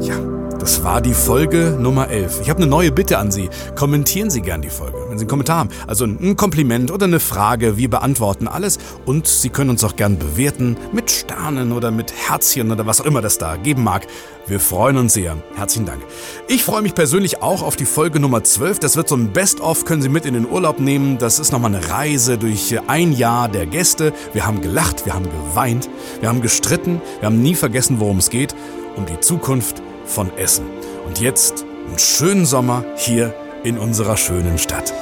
Ja. 0.00 0.37
Das 0.58 0.82
war 0.82 1.00
die 1.00 1.14
Folge 1.14 1.78
Nummer 1.80 2.08
11. 2.08 2.40
Ich 2.42 2.50
habe 2.50 2.60
eine 2.60 2.68
neue 2.68 2.90
Bitte 2.90 3.18
an 3.18 3.30
Sie. 3.30 3.48
Kommentieren 3.76 4.28
Sie 4.28 4.42
gern 4.42 4.60
die 4.60 4.70
Folge, 4.70 4.98
wenn 5.08 5.16
Sie 5.16 5.22
einen 5.22 5.28
Kommentar 5.30 5.58
haben. 5.58 5.70
Also 5.86 6.04
ein 6.04 6.36
Kompliment 6.36 6.90
oder 6.90 7.06
eine 7.06 7.20
Frage. 7.20 7.76
Wir 7.76 7.88
beantworten 7.88 8.48
alles. 8.48 8.78
Und 9.06 9.28
Sie 9.28 9.50
können 9.50 9.70
uns 9.70 9.84
auch 9.84 9.94
gern 9.94 10.18
bewerten 10.18 10.76
mit 10.92 11.12
Sternen 11.12 11.70
oder 11.70 11.92
mit 11.92 12.12
Herzchen 12.12 12.72
oder 12.72 12.86
was 12.86 13.00
auch 13.00 13.04
immer 13.04 13.22
das 13.22 13.38
da 13.38 13.56
geben 13.56 13.84
mag. 13.84 14.08
Wir 14.48 14.58
freuen 14.58 14.96
uns 14.96 15.14
sehr. 15.14 15.36
Herzlichen 15.54 15.86
Dank. 15.86 16.02
Ich 16.48 16.64
freue 16.64 16.82
mich 16.82 16.94
persönlich 16.94 17.40
auch 17.40 17.62
auf 17.62 17.76
die 17.76 17.84
Folge 17.84 18.18
Nummer 18.18 18.42
12. 18.42 18.80
Das 18.80 18.96
wird 18.96 19.08
so 19.08 19.14
ein 19.14 19.32
Best-of, 19.32 19.84
können 19.84 20.02
Sie 20.02 20.08
mit 20.08 20.26
in 20.26 20.34
den 20.34 20.50
Urlaub 20.50 20.80
nehmen. 20.80 21.18
Das 21.18 21.38
ist 21.38 21.52
nochmal 21.52 21.72
eine 21.72 21.88
Reise 21.88 22.36
durch 22.36 22.76
ein 22.88 23.12
Jahr 23.12 23.48
der 23.48 23.66
Gäste. 23.66 24.12
Wir 24.32 24.44
haben 24.44 24.60
gelacht, 24.60 25.06
wir 25.06 25.14
haben 25.14 25.26
geweint, 25.26 25.88
wir 26.20 26.28
haben 26.28 26.42
gestritten, 26.42 27.00
wir 27.20 27.26
haben 27.26 27.42
nie 27.42 27.54
vergessen, 27.54 28.00
worum 28.00 28.18
es 28.18 28.28
geht. 28.28 28.56
Um 28.96 29.06
die 29.06 29.20
Zukunft 29.20 29.82
von 30.08 30.36
Essen. 30.36 30.66
Und 31.06 31.20
jetzt 31.20 31.64
einen 31.86 31.98
schönen 31.98 32.46
Sommer 32.46 32.84
hier 32.96 33.34
in 33.64 33.78
unserer 33.78 34.16
schönen 34.16 34.58
Stadt. 34.58 34.92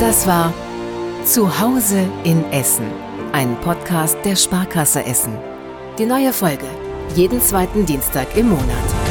Das 0.00 0.26
war 0.26 0.52
Zuhause 1.24 2.04
in 2.24 2.44
Essen, 2.52 2.86
ein 3.32 3.58
Podcast 3.60 4.16
der 4.24 4.36
Sparkasse 4.36 5.04
Essen. 5.04 5.36
Die 5.98 6.06
neue 6.06 6.32
Folge, 6.32 6.66
jeden 7.14 7.40
zweiten 7.40 7.86
Dienstag 7.86 8.36
im 8.36 8.50
Monat. 8.50 9.05